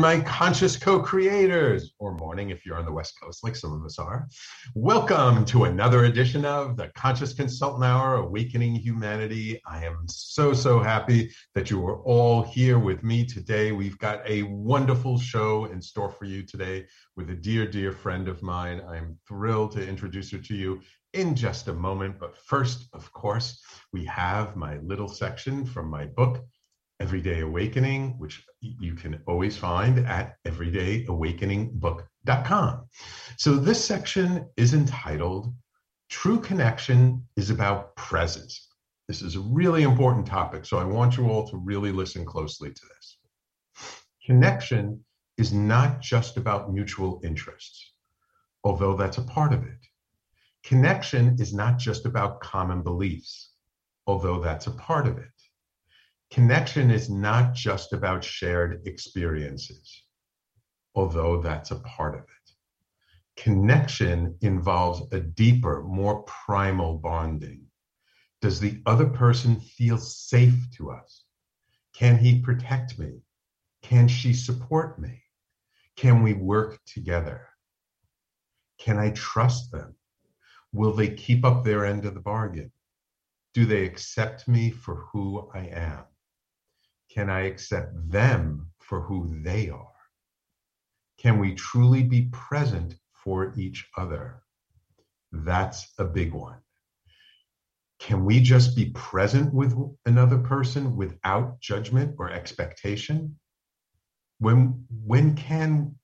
my 0.00 0.18
conscious 0.20 0.78
co 0.78 0.98
creators, 0.98 1.92
or 1.98 2.14
morning 2.14 2.48
if 2.48 2.64
you're 2.64 2.78
on 2.78 2.86
the 2.86 2.92
West 2.92 3.20
Coast, 3.20 3.44
like 3.44 3.54
some 3.54 3.74
of 3.74 3.84
us 3.84 3.98
are. 3.98 4.26
Welcome 4.74 5.44
to 5.44 5.64
another 5.64 6.06
edition 6.06 6.46
of 6.46 6.78
the 6.78 6.88
Conscious 6.94 7.34
Consultant 7.34 7.84
Hour 7.84 8.14
Awakening 8.14 8.76
Humanity. 8.76 9.60
I 9.66 9.84
am 9.84 10.06
so, 10.08 10.54
so 10.54 10.80
happy 10.80 11.30
that 11.54 11.68
you 11.68 11.86
are 11.86 11.98
all 12.04 12.40
here 12.40 12.78
with 12.78 13.02
me 13.02 13.26
today. 13.26 13.72
We've 13.72 13.98
got 13.98 14.26
a 14.26 14.44
wonderful 14.44 15.18
show 15.18 15.66
in 15.66 15.82
store 15.82 16.08
for 16.08 16.24
you 16.24 16.44
today 16.44 16.86
with 17.16 17.28
a 17.28 17.36
dear, 17.36 17.66
dear 17.66 17.92
friend 17.92 18.26
of 18.26 18.42
mine. 18.42 18.80
I'm 18.88 19.18
thrilled 19.28 19.72
to 19.72 19.86
introduce 19.86 20.30
her 20.30 20.38
to 20.38 20.54
you 20.54 20.80
in 21.12 21.34
just 21.34 21.68
a 21.68 21.74
moment. 21.74 22.18
But 22.18 22.38
first, 22.38 22.88
of 22.94 23.12
course, 23.12 23.62
we 23.92 24.06
have 24.06 24.56
my 24.56 24.78
little 24.78 25.08
section 25.08 25.66
from 25.66 25.90
my 25.90 26.06
book. 26.06 26.42
Everyday 27.00 27.40
Awakening, 27.40 28.18
which 28.18 28.44
you 28.60 28.94
can 28.94 29.20
always 29.26 29.56
find 29.56 30.06
at 30.06 30.36
everydayawakeningbook.com. 30.46 32.84
So 33.38 33.56
this 33.56 33.82
section 33.82 34.46
is 34.58 34.74
entitled 34.74 35.54
True 36.10 36.38
Connection 36.40 37.24
is 37.36 37.48
About 37.50 37.96
Presence. 37.96 38.68
This 39.08 39.22
is 39.22 39.36
a 39.36 39.40
really 39.40 39.82
important 39.82 40.26
topic, 40.26 40.66
so 40.66 40.76
I 40.78 40.84
want 40.84 41.16
you 41.16 41.28
all 41.28 41.48
to 41.48 41.56
really 41.56 41.90
listen 41.90 42.26
closely 42.26 42.70
to 42.70 42.82
this. 42.94 43.18
Connection 44.26 45.02
is 45.38 45.52
not 45.52 46.00
just 46.00 46.36
about 46.36 46.72
mutual 46.72 47.20
interests, 47.24 47.92
although 48.62 48.94
that's 48.94 49.18
a 49.18 49.22
part 49.22 49.54
of 49.54 49.64
it. 49.64 49.86
Connection 50.64 51.36
is 51.40 51.54
not 51.54 51.78
just 51.78 52.04
about 52.04 52.40
common 52.40 52.82
beliefs, 52.82 53.52
although 54.06 54.40
that's 54.40 54.66
a 54.66 54.72
part 54.72 55.06
of 55.06 55.16
it 55.16 55.39
Connection 56.30 56.92
is 56.92 57.10
not 57.10 57.54
just 57.54 57.92
about 57.92 58.22
shared 58.22 58.86
experiences, 58.86 60.04
although 60.94 61.42
that's 61.42 61.72
a 61.72 61.80
part 61.80 62.14
of 62.14 62.20
it. 62.20 62.50
Connection 63.36 64.36
involves 64.40 65.02
a 65.12 65.20
deeper, 65.20 65.82
more 65.82 66.22
primal 66.22 66.98
bonding. 66.98 67.66
Does 68.40 68.60
the 68.60 68.80
other 68.86 69.08
person 69.08 69.58
feel 69.58 69.98
safe 69.98 70.70
to 70.76 70.90
us? 70.90 71.24
Can 71.94 72.16
he 72.16 72.40
protect 72.40 72.98
me? 72.98 73.22
Can 73.82 74.06
she 74.06 74.32
support 74.32 75.00
me? 75.00 75.22
Can 75.96 76.22
we 76.22 76.34
work 76.34 76.78
together? 76.86 77.48
Can 78.78 78.98
I 78.98 79.10
trust 79.10 79.72
them? 79.72 79.96
Will 80.72 80.92
they 80.92 81.08
keep 81.08 81.44
up 81.44 81.64
their 81.64 81.84
end 81.84 82.06
of 82.06 82.14
the 82.14 82.20
bargain? 82.20 82.70
Do 83.52 83.66
they 83.66 83.84
accept 83.84 84.46
me 84.46 84.70
for 84.70 84.94
who 85.12 85.50
I 85.52 85.66
am? 85.66 86.04
Can 87.12 87.28
I 87.28 87.40
accept 87.40 87.92
them 88.10 88.70
for 88.78 89.00
who 89.00 89.42
they 89.42 89.68
are? 89.68 89.86
Can 91.18 91.38
we 91.38 91.54
truly 91.54 92.04
be 92.04 92.28
present 92.30 92.94
for 93.12 93.52
each 93.56 93.88
other? 93.96 94.42
That's 95.32 95.92
a 95.98 96.04
big 96.04 96.32
one. 96.32 96.60
Can 97.98 98.24
we 98.24 98.40
just 98.40 98.76
be 98.76 98.90
present 98.90 99.52
with 99.52 99.76
another 100.06 100.38
person 100.38 100.96
without 100.96 101.60
judgment 101.60 102.14
or 102.18 102.30
expectation? 102.30 103.36
When, 104.38 104.86
when 105.04 105.34
can, 105.34 105.96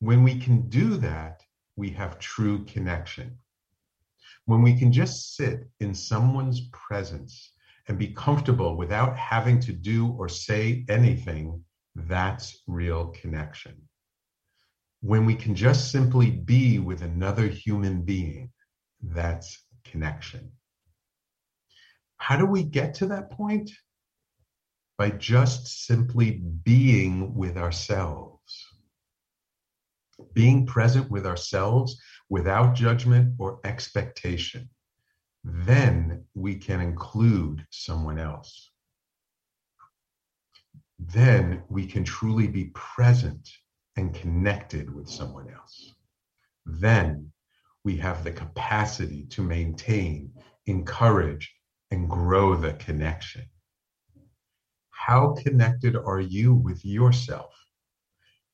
when 0.00 0.22
we 0.22 0.38
can 0.38 0.68
do 0.68 0.98
that, 0.98 1.42
we 1.76 1.90
have 1.90 2.18
true 2.18 2.64
connection. 2.66 3.38
When 4.44 4.60
we 4.60 4.78
can 4.78 4.92
just 4.92 5.34
sit 5.34 5.68
in 5.80 5.94
someone's 5.94 6.68
presence 6.72 7.51
and 7.88 7.98
be 7.98 8.08
comfortable 8.08 8.76
without 8.76 9.16
having 9.16 9.58
to 9.60 9.72
do 9.72 10.12
or 10.12 10.28
say 10.28 10.84
anything, 10.88 11.62
that's 11.94 12.62
real 12.66 13.08
connection. 13.08 13.76
When 15.00 15.26
we 15.26 15.34
can 15.34 15.54
just 15.54 15.90
simply 15.90 16.30
be 16.30 16.78
with 16.78 17.02
another 17.02 17.46
human 17.48 18.02
being, 18.02 18.50
that's 19.02 19.64
connection. 19.84 20.52
How 22.18 22.36
do 22.36 22.46
we 22.46 22.62
get 22.62 22.94
to 22.94 23.06
that 23.06 23.30
point? 23.30 23.70
By 24.96 25.10
just 25.10 25.86
simply 25.86 26.40
being 26.62 27.34
with 27.34 27.56
ourselves. 27.56 28.66
Being 30.32 30.66
present 30.66 31.10
with 31.10 31.26
ourselves 31.26 32.00
without 32.28 32.76
judgment 32.76 33.34
or 33.38 33.58
expectation 33.64 34.70
then 35.44 36.24
we 36.34 36.56
can 36.56 36.80
include 36.80 37.66
someone 37.70 38.18
else. 38.18 38.70
Then 40.98 41.64
we 41.68 41.86
can 41.86 42.04
truly 42.04 42.46
be 42.46 42.66
present 42.74 43.48
and 43.96 44.14
connected 44.14 44.92
with 44.94 45.08
someone 45.08 45.50
else. 45.50 45.94
Then 46.64 47.32
we 47.84 47.96
have 47.96 48.22
the 48.22 48.30
capacity 48.30 49.24
to 49.30 49.42
maintain, 49.42 50.32
encourage, 50.66 51.52
and 51.90 52.08
grow 52.08 52.54
the 52.54 52.74
connection. 52.74 53.42
How 54.90 55.32
connected 55.32 55.96
are 55.96 56.20
you 56.20 56.54
with 56.54 56.84
yourself? 56.84 57.52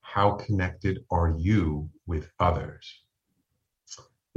How 0.01 0.33
connected 0.33 1.05
are 1.11 1.35
you 1.37 1.91
with 2.07 2.31
others? 2.41 3.03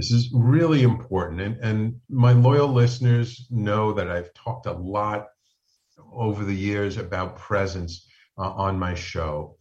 This 0.02 0.10
is 0.10 0.32
really 0.34 0.82
important. 0.82 1.42
And, 1.42 1.58
and 1.64 2.02
my 2.10 2.32
loyal 2.32 2.70
listeners 2.70 3.46
know 3.52 3.94
that 3.94 4.10
I've 4.10 4.34
talked 4.34 4.66
a 4.66 4.72
lot 4.72 5.28
over 6.12 6.44
the 6.44 6.56
years 6.56 6.98
about 6.98 7.38
presence 7.38 8.08
uh, 8.36 8.50
on 8.50 8.80
my 8.80 8.96
show. 8.96 9.58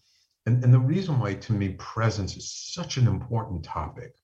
And, 0.47 0.65
and 0.65 0.73
the 0.73 0.79
reason 0.81 1.21
why, 1.21 1.35
to 1.35 1.53
me, 1.53 1.75
presence 1.75 2.39
is 2.39 2.55
such 2.55 2.97
an 2.97 3.07
important 3.07 3.65
topic. 3.65 4.15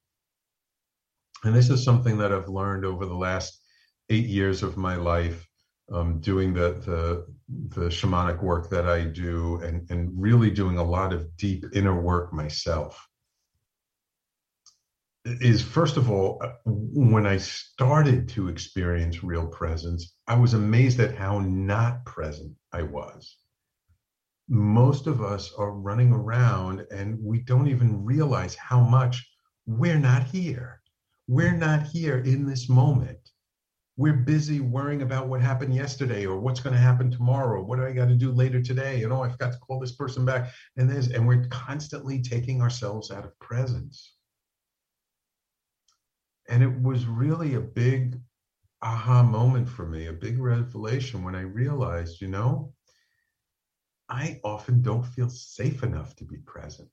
And 1.44 1.54
this 1.54 1.68
is 1.68 1.84
something 1.84 2.16
that 2.16 2.32
I've 2.32 2.48
learned 2.48 2.86
over 2.86 3.04
the 3.04 3.14
last 3.14 3.60
eight 4.08 4.24
years 4.24 4.62
of 4.62 4.78
my 4.78 4.96
life, 4.96 5.46
um, 5.92 6.18
doing 6.20 6.54
the, 6.54 6.80
the, 6.86 7.26
the 7.78 7.90
shamanic 7.90 8.42
work 8.42 8.70
that 8.70 8.88
I 8.88 9.02
do, 9.04 9.60
and, 9.62 9.86
and 9.90 10.10
really 10.14 10.50
doing 10.50 10.78
a 10.78 10.82
lot 10.82 11.12
of 11.12 11.36
deep 11.36 11.66
inner 11.74 12.00
work 12.00 12.32
myself 12.32 13.06
is 15.26 15.60
first 15.60 15.96
of 15.96 16.08
all, 16.08 16.40
uh, 16.40 16.52
when 16.64 17.26
I 17.26 17.36
started 17.38 18.28
to 18.30 18.48
experience 18.48 19.24
real 19.24 19.46
presence, 19.48 20.14
I 20.28 20.36
was 20.36 20.54
amazed 20.54 21.00
at 21.00 21.16
how 21.16 21.40
not 21.40 22.04
present 22.04 22.54
I 22.72 22.82
was. 22.82 23.36
Most 24.48 25.08
of 25.08 25.20
us 25.20 25.52
are 25.58 25.72
running 25.72 26.12
around 26.12 26.86
and 26.92 27.18
we 27.20 27.40
don't 27.40 27.66
even 27.66 28.04
realize 28.04 28.54
how 28.54 28.80
much 28.80 29.28
we're 29.66 29.98
not 29.98 30.22
here. 30.24 30.80
We're 31.26 31.56
not 31.56 31.82
here 31.82 32.18
in 32.18 32.46
this 32.46 32.68
moment. 32.68 33.18
We're 33.96 34.12
busy 34.12 34.60
worrying 34.60 35.02
about 35.02 35.26
what 35.26 35.40
happened 35.40 35.74
yesterday 35.74 36.24
or 36.24 36.38
what's 36.38 36.60
going 36.60 36.74
to 36.74 36.80
happen 36.80 37.10
tomorrow. 37.10 37.64
What 37.64 37.78
do 37.80 37.86
I 37.86 37.92
got 37.92 38.08
to 38.08 38.14
do 38.14 38.30
later 38.30 38.62
today? 38.62 39.02
And 39.02 39.12
oh, 39.12 39.22
I 39.22 39.28
forgot 39.28 39.52
to 39.52 39.58
call 39.58 39.80
this 39.80 39.96
person 39.96 40.24
back. 40.24 40.52
And 40.76 40.88
this, 40.88 41.08
and 41.08 41.26
we're 41.26 41.46
constantly 41.50 42.22
taking 42.22 42.62
ourselves 42.62 43.10
out 43.10 43.24
of 43.24 43.36
presence 43.40 44.15
and 46.48 46.62
it 46.62 46.82
was 46.82 47.06
really 47.06 47.54
a 47.54 47.60
big 47.60 48.20
aha 48.82 49.22
moment 49.22 49.68
for 49.68 49.86
me, 49.86 50.06
a 50.06 50.12
big 50.12 50.38
revelation 50.38 51.24
when 51.24 51.34
I 51.34 51.40
realized, 51.40 52.20
you 52.20 52.28
know, 52.28 52.72
I 54.08 54.40
often 54.44 54.82
don't 54.82 55.04
feel 55.04 55.28
safe 55.28 55.82
enough 55.82 56.14
to 56.16 56.24
be 56.24 56.36
present. 56.38 56.90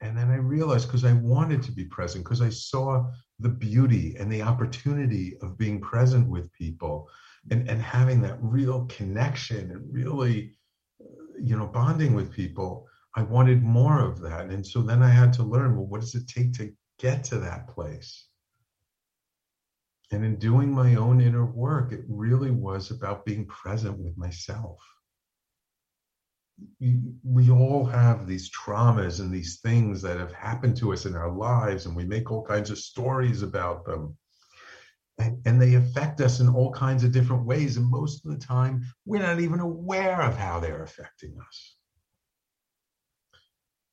And 0.00 0.16
then 0.16 0.30
I 0.30 0.36
realized 0.36 0.88
because 0.88 1.04
I 1.04 1.12
wanted 1.12 1.62
to 1.64 1.72
be 1.72 1.84
present, 1.84 2.24
because 2.24 2.42
I 2.42 2.48
saw 2.48 3.08
the 3.38 3.48
beauty 3.48 4.16
and 4.18 4.30
the 4.30 4.42
opportunity 4.42 5.36
of 5.42 5.58
being 5.58 5.80
present 5.80 6.28
with 6.28 6.52
people 6.52 7.08
and, 7.50 7.68
and 7.68 7.80
having 7.80 8.20
that 8.22 8.38
real 8.40 8.86
connection 8.86 9.70
and 9.70 9.92
really, 9.92 10.52
uh, 11.00 11.38
you 11.40 11.56
know, 11.56 11.66
bonding 11.66 12.14
with 12.14 12.32
people. 12.32 12.86
I 13.14 13.22
wanted 13.22 13.62
more 13.62 14.00
of 14.00 14.20
that. 14.22 14.46
And 14.46 14.66
so 14.66 14.82
then 14.82 15.02
I 15.02 15.10
had 15.10 15.32
to 15.34 15.42
learn 15.42 15.76
well, 15.76 15.86
what 15.86 16.00
does 16.00 16.14
it 16.14 16.26
take 16.26 16.52
to 16.54 16.72
get 17.02 17.24
to 17.24 17.38
that 17.40 17.66
place. 17.66 18.28
And 20.12 20.24
in 20.24 20.36
doing 20.36 20.72
my 20.72 20.94
own 20.94 21.20
inner 21.20 21.44
work, 21.44 21.90
it 21.90 22.04
really 22.08 22.50
was 22.50 22.90
about 22.90 23.26
being 23.26 23.46
present 23.46 23.98
with 23.98 24.16
myself. 24.16 24.78
We 26.78 27.50
all 27.50 27.84
have 27.86 28.26
these 28.26 28.50
traumas 28.50 29.18
and 29.18 29.32
these 29.32 29.58
things 29.60 30.00
that 30.02 30.18
have 30.18 30.32
happened 30.32 30.76
to 30.76 30.92
us 30.92 31.06
in 31.06 31.16
our 31.16 31.30
lives, 31.30 31.86
and 31.86 31.96
we 31.96 32.04
make 32.04 32.30
all 32.30 32.44
kinds 32.44 32.70
of 32.70 32.78
stories 32.78 33.42
about 33.42 33.84
them. 33.84 34.16
And, 35.18 35.42
and, 35.44 35.60
they 35.60 35.74
affect 35.74 36.20
us 36.20 36.40
in 36.40 36.48
all 36.48 36.72
kinds 36.72 37.04
of 37.04 37.12
different 37.12 37.44
ways. 37.44 37.76
And 37.76 37.86
most 37.86 38.24
of 38.24 38.32
the 38.32 38.38
time, 38.38 38.82
we're 39.04 39.22
not 39.22 39.40
even 39.40 39.60
aware 39.60 40.22
of 40.22 40.36
how 40.36 40.58
they're 40.58 40.82
affecting 40.82 41.36
us. 41.46 41.76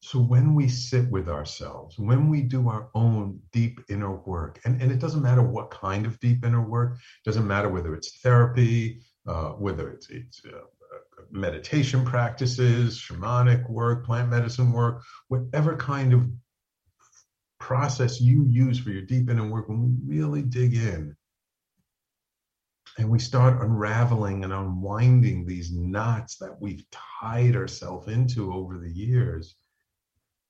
So 0.02 0.20
when 0.20 0.56
we 0.56 0.68
sit 0.70 1.10
with 1.12 1.28
ourselves, 1.28 2.00
when 2.00 2.30
we 2.30 2.42
do 2.42 2.70
our 2.70 2.90
own 2.96 3.40
deep 3.52 3.80
inner 3.90 4.16
work, 4.16 4.60
and, 4.64 4.82
and 4.82 4.92
it 4.92 5.00
doesn't 5.00 5.22
matter 5.22 5.44
what 5.44 5.72
kind 5.72 6.06
of 6.06 6.20
deep 6.20 6.46
inner 6.46 6.62
work, 6.62 6.98
doesn't 7.26 7.46
matter 7.46 7.70
whether 7.70 7.94
it's 7.94 8.20
therapy, 8.22 9.02
uh, 9.28 9.50
whether 9.52 9.90
it's, 9.92 10.10
it's 10.10 10.44
a, 10.46 10.62
meditation 11.32 12.04
practices, 12.04 12.98
shamanic 13.00 13.70
work, 13.70 14.06
plant 14.06 14.30
medicine 14.30 14.72
work, 14.72 15.04
whatever 15.28 15.76
kind 15.78 16.14
of 16.14 16.28
process 17.60 18.20
you 18.20 18.46
use 18.46 18.80
for 18.80 18.90
your 18.90 19.04
deep 19.04 19.30
inner 19.30 19.48
work, 19.48 19.70
when 19.70 19.84
we 19.84 20.18
really 20.18 20.42
dig 20.42 20.74
in 20.74 21.16
and 22.98 23.10
we 23.10 23.20
start 23.20 23.62
unraveling 23.62 24.44
and 24.44 24.54
unwinding 24.54 25.46
these 25.46 25.72
knots 25.72 26.38
that 26.38 26.60
we've 26.60 26.84
tied 26.92 27.56
ourselves 27.56 28.08
into 28.08 28.52
over 28.54 28.78
the 28.78 28.92
years, 28.92 29.56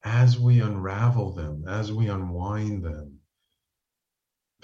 as 0.04 0.40
we 0.40 0.62
unravel 0.62 1.34
them, 1.34 1.66
as 1.68 1.92
we 1.92 2.08
unwind 2.08 2.84
them, 2.84 3.20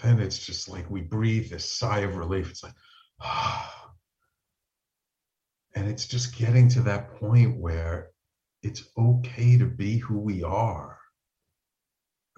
then 0.02 0.20
it's 0.20 0.46
just 0.46 0.70
like 0.70 0.90
we 0.90 1.02
breathe 1.02 1.50
this 1.50 1.70
sigh 1.70 2.00
of 2.00 2.18
relief. 2.18 2.50
It's 2.52 2.64
like, 2.64 2.76
ah. 3.22 3.72
And 5.78 5.90
it's 5.90 6.06
just 6.06 6.38
getting 6.38 6.70
to 6.70 6.82
that 6.84 7.16
point 7.16 7.60
where 7.60 8.12
it's 8.64 8.88
okay 8.98 9.58
to 9.58 9.66
be 9.66 9.98
who 9.98 10.18
we 10.18 10.42
are. 10.42 10.98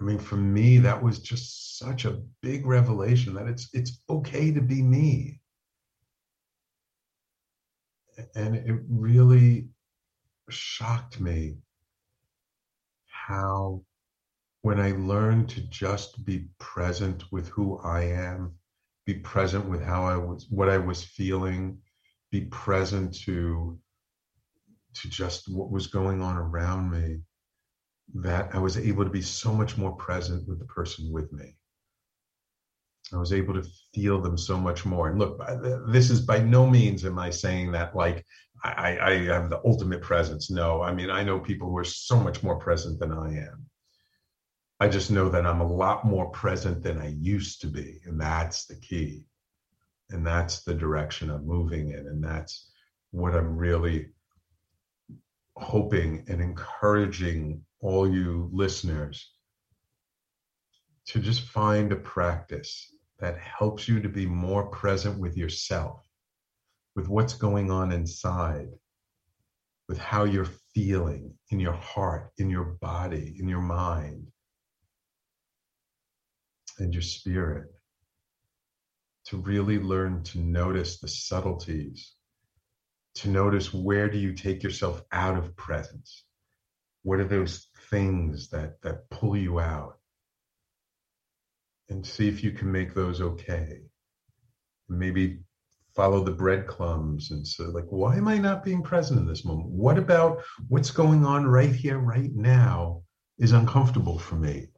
I 0.00 0.04
mean, 0.04 0.18
for 0.18 0.36
me, 0.36 0.78
that 0.78 1.00
was 1.00 1.20
just 1.20 1.78
such 1.78 2.04
a 2.04 2.20
big 2.42 2.66
revelation 2.66 3.34
that 3.34 3.46
it's 3.46 3.68
it's 3.72 4.00
okay 4.10 4.52
to 4.52 4.60
be 4.60 4.82
me. 4.82 5.40
And 8.34 8.56
it 8.56 8.80
really 8.88 9.68
shocked 10.50 11.20
me 11.20 11.58
how 13.28 13.82
when 14.62 14.80
I 14.80 14.92
learned 14.92 15.50
to 15.50 15.60
just 15.68 16.24
be 16.24 16.48
present 16.58 17.24
with 17.30 17.48
who 17.48 17.78
I 17.80 18.04
am, 18.04 18.54
be 19.04 19.14
present 19.14 19.68
with 19.68 19.82
how 19.82 20.04
I 20.04 20.16
was, 20.16 20.46
what 20.48 20.70
I 20.70 20.78
was 20.78 21.04
feeling, 21.04 21.78
be 22.30 22.42
present 22.46 23.14
to 23.24 23.78
to 24.94 25.08
just 25.10 25.48
what 25.48 25.70
was 25.70 25.86
going 25.86 26.22
on 26.22 26.36
around 26.38 26.90
me, 26.90 27.18
that 28.14 28.48
I 28.54 28.58
was 28.58 28.78
able 28.78 29.04
to 29.04 29.10
be 29.10 29.22
so 29.22 29.52
much 29.52 29.76
more 29.76 29.92
present 29.92 30.48
with 30.48 30.58
the 30.58 30.64
person 30.64 31.12
with 31.12 31.30
me. 31.30 31.54
I 33.12 33.18
was 33.18 33.32
able 33.32 33.54
to 33.54 33.68
feel 33.94 34.20
them 34.20 34.36
so 34.36 34.56
much 34.58 34.84
more. 34.84 35.08
And 35.08 35.18
look, 35.18 35.40
this 35.88 36.10
is 36.10 36.22
by 36.22 36.38
no 36.38 36.66
means 36.66 37.04
am 37.04 37.18
I 37.18 37.30
saying 37.30 37.72
that 37.72 37.94
like 37.94 38.24
I, 38.64 38.98
I 39.00 39.12
have 39.26 39.50
the 39.50 39.60
ultimate 39.64 40.02
presence. 40.02 40.50
No, 40.50 40.82
I 40.82 40.92
mean, 40.92 41.10
I 41.10 41.22
know 41.22 41.38
people 41.38 41.68
who 41.68 41.78
are 41.78 41.84
so 41.84 42.18
much 42.18 42.42
more 42.42 42.56
present 42.56 42.98
than 42.98 43.12
I 43.12 43.28
am. 43.36 43.66
I 44.80 44.88
just 44.88 45.10
know 45.10 45.28
that 45.28 45.46
I'm 45.46 45.60
a 45.60 45.66
lot 45.66 46.04
more 46.04 46.30
present 46.30 46.82
than 46.82 46.98
I 46.98 47.08
used 47.08 47.60
to 47.62 47.66
be. 47.66 48.00
And 48.04 48.20
that's 48.20 48.66
the 48.66 48.76
key. 48.76 49.24
And 50.10 50.26
that's 50.26 50.62
the 50.62 50.74
direction 50.74 51.30
I'm 51.30 51.46
moving 51.46 51.90
in. 51.90 52.06
And 52.06 52.22
that's 52.22 52.70
what 53.10 53.34
I'm 53.34 53.56
really 53.56 54.08
hoping 55.56 56.24
and 56.28 56.40
encouraging 56.40 57.64
all 57.80 58.08
you 58.08 58.48
listeners 58.52 59.32
to 61.06 61.18
just 61.18 61.42
find 61.42 61.90
a 61.92 61.96
practice 61.96 62.92
that 63.18 63.38
helps 63.38 63.88
you 63.88 64.00
to 64.00 64.08
be 64.08 64.26
more 64.26 64.66
present 64.66 65.18
with 65.18 65.36
yourself, 65.36 66.07
with 66.98 67.06
what's 67.06 67.34
going 67.34 67.70
on 67.70 67.92
inside, 67.92 68.66
with 69.88 69.98
how 69.98 70.24
you're 70.24 70.50
feeling 70.74 71.32
in 71.50 71.60
your 71.60 71.74
heart, 71.74 72.32
in 72.38 72.50
your 72.50 72.64
body, 72.80 73.36
in 73.38 73.46
your 73.46 73.60
mind 73.60 74.26
and 76.80 76.92
your 76.92 77.02
spirit 77.02 77.68
to 79.26 79.36
really 79.36 79.78
learn 79.78 80.24
to 80.24 80.40
notice 80.40 80.98
the 80.98 81.06
subtleties 81.06 82.14
to 83.14 83.28
notice 83.28 83.72
where 83.72 84.08
do 84.10 84.18
you 84.18 84.32
take 84.32 84.64
yourself 84.64 85.00
out 85.12 85.38
of 85.38 85.54
presence? 85.54 86.24
What 87.04 87.20
are 87.20 87.28
those 87.28 87.68
things 87.90 88.48
that 88.50 88.82
that 88.82 89.08
pull 89.08 89.36
you 89.36 89.60
out? 89.60 89.98
And 91.90 92.04
see 92.04 92.26
if 92.26 92.42
you 92.42 92.50
can 92.50 92.72
make 92.72 92.92
those 92.92 93.20
okay. 93.20 93.82
Maybe 94.88 95.42
follow 95.98 96.22
the 96.22 96.30
breadcrumbs 96.30 97.32
and 97.32 97.44
so 97.44 97.64
like 97.64 97.86
why 97.88 98.14
am 98.16 98.28
i 98.28 98.38
not 98.38 98.64
being 98.64 98.82
present 98.82 99.18
in 99.18 99.26
this 99.26 99.44
moment 99.44 99.68
what 99.68 99.98
about 99.98 100.40
what's 100.68 100.92
going 100.92 101.24
on 101.24 101.44
right 101.44 101.74
here 101.74 101.98
right 101.98 102.34
now 102.34 103.02
is 103.38 103.50
uncomfortable 103.50 104.18
for 104.18 104.36
me 104.36 104.68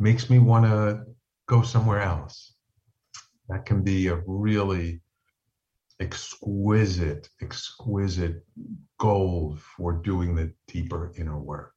makes 0.00 0.30
me 0.30 0.38
want 0.38 0.64
to 0.64 1.04
go 1.46 1.62
somewhere 1.62 2.00
else. 2.00 2.54
That 3.48 3.66
can 3.66 3.82
be 3.82 4.06
a 4.06 4.22
really 4.26 5.00
exquisite, 6.00 7.28
exquisite 7.42 8.44
gold 8.98 9.60
for 9.60 9.92
doing 9.92 10.34
the 10.34 10.52
deeper 10.68 11.12
inner 11.18 11.38
work. 11.38 11.74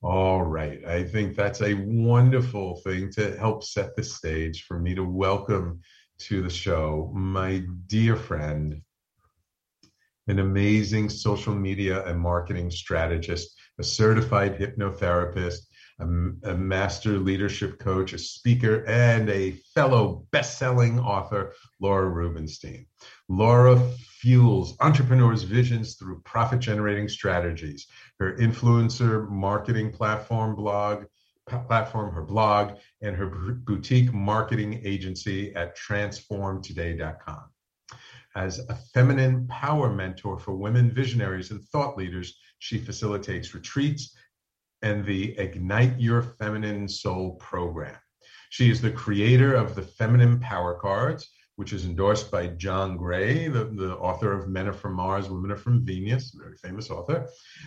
All 0.00 0.42
right. 0.42 0.84
I 0.84 1.02
think 1.02 1.34
that's 1.34 1.62
a 1.62 1.74
wonderful 1.74 2.76
thing 2.76 3.10
to 3.14 3.36
help 3.36 3.64
set 3.64 3.96
the 3.96 4.04
stage 4.04 4.62
for 4.62 4.78
me 4.78 4.94
to 4.94 5.02
welcome 5.02 5.80
to 6.18 6.40
the 6.40 6.48
show 6.48 7.10
my 7.12 7.64
dear 7.88 8.14
friend, 8.14 8.80
an 10.28 10.38
amazing 10.38 11.08
social 11.08 11.52
media 11.52 12.06
and 12.06 12.20
marketing 12.20 12.70
strategist, 12.70 13.58
a 13.80 13.82
certified 13.82 14.56
hypnotherapist, 14.56 15.65
a, 15.98 16.04
a 16.04 16.54
master 16.54 17.18
leadership 17.18 17.78
coach, 17.78 18.12
a 18.12 18.18
speaker, 18.18 18.84
and 18.86 19.28
a 19.30 19.52
fellow 19.74 20.26
best 20.30 20.58
selling 20.58 20.98
author, 21.00 21.52
Laura 21.80 22.08
Rubinstein. 22.08 22.86
Laura 23.28 23.80
fuels 24.20 24.76
entrepreneurs' 24.80 25.42
visions 25.42 25.94
through 25.94 26.20
profit 26.20 26.60
generating 26.60 27.08
strategies. 27.08 27.86
Her 28.18 28.36
influencer 28.36 29.28
marketing 29.28 29.92
platform 29.92 30.54
blog, 30.54 31.04
platform, 31.48 32.12
her 32.12 32.22
blog, 32.22 32.78
and 33.02 33.16
her 33.16 33.26
boutique 33.26 34.12
marketing 34.12 34.82
agency 34.84 35.54
at 35.54 35.76
transformtoday.com. 35.78 37.44
As 38.34 38.58
a 38.68 38.74
feminine 38.92 39.46
power 39.46 39.90
mentor 39.90 40.38
for 40.38 40.54
women 40.54 40.90
visionaries 40.90 41.52
and 41.52 41.62
thought 41.68 41.96
leaders, 41.96 42.36
she 42.58 42.78
facilitates 42.78 43.54
retreats 43.54 44.14
and 44.82 45.04
the 45.04 45.38
Ignite 45.38 45.98
Your 45.98 46.22
Feminine 46.22 46.88
Soul 46.88 47.32
program. 47.36 47.96
She 48.50 48.70
is 48.70 48.80
the 48.80 48.90
creator 48.90 49.54
of 49.54 49.74
the 49.74 49.82
Feminine 49.82 50.38
Power 50.40 50.78
Cards, 50.80 51.28
which 51.56 51.72
is 51.72 51.86
endorsed 51.86 52.30
by 52.30 52.48
John 52.48 52.96
Gray, 52.96 53.48
the, 53.48 53.64
the 53.64 53.96
author 53.96 54.32
of 54.32 54.48
Men 54.48 54.68
Are 54.68 54.72
From 54.72 54.94
Mars, 54.94 55.28
Women 55.28 55.50
Are 55.50 55.56
From 55.56 55.84
Venus, 55.84 56.32
very 56.38 56.56
famous 56.56 56.90
author, 56.90 57.26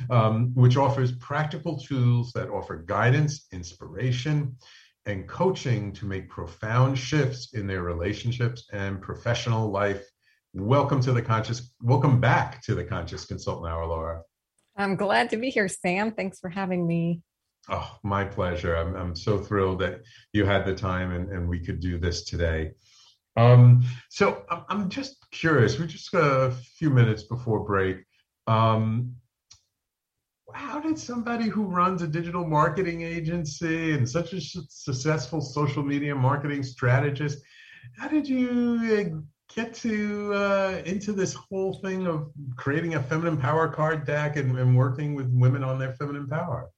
um, 0.09 0.51
which 0.53 0.77
offers 0.77 1.11
practical 1.13 1.77
tools 1.77 2.31
that 2.33 2.49
offer 2.49 2.77
guidance, 2.77 3.47
inspiration, 3.51 4.55
and 5.05 5.27
coaching 5.27 5.91
to 5.93 6.05
make 6.05 6.29
profound 6.29 6.97
shifts 6.97 7.53
in 7.53 7.65
their 7.65 7.81
relationships 7.81 8.67
and 8.71 9.01
professional 9.01 9.71
life. 9.71 10.05
Welcome 10.53 11.01
to 11.01 11.11
the 11.11 11.21
conscious, 11.21 11.73
welcome 11.81 12.19
back 12.19 12.61
to 12.63 12.75
the 12.75 12.83
Conscious 12.83 13.25
Consultant 13.25 13.71
Hour, 13.71 13.87
Laura. 13.87 14.21
I'm 14.79 14.95
glad 14.95 15.29
to 15.31 15.37
be 15.37 15.49
here, 15.49 15.67
Sam. 15.67 16.13
Thanks 16.13 16.39
for 16.39 16.49
having 16.49 16.87
me. 16.87 17.21
Oh, 17.69 17.99
my 18.01 18.23
pleasure. 18.23 18.75
I'm, 18.75 18.95
I'm 18.95 19.15
so 19.15 19.37
thrilled 19.37 19.79
that 19.79 20.01
you 20.31 20.45
had 20.45 20.65
the 20.65 20.73
time 20.73 21.11
and, 21.11 21.29
and 21.29 21.49
we 21.49 21.59
could 21.59 21.81
do 21.81 21.99
this 21.99 22.23
today. 22.23 22.71
Um, 23.35 23.83
so 24.09 24.43
I'm 24.69 24.89
just 24.89 25.17
curious. 25.31 25.77
We're 25.77 25.85
just 25.85 26.13
a 26.13 26.55
few 26.77 26.89
minutes 26.89 27.23
before 27.23 27.59
break. 27.65 27.97
Um, 28.47 29.15
how 30.53 30.79
did 30.79 30.97
somebody 30.97 31.47
who 31.47 31.63
runs 31.65 32.01
a 32.01 32.07
digital 32.07 32.47
marketing 32.47 33.01
agency 33.01 33.91
and 33.91 34.09
such 34.09 34.33
a 34.33 34.41
successful 34.41 35.41
social 35.41 35.83
media 35.83 36.15
marketing 36.15 36.63
strategist, 36.63 37.39
how 37.97 38.07
did 38.07 38.27
you 38.27 39.25
get 39.53 39.73
to 39.73 40.33
uh, 40.33 40.81
into 40.85 41.11
this 41.11 41.33
whole 41.33 41.73
thing 41.73 42.07
of 42.07 42.31
creating 42.55 42.95
a 42.95 43.03
feminine 43.03 43.37
power 43.37 43.67
card 43.67 44.05
deck 44.05 44.37
and, 44.37 44.57
and 44.57 44.75
working 44.75 45.15
with 45.15 45.27
women 45.31 45.63
on 45.63 45.79
their 45.79 45.93
feminine 45.93 46.27
power? 46.27 46.69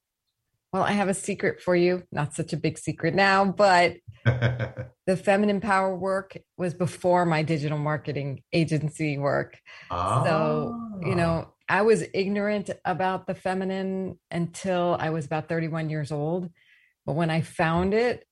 Well, 0.74 0.84
I 0.84 0.94
have 0.94 1.10
a 1.10 1.14
secret 1.14 1.62
for 1.62 1.76
you. 1.76 2.04
Not 2.14 2.34
such 2.34 2.54
a 2.54 2.58
big 2.58 2.78
secret 2.78 3.14
now, 3.14 3.44
but 3.44 3.98
the 4.26 5.18
feminine 5.22 5.60
power 5.60 5.96
work 5.96 6.38
was 6.58 6.74
before 6.74 7.26
my 7.26 7.44
digital 7.44 7.78
marketing 7.78 8.42
agency 8.54 9.18
work. 9.18 9.60
Oh. 9.90 10.24
So, 10.24 11.08
you 11.08 11.16
know, 11.16 11.48
ah. 11.48 11.52
I 11.68 11.82
was 11.82 12.04
ignorant 12.14 12.70
about 12.86 13.28
the 13.28 13.36
feminine 13.36 14.18
until 14.30 14.96
I 15.00 15.10
was 15.10 15.26
about 15.26 15.50
31 15.50 15.90
years 15.90 16.12
old. 16.12 16.50
But 17.06 17.14
when 17.14 17.30
I 17.30 17.42
found 17.42 17.94
it, 17.94 18.26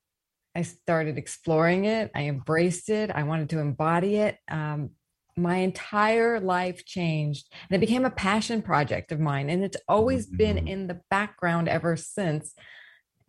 I 0.56 0.63
started 0.63 1.18
exploring 1.18 1.86
it. 1.86 2.12
I 2.15 2.24
embraced 2.24 2.89
it. 2.89 3.12
I 3.12 3.24
wanted 3.24 3.50
to 3.51 3.60
embody 3.60 4.15
it. 4.15 4.38
Um, 4.50 4.91
my 5.39 5.58
entire 5.58 6.39
life 6.39 6.86
changed 6.86 7.51
and 7.70 7.75
it 7.75 7.86
became 7.86 8.06
a 8.06 8.12
passion 8.12 8.62
project 8.62 9.12
of 9.12 9.20
mine 9.20 9.50
and 9.50 9.63
it's 9.63 9.77
always 9.88 10.27
mm-hmm. 10.27 10.38
been 10.38 10.68
in 10.68 10.88
the 10.88 11.00
background 11.10 11.70
ever 11.70 11.96
since 11.96 12.53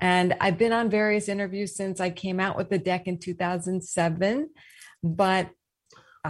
and 0.00 0.34
i've 0.40 0.58
been 0.58 0.72
on 0.72 0.90
various 0.90 1.28
interviews 1.28 1.76
since 1.76 2.00
i 2.00 2.10
came 2.10 2.40
out 2.40 2.56
with 2.56 2.68
the 2.68 2.78
deck 2.78 3.06
in 3.06 3.18
2007 3.18 4.50
but 5.02 5.50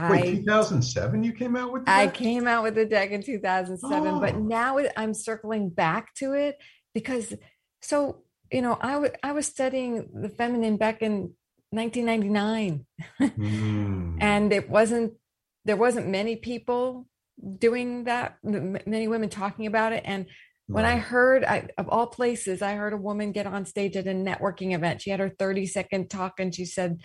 Wait, 0.08 0.22
I 0.22 0.34
2007 0.36 1.24
you 1.24 1.32
came 1.32 1.56
out 1.56 1.72
with 1.72 1.82
I 1.88 2.06
came 2.06 2.46
out 2.46 2.62
with 2.62 2.76
the 2.76 2.86
deck 2.86 3.10
in 3.10 3.24
2007, 3.24 4.06
oh. 4.06 4.20
but 4.20 4.36
now 4.36 4.78
I'm 4.96 5.12
circling 5.12 5.68
back 5.68 6.14
to 6.18 6.34
it 6.34 6.58
because 6.94 7.34
so 7.82 8.22
you 8.52 8.62
know 8.62 8.78
I, 8.80 8.92
w- 8.92 9.12
I 9.22 9.32
was 9.32 9.46
studying 9.46 10.08
the 10.14 10.28
feminine 10.28 10.76
back 10.76 11.02
in 11.02 11.34
1999 11.70 12.86
mm. 13.20 14.16
and 14.20 14.52
it 14.52 14.68
wasn't 14.68 15.14
there 15.64 15.76
wasn't 15.76 16.08
many 16.08 16.36
people 16.36 17.06
doing 17.58 18.04
that 18.04 18.38
many 18.42 19.08
women 19.08 19.28
talking 19.28 19.66
about 19.66 19.92
it. 19.92 20.02
And 20.04 20.26
when 20.66 20.84
i 20.84 20.96
heard 20.96 21.44
I, 21.44 21.68
of 21.78 21.88
all 21.88 22.06
places 22.06 22.62
i 22.62 22.74
heard 22.74 22.92
a 22.92 22.96
woman 22.96 23.32
get 23.32 23.46
on 23.46 23.64
stage 23.64 23.96
at 23.96 24.06
a 24.06 24.12
networking 24.12 24.74
event. 24.74 25.02
She 25.02 25.10
had 25.10 25.20
her 25.20 25.28
30 25.28 25.66
second 25.66 26.10
talk 26.10 26.38
and 26.38 26.54
she 26.54 26.64
said 26.64 27.00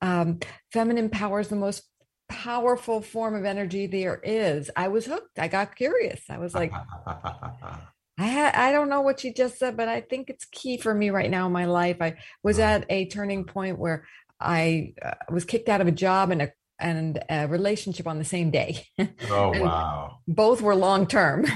um, 0.00 0.38
feminine 0.72 1.10
power 1.10 1.40
is 1.40 1.48
the 1.48 1.56
most 1.56 1.82
powerful 2.28 3.00
form 3.00 3.34
of 3.34 3.44
energy 3.44 3.86
there 3.86 4.20
is. 4.22 4.70
I 4.76 4.88
was 4.88 5.06
hooked. 5.06 5.38
I 5.38 5.48
got 5.48 5.74
curious. 5.74 6.22
I 6.28 6.38
was 6.38 6.54
like 6.54 6.72
I 8.18 8.26
had, 8.26 8.54
I 8.54 8.72
don't 8.72 8.88
know 8.88 9.00
what 9.00 9.22
you 9.22 9.32
just 9.32 9.58
said, 9.58 9.76
but 9.76 9.88
I 9.88 10.00
think 10.00 10.28
it's 10.28 10.44
key 10.44 10.76
for 10.76 10.92
me 10.92 11.10
right 11.10 11.30
now 11.30 11.46
in 11.46 11.52
my 11.52 11.66
life. 11.66 11.98
I 12.00 12.16
was 12.42 12.58
at 12.58 12.84
a 12.88 13.06
turning 13.06 13.44
point 13.44 13.78
where 13.78 14.06
I 14.40 14.94
uh, 15.00 15.14
was 15.30 15.44
kicked 15.44 15.68
out 15.68 15.80
of 15.80 15.86
a 15.86 15.92
job 15.92 16.30
and 16.30 16.42
a 16.42 16.52
and 16.80 17.20
a 17.28 17.48
relationship 17.48 18.06
on 18.06 18.18
the 18.18 18.24
same 18.24 18.50
day. 18.50 18.86
Oh 19.30 19.50
wow! 19.60 20.18
both 20.26 20.62
were 20.62 20.74
long 20.74 21.06
term, 21.06 21.46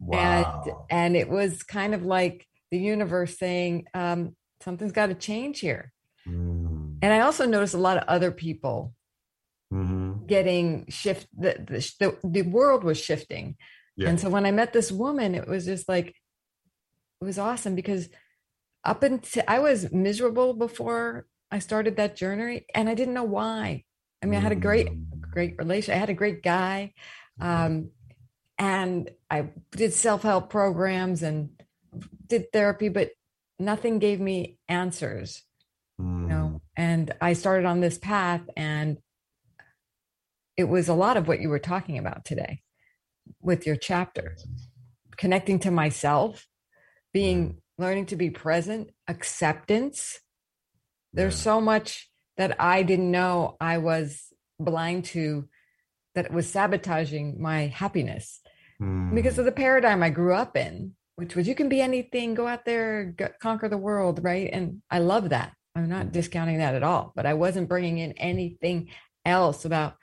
wow. 0.00 0.62
and 0.64 0.74
and 0.90 1.16
it 1.16 1.28
was 1.28 1.62
kind 1.62 1.94
of 1.94 2.04
like 2.04 2.46
the 2.70 2.78
universe 2.78 3.38
saying 3.38 3.86
um, 3.94 4.36
something's 4.62 4.92
got 4.92 5.06
to 5.06 5.14
change 5.14 5.60
here. 5.60 5.92
Mm. 6.26 6.98
And 7.02 7.12
I 7.12 7.20
also 7.20 7.46
noticed 7.46 7.74
a 7.74 7.78
lot 7.78 7.96
of 7.96 8.04
other 8.08 8.30
people 8.30 8.94
mm-hmm. 9.72 10.26
getting 10.26 10.86
shift. 10.88 11.26
The, 11.36 11.56
the 12.00 12.28
the 12.28 12.42
world 12.42 12.84
was 12.84 12.98
shifting, 12.98 13.56
yeah. 13.98 14.08
and 14.08 14.20
so 14.20 14.30
when 14.30 14.46
I 14.46 14.52
met 14.52 14.72
this 14.72 14.92
woman, 14.92 15.34
it 15.34 15.48
was 15.48 15.64
just 15.64 15.88
like 15.88 16.14
it 17.20 17.24
was 17.24 17.38
awesome 17.38 17.74
because 17.74 18.08
up 18.84 19.02
until 19.02 19.42
I 19.48 19.58
was 19.58 19.90
miserable 19.90 20.54
before 20.54 21.26
I 21.50 21.58
started 21.58 21.96
that 21.96 22.14
journey, 22.14 22.64
and 22.74 22.88
I 22.88 22.94
didn't 22.94 23.14
know 23.14 23.24
why. 23.24 23.84
I 24.22 24.26
mean, 24.26 24.38
I 24.38 24.42
had 24.42 24.52
a 24.52 24.56
great, 24.56 24.86
mm. 24.86 25.20
great 25.20 25.56
relation. 25.58 25.94
I 25.94 25.98
had 25.98 26.10
a 26.10 26.14
great 26.14 26.42
guy. 26.42 26.92
Um, 27.40 27.90
and 28.58 29.10
I 29.30 29.50
did 29.72 29.92
self 29.92 30.22
help 30.22 30.48
programs 30.50 31.22
and 31.22 31.50
did 32.26 32.52
therapy, 32.52 32.88
but 32.88 33.10
nothing 33.58 33.98
gave 33.98 34.20
me 34.20 34.58
answers. 34.68 35.42
Mm. 36.00 36.22
You 36.22 36.28
know, 36.28 36.52
mm. 36.54 36.60
and 36.76 37.14
I 37.20 37.32
started 37.32 37.66
on 37.66 37.80
this 37.80 37.98
path, 37.98 38.42
and 38.56 38.98
it 40.56 40.68
was 40.68 40.88
a 40.88 40.94
lot 40.94 41.16
of 41.16 41.26
what 41.26 41.40
you 41.40 41.48
were 41.48 41.58
talking 41.58 41.98
about 41.98 42.24
today 42.24 42.62
with 43.40 43.66
your 43.66 43.76
chapter 43.76 44.36
connecting 45.18 45.58
to 45.58 45.70
myself, 45.70 46.46
being 47.12 47.50
mm. 47.50 47.56
learning 47.76 48.06
to 48.06 48.16
be 48.16 48.30
present, 48.30 48.90
acceptance. 49.06 50.18
There's 51.12 51.36
yeah. 51.38 51.42
so 51.42 51.60
much 51.60 52.08
that 52.38 52.58
I 52.58 52.82
didn't 52.84 53.10
know 53.10 53.56
I 53.60 53.78
was 53.78 54.32
blind 54.58 55.04
to 55.06 55.48
that 56.14 56.32
was 56.32 56.48
sabotaging 56.48 57.40
my 57.40 57.66
happiness 57.66 58.40
mm. 58.80 59.14
because 59.14 59.38
of 59.38 59.44
the 59.44 59.52
paradigm 59.52 60.02
I 60.02 60.10
grew 60.10 60.34
up 60.34 60.56
in, 60.56 60.94
which 61.16 61.36
was 61.36 61.46
you 61.46 61.54
can 61.54 61.68
be 61.68 61.80
anything, 61.80 62.34
go 62.34 62.46
out 62.46 62.64
there, 62.64 63.12
go, 63.16 63.28
conquer 63.40 63.68
the 63.68 63.76
world, 63.76 64.20
right? 64.22 64.48
And 64.50 64.82
I 64.90 65.00
love 65.00 65.30
that. 65.30 65.52
I'm 65.74 65.88
not 65.88 66.12
discounting 66.12 66.58
that 66.58 66.74
at 66.74 66.82
all, 66.82 67.12
but 67.14 67.26
I 67.26 67.34
wasn't 67.34 67.68
bringing 67.68 67.98
in 67.98 68.12
anything 68.12 68.88
else 69.24 69.64
about 69.64 69.94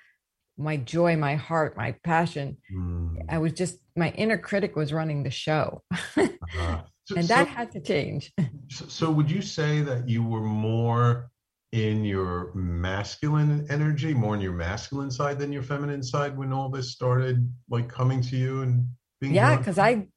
my 0.58 0.78
joy, 0.78 1.18
my 1.18 1.36
heart, 1.36 1.78
my 1.78 1.96
passion. 2.04 2.58
Mm. 2.74 3.26
I 3.30 3.38
was 3.40 3.54
just, 3.54 3.78
my 3.96 4.12
inner 4.12 4.38
critic 4.38 4.76
was 4.76 4.94
running 4.94 5.24
the 5.24 5.32
show. 5.32 5.84
uh-huh. 5.92 6.82
so, 7.06 7.16
and 7.16 7.28
that 7.28 7.48
so, 7.48 7.54
had 7.54 7.72
to 7.72 7.82
change. 7.82 8.34
so, 8.70 9.12
would 9.12 9.30
you 9.30 9.42
say 9.42 9.82
that 9.82 10.08
you 10.08 10.24
were 10.24 10.42
more 10.42 11.30
in 11.72 12.06
your 12.06 12.54
masculine 12.54 13.68
energy, 13.70 14.14
more 14.14 14.34
in 14.34 14.42
your 14.42 14.54
masculine 14.54 15.12
side 15.12 15.38
than 15.40 15.52
your 15.52 15.64
feminine 15.64 16.02
side 16.02 16.38
when 16.38 16.54
all 16.54 16.70
this 16.70 16.92
started 16.92 17.52
like 17.70 17.90
coming 17.90 18.22
to 18.22 18.38
you 18.38 18.62
and 18.62 18.88
being 19.20 19.34
Yeah, 19.34 19.58
because 19.58 19.78
I 19.78 20.08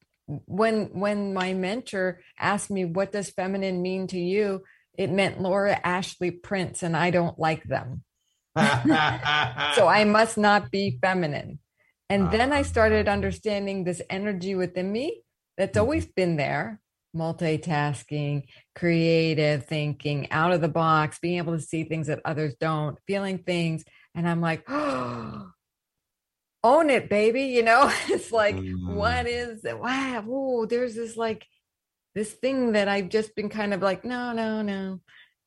when 0.45 0.85
when 0.93 1.33
my 1.33 1.53
mentor 1.53 2.21
asked 2.37 2.69
me 2.69 2.85
what 2.85 3.11
does 3.11 3.29
feminine 3.29 3.81
mean 3.81 4.07
to 4.07 4.19
you, 4.19 4.63
it 4.97 5.09
meant 5.09 5.41
Laura 5.41 5.79
Ashley 5.83 6.31
prints, 6.31 6.83
and 6.83 6.95
I 6.95 7.09
don't 7.09 7.37
like 7.37 7.63
them. 7.63 8.03
so 9.75 9.87
I 9.87 10.03
must 10.05 10.37
not 10.37 10.71
be 10.71 10.97
feminine. 11.01 11.59
And 12.09 12.31
then 12.31 12.51
I 12.51 12.63
started 12.63 13.07
understanding 13.07 13.83
this 13.83 14.01
energy 14.09 14.55
within 14.55 14.91
me 14.91 15.21
that's 15.57 15.71
mm-hmm. 15.71 15.81
always 15.81 16.05
been 16.07 16.37
there 16.37 16.79
multitasking, 17.15 18.43
creative 18.75 19.65
thinking, 19.65 20.31
out 20.31 20.51
of 20.51 20.61
the 20.61 20.69
box, 20.69 21.19
being 21.19 21.37
able 21.37 21.55
to 21.55 21.61
see 21.61 21.83
things 21.83 22.07
that 22.07 22.21
others 22.25 22.55
don't, 22.59 22.97
feeling 23.07 23.39
things. 23.39 23.83
And 24.15 24.27
I'm 24.27 24.41
like, 24.41 24.63
oh, 24.67 25.51
own 26.63 26.89
it, 26.89 27.09
baby. 27.09 27.43
You 27.43 27.63
know, 27.63 27.91
it's 28.07 28.31
like, 28.31 28.55
mm. 28.55 28.93
what 28.93 29.27
is 29.27 29.65
it? 29.65 29.77
Wow. 29.77 30.23
Oh, 30.27 30.65
there's 30.65 30.95
this 30.95 31.17
like 31.17 31.45
this 32.15 32.33
thing 32.33 32.73
that 32.73 32.87
I've 32.87 33.09
just 33.09 33.35
been 33.35 33.49
kind 33.49 33.73
of 33.73 33.81
like, 33.81 34.03
no, 34.03 34.33
no, 34.33 34.61
no. 34.61 34.99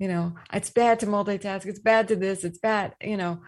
You 0.03 0.09
know, 0.09 0.35
it's 0.53 0.71
bad 0.71 0.99
to 1.01 1.07
multitask. 1.07 1.65
It's 1.65 1.79
bad 1.79 2.09
to 2.09 2.17
this. 2.17 2.43
It's 2.43 2.59
bad. 2.59 2.97
You 3.01 3.17
know, 3.17 3.43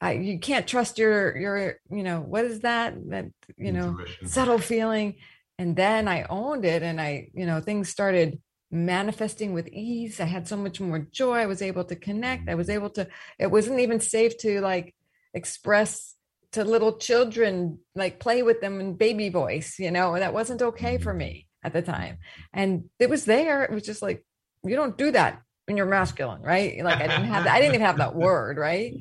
I, 0.00 0.12
you 0.12 0.38
can't 0.38 0.66
trust 0.66 0.98
your 0.98 1.36
your 1.36 1.76
you 1.90 2.02
know 2.02 2.20
what 2.20 2.44
is 2.46 2.60
that 2.60 2.94
that 3.10 3.26
you 3.56 3.72
know 3.72 3.90
Intuition. 3.90 4.28
subtle 4.28 4.58
feeling 4.58 5.16
and 5.58 5.74
then 5.74 6.06
i 6.06 6.24
owned 6.30 6.64
it 6.64 6.84
and 6.84 7.00
i 7.00 7.28
you 7.34 7.46
know 7.46 7.60
things 7.60 7.88
started 7.88 8.40
manifesting 8.70 9.52
with 9.52 9.66
ease 9.68 10.20
i 10.20 10.24
had 10.24 10.46
so 10.46 10.56
much 10.56 10.80
more 10.80 11.00
joy 11.10 11.38
i 11.38 11.46
was 11.46 11.62
able 11.62 11.84
to 11.84 11.96
connect 11.96 12.48
i 12.48 12.54
was 12.54 12.68
mm-hmm. 12.68 12.76
able 12.76 12.90
to 12.90 13.08
it 13.40 13.50
wasn't 13.50 13.80
even 13.80 13.98
safe 13.98 14.38
to 14.38 14.60
like 14.60 14.94
express 15.34 16.14
to 16.52 16.62
little 16.64 16.96
children 16.96 17.80
like 17.96 18.20
play 18.20 18.44
with 18.44 18.60
them 18.60 18.78
in 18.78 18.94
baby 18.94 19.30
voice 19.30 19.80
you 19.80 19.90
know 19.90 20.16
that 20.16 20.32
wasn't 20.32 20.62
okay 20.62 20.98
for 20.98 21.10
mm-hmm. 21.10 21.18
me 21.18 21.48
at 21.64 21.72
the 21.72 21.82
time 21.82 22.18
and 22.52 22.84
it 23.00 23.10
was 23.10 23.24
there 23.24 23.64
it 23.64 23.72
was 23.72 23.82
just 23.82 24.00
like 24.00 24.24
you 24.62 24.76
don't 24.76 24.96
do 24.96 25.10
that 25.10 25.42
when 25.68 25.76
you're 25.76 25.86
masculine, 25.86 26.40
right? 26.40 26.82
Like 26.82 26.96
I 26.96 27.06
didn't 27.06 27.24
have 27.24 27.44
that, 27.44 27.54
I 27.54 27.60
didn't 27.60 27.74
even 27.74 27.86
have 27.86 27.98
that 27.98 28.14
word, 28.16 28.56
right? 28.56 28.94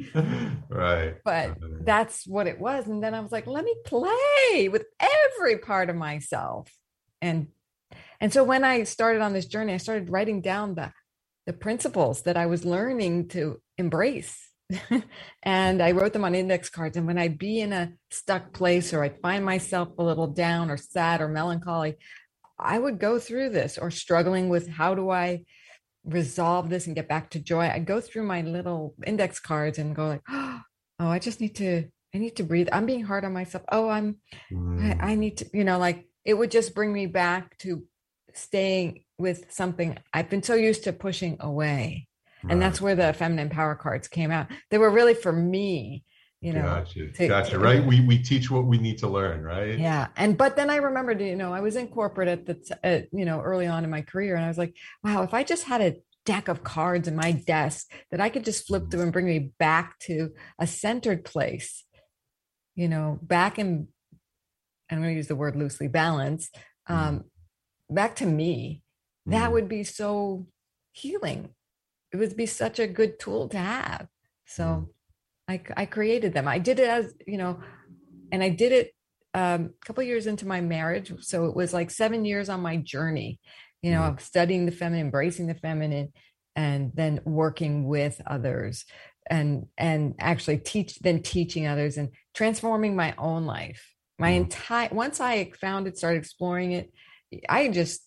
Right. 0.70 1.16
But 1.24 1.58
that's 1.86 2.28
what 2.28 2.46
it 2.46 2.60
was. 2.60 2.88
And 2.88 3.02
then 3.02 3.14
I 3.14 3.22
was 3.22 3.32
like, 3.32 3.48
let 3.48 3.64
me 3.64 3.74
play 3.86 4.68
with 4.70 4.86
every 5.00 5.60
part 5.60 5.90
of 5.90 5.96
myself. 5.96 6.70
And 7.22 7.48
and 8.20 8.34
so 8.34 8.44
when 8.44 8.66
I 8.66 8.84
started 8.84 9.22
on 9.22 9.32
this 9.32 9.46
journey, 9.46 9.74
I 9.74 9.78
started 9.78 10.10
writing 10.10 10.42
down 10.42 10.76
the 10.76 10.92
the 11.46 11.54
principles 11.54 12.24
that 12.24 12.36
I 12.36 12.48
was 12.48 12.66
learning 12.66 13.30
to 13.30 13.62
embrace. 13.78 14.38
and 15.44 15.82
I 15.82 15.92
wrote 15.94 16.12
them 16.12 16.26
on 16.26 16.36
index 16.36 16.70
cards. 16.70 16.98
And 16.98 17.08
when 17.08 17.18
I'd 17.18 17.38
be 17.38 17.62
in 17.62 17.72
a 17.72 17.94
stuck 18.12 18.52
place 18.52 18.94
or 18.94 19.06
I'd 19.06 19.22
find 19.22 19.46
myself 19.46 19.88
a 19.98 20.04
little 20.04 20.28
down 20.28 20.70
or 20.70 20.76
sad 20.76 21.22
or 21.22 21.30
melancholy, 21.30 21.96
I 22.60 22.78
would 22.78 23.00
go 23.00 23.20
through 23.20 23.52
this 23.52 23.78
or 23.78 23.90
struggling 23.90 24.50
with 24.50 24.68
how 24.68 24.96
do 24.96 25.10
I 25.10 25.46
resolve 26.08 26.70
this 26.70 26.88
and 26.88 26.96
get 26.96 27.08
back 27.08 27.30
to 27.32 27.40
joy, 27.40 27.70
I 27.70 27.80
go 27.80 28.02
through 28.02 28.24
my 28.24 28.42
little 28.42 28.96
index 29.06 29.40
cards 29.40 29.78
and 29.78 29.96
go 29.96 30.08
like, 30.08 30.22
oh, 30.30 30.62
I 31.00 31.20
just 31.20 31.42
need 31.42 31.56
to, 31.58 31.86
I 32.14 32.18
need 32.18 32.36
to 32.38 32.44
breathe. 32.44 32.70
I'm 32.72 32.86
being 32.86 33.04
hard 33.04 33.26
on 33.26 33.34
myself. 33.34 33.64
Oh, 33.72 33.90
I'm, 33.90 34.18
mm. 34.52 35.02
I, 35.02 35.12
I 35.12 35.16
need 35.16 35.38
to, 35.38 35.50
you 35.54 35.64
know, 35.64 35.78
like 35.78 36.08
it 36.26 36.34
would 36.34 36.52
just 36.52 36.74
bring 36.74 36.94
me 36.94 37.06
back 37.06 37.58
to 37.60 37.84
staying 38.34 39.04
with 39.18 39.52
something 39.52 39.98
I've 40.14 40.30
been 40.30 40.44
so 40.44 40.56
used 40.56 40.84
to 40.86 40.94
pushing 40.94 41.38
away. 41.40 42.08
Right. 42.44 42.54
And 42.54 42.62
that's 42.62 42.80
where 42.80 42.96
the 42.96 43.14
feminine 43.14 43.50
power 43.50 43.76
cards 43.76 44.08
came 44.08 44.32
out. 44.32 44.48
They 44.70 44.78
were 44.78 44.92
really 44.92 45.16
for 45.16 45.34
me 45.34 46.04
you 46.42 46.54
know 46.54 46.62
gotcha 46.62 47.08
to, 47.12 47.28
gotcha 47.28 47.52
to, 47.52 47.60
right? 47.60 47.84
we 47.84 48.02
we 48.02 48.18
teach 48.18 48.52
what 48.52 48.66
we 48.66 48.78
need 48.78 48.98
to 49.00 49.08
learn 49.08 49.42
right? 49.44 49.80
Yeah 49.80 50.08
and 50.16 50.38
but 50.38 50.56
then 50.56 50.70
i 50.70 50.76
remembered 50.76 51.20
you 51.20 51.36
know 51.36 51.52
i 51.52 51.62
was 51.62 51.76
in 51.76 51.88
corporate 51.88 52.28
at 52.28 52.46
the 52.46 52.78
at, 52.84 53.08
you 53.12 53.26
know 53.26 53.42
early 53.42 53.66
on 53.66 53.84
in 53.84 53.90
my 53.90 54.02
career 54.02 54.36
and 54.36 54.46
i 54.46 54.48
was 54.48 54.58
like 54.58 54.76
wow 55.04 55.24
if 55.24 55.34
i 55.34 55.44
just 55.44 55.64
had 55.64 55.82
a 55.82 55.96
deck 56.26 56.48
of 56.48 56.64
cards 56.64 57.08
in 57.08 57.16
my 57.16 57.32
desk 57.32 57.92
that 58.12 58.22
i 58.22 58.30
could 58.30 58.46
just 58.46 58.68
flip 58.68 58.92
through 58.92 59.02
and 59.02 59.14
bring 59.14 59.26
me 59.26 59.52
back 59.58 59.98
to 59.98 60.30
a 60.60 60.68
centered 60.68 61.26
place 61.26 61.86
you 62.76 62.88
know 62.88 63.18
back 63.22 63.58
in 63.58 63.88
i'm 64.92 65.00
going 65.00 65.10
to 65.10 65.16
use 65.16 65.28
the 65.28 65.36
word 65.36 65.56
loosely 65.56 65.88
balance 65.88 66.50
mm-hmm. 66.88 66.94
um 66.94 67.24
back 67.90 68.16
to 68.16 68.26
me 68.26 68.84
that 69.28 69.44
mm-hmm. 69.46 69.54
would 69.54 69.70
be 69.70 69.84
so 69.84 70.48
healing. 70.98 71.50
It 72.12 72.18
would 72.18 72.36
be 72.36 72.46
such 72.46 72.80
a 72.80 72.88
good 72.88 73.20
tool 73.20 73.50
to 73.50 73.58
have. 73.58 74.08
So 74.46 74.64
mm-hmm 74.64 74.92
I, 75.48 75.62
I 75.76 75.86
created 75.86 76.34
them. 76.34 76.48
I 76.48 76.60
did 76.60 76.80
it 76.80 76.90
as, 76.90 77.14
you 77.26 77.38
know, 77.38 77.60
and 78.32 78.44
I 78.44 78.50
did 78.50 78.72
it 78.72 78.92
um, 79.34 79.74
a 79.82 79.86
couple 79.86 80.04
years 80.04 80.28
into 80.28 80.48
my 80.48 80.62
marriage. 80.62 81.12
So 81.22 81.46
it 81.46 81.56
was 81.56 81.74
like 81.74 81.90
seven 81.92 82.26
years 82.26 82.50
on 82.50 82.62
my 82.62 82.78
journey, 82.78 83.40
you 83.82 83.92
know, 83.92 84.02
mm-hmm. 84.02 84.20
studying 84.20 84.66
the 84.66 84.72
feminine, 84.72 85.06
embracing 85.06 85.48
the 85.48 85.56
feminine, 85.56 86.12
and 86.56 86.92
then 86.96 87.22
working 87.24 87.88
with 87.88 88.20
others 88.26 88.84
and 89.30 89.68
and 89.78 90.16
actually 90.20 90.58
teach 90.58 91.00
then 91.00 91.22
teaching 91.22 91.68
others 91.68 91.98
and 91.98 92.10
transforming 92.34 92.96
my 92.96 93.14
own 93.18 93.46
life 93.46 93.94
my 94.18 94.32
mm-hmm. 94.32 94.44
entire 94.44 94.90
once 94.92 95.20
i 95.20 95.52
found 95.60 95.88
it 95.88 95.98
started 95.98 96.20
exploring 96.20 96.72
it 96.72 96.92
i 97.50 97.68
just 97.68 98.07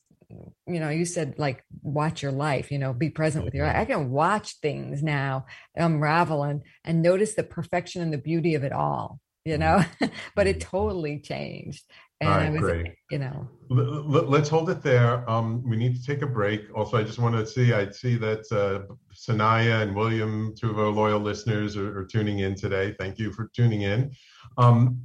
you 0.66 0.80
know 0.80 0.88
you 0.88 1.04
said 1.04 1.34
like 1.38 1.64
watch 1.82 2.22
your 2.22 2.32
life 2.32 2.70
you 2.70 2.78
know 2.78 2.92
be 2.92 3.10
present 3.10 3.44
with 3.44 3.54
your 3.54 3.66
life. 3.66 3.76
i 3.76 3.84
can 3.84 4.10
watch 4.10 4.56
things 4.60 5.02
now 5.02 5.46
unravel 5.76 6.42
and 6.44 6.62
and 6.84 7.02
notice 7.02 7.34
the 7.34 7.42
perfection 7.42 8.02
and 8.02 8.12
the 8.12 8.18
beauty 8.18 8.54
of 8.54 8.64
it 8.64 8.72
all 8.72 9.20
you 9.44 9.58
know? 9.58 9.84
But 10.36 10.46
it 10.46 10.58
mm-hmm. 10.58 10.70
totally 10.70 11.18
changed 11.20 11.84
and 12.20 12.30
all 12.30 12.36
right, 12.36 12.52
was, 12.52 12.60
great. 12.60 12.92
you 13.10 13.18
know. 13.18 13.48
Let's 13.68 14.48
hold 14.48 14.70
it 14.70 14.82
there. 14.82 15.28
Um 15.28 15.62
we 15.68 15.76
need 15.76 15.96
to 15.96 16.02
take 16.02 16.22
a 16.22 16.26
break. 16.26 16.62
Also 16.74 16.98
i 16.98 17.02
just 17.02 17.18
want 17.18 17.34
to 17.34 17.46
see 17.46 17.72
i 17.72 17.90
see 17.90 18.16
that 18.16 18.44
uh 18.52 18.94
sanaya 19.14 19.82
and 19.82 19.94
william 19.94 20.54
two 20.58 20.70
of 20.70 20.78
our 20.78 20.88
loyal 20.88 21.20
listeners 21.20 21.76
are, 21.76 21.98
are 21.98 22.04
tuning 22.04 22.40
in 22.40 22.54
today. 22.54 22.94
Thank 22.98 23.18
you 23.18 23.32
for 23.32 23.50
tuning 23.56 23.82
in. 23.82 24.12
Um 24.58 25.00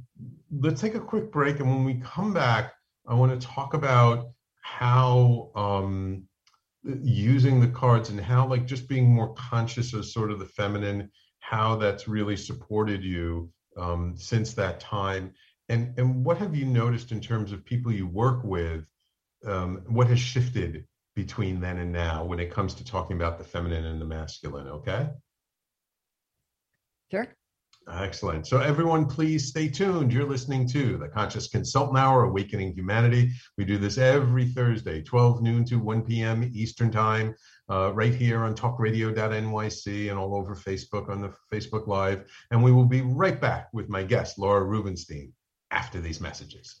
let's 0.60 0.80
take 0.80 0.94
a 0.94 1.00
quick 1.00 1.32
break 1.32 1.60
and 1.60 1.68
when 1.68 1.84
we 1.84 1.94
come 1.94 2.32
back 2.32 2.72
i 3.08 3.14
want 3.14 3.38
to 3.38 3.46
talk 3.46 3.74
about 3.74 4.30
how 4.66 5.50
um 5.54 6.24
using 6.82 7.60
the 7.60 7.68
cards 7.68 8.10
and 8.10 8.20
how 8.20 8.46
like 8.46 8.66
just 8.66 8.88
being 8.88 9.08
more 9.08 9.32
conscious 9.34 9.92
of 9.94 10.04
sort 10.04 10.30
of 10.30 10.40
the 10.40 10.44
feminine 10.44 11.10
how 11.38 11.76
that's 11.76 12.08
really 12.08 12.36
supported 12.36 13.04
you 13.04 13.48
um, 13.76 14.14
since 14.16 14.52
that 14.54 14.80
time. 14.80 15.32
And 15.68 15.96
and 15.98 16.24
what 16.24 16.38
have 16.38 16.56
you 16.56 16.66
noticed 16.66 17.12
in 17.12 17.20
terms 17.20 17.52
of 17.52 17.64
people 17.64 17.92
you 17.92 18.08
work 18.08 18.42
with 18.42 18.84
um, 19.46 19.82
what 19.86 20.08
has 20.08 20.18
shifted 20.18 20.84
between 21.14 21.60
then 21.60 21.78
and 21.78 21.92
now 21.92 22.24
when 22.24 22.40
it 22.40 22.50
comes 22.52 22.74
to 22.74 22.84
talking 22.84 23.16
about 23.16 23.38
the 23.38 23.44
feminine 23.44 23.84
and 23.84 24.00
the 24.00 24.04
masculine 24.04 24.66
okay? 24.66 25.10
Sure 27.12 27.28
Excellent. 27.88 28.48
So, 28.48 28.58
everyone, 28.58 29.06
please 29.06 29.46
stay 29.46 29.68
tuned. 29.68 30.12
You're 30.12 30.28
listening 30.28 30.66
to 30.70 30.98
the 30.98 31.06
Conscious 31.06 31.46
Consultant 31.46 31.96
Hour, 31.96 32.24
Awakening 32.24 32.72
Humanity. 32.72 33.30
We 33.56 33.64
do 33.64 33.78
this 33.78 33.96
every 33.96 34.46
Thursday, 34.46 35.02
12 35.02 35.40
noon 35.40 35.64
to 35.66 35.76
1 35.76 36.02
p.m. 36.02 36.50
Eastern 36.52 36.90
Time, 36.90 37.36
uh, 37.70 37.92
right 37.94 38.12
here 38.12 38.42
on 38.42 38.56
talkradio.nyc 38.56 40.10
and 40.10 40.18
all 40.18 40.34
over 40.34 40.56
Facebook 40.56 41.08
on 41.08 41.20
the 41.20 41.32
Facebook 41.52 41.86
Live. 41.86 42.24
And 42.50 42.62
we 42.62 42.72
will 42.72 42.86
be 42.86 43.02
right 43.02 43.40
back 43.40 43.68
with 43.72 43.88
my 43.88 44.02
guest, 44.02 44.36
Laura 44.36 44.64
Rubinstein, 44.64 45.32
after 45.70 46.00
these 46.00 46.20
messages. 46.20 46.80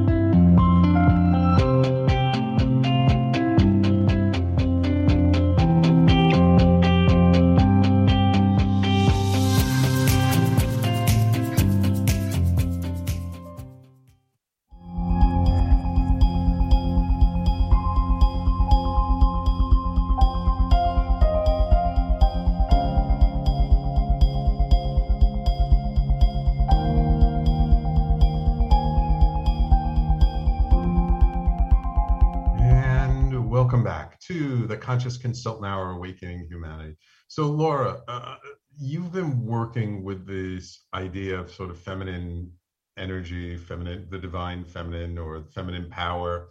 Conscious 34.81 35.17
Consultant 35.17 35.65
Hour 35.65 35.91
Awakening 35.91 36.47
Humanity. 36.49 36.97
So, 37.27 37.47
Laura, 37.47 38.01
uh, 38.07 38.35
you've 38.77 39.13
been 39.13 39.45
working 39.45 40.03
with 40.03 40.25
this 40.25 40.85
idea 40.93 41.39
of 41.39 41.51
sort 41.51 41.69
of 41.69 41.79
feminine 41.79 42.51
energy, 42.97 43.57
feminine, 43.57 44.07
the 44.09 44.17
divine 44.17 44.65
feminine 44.65 45.17
or 45.17 45.45
feminine 45.53 45.89
power. 45.89 46.49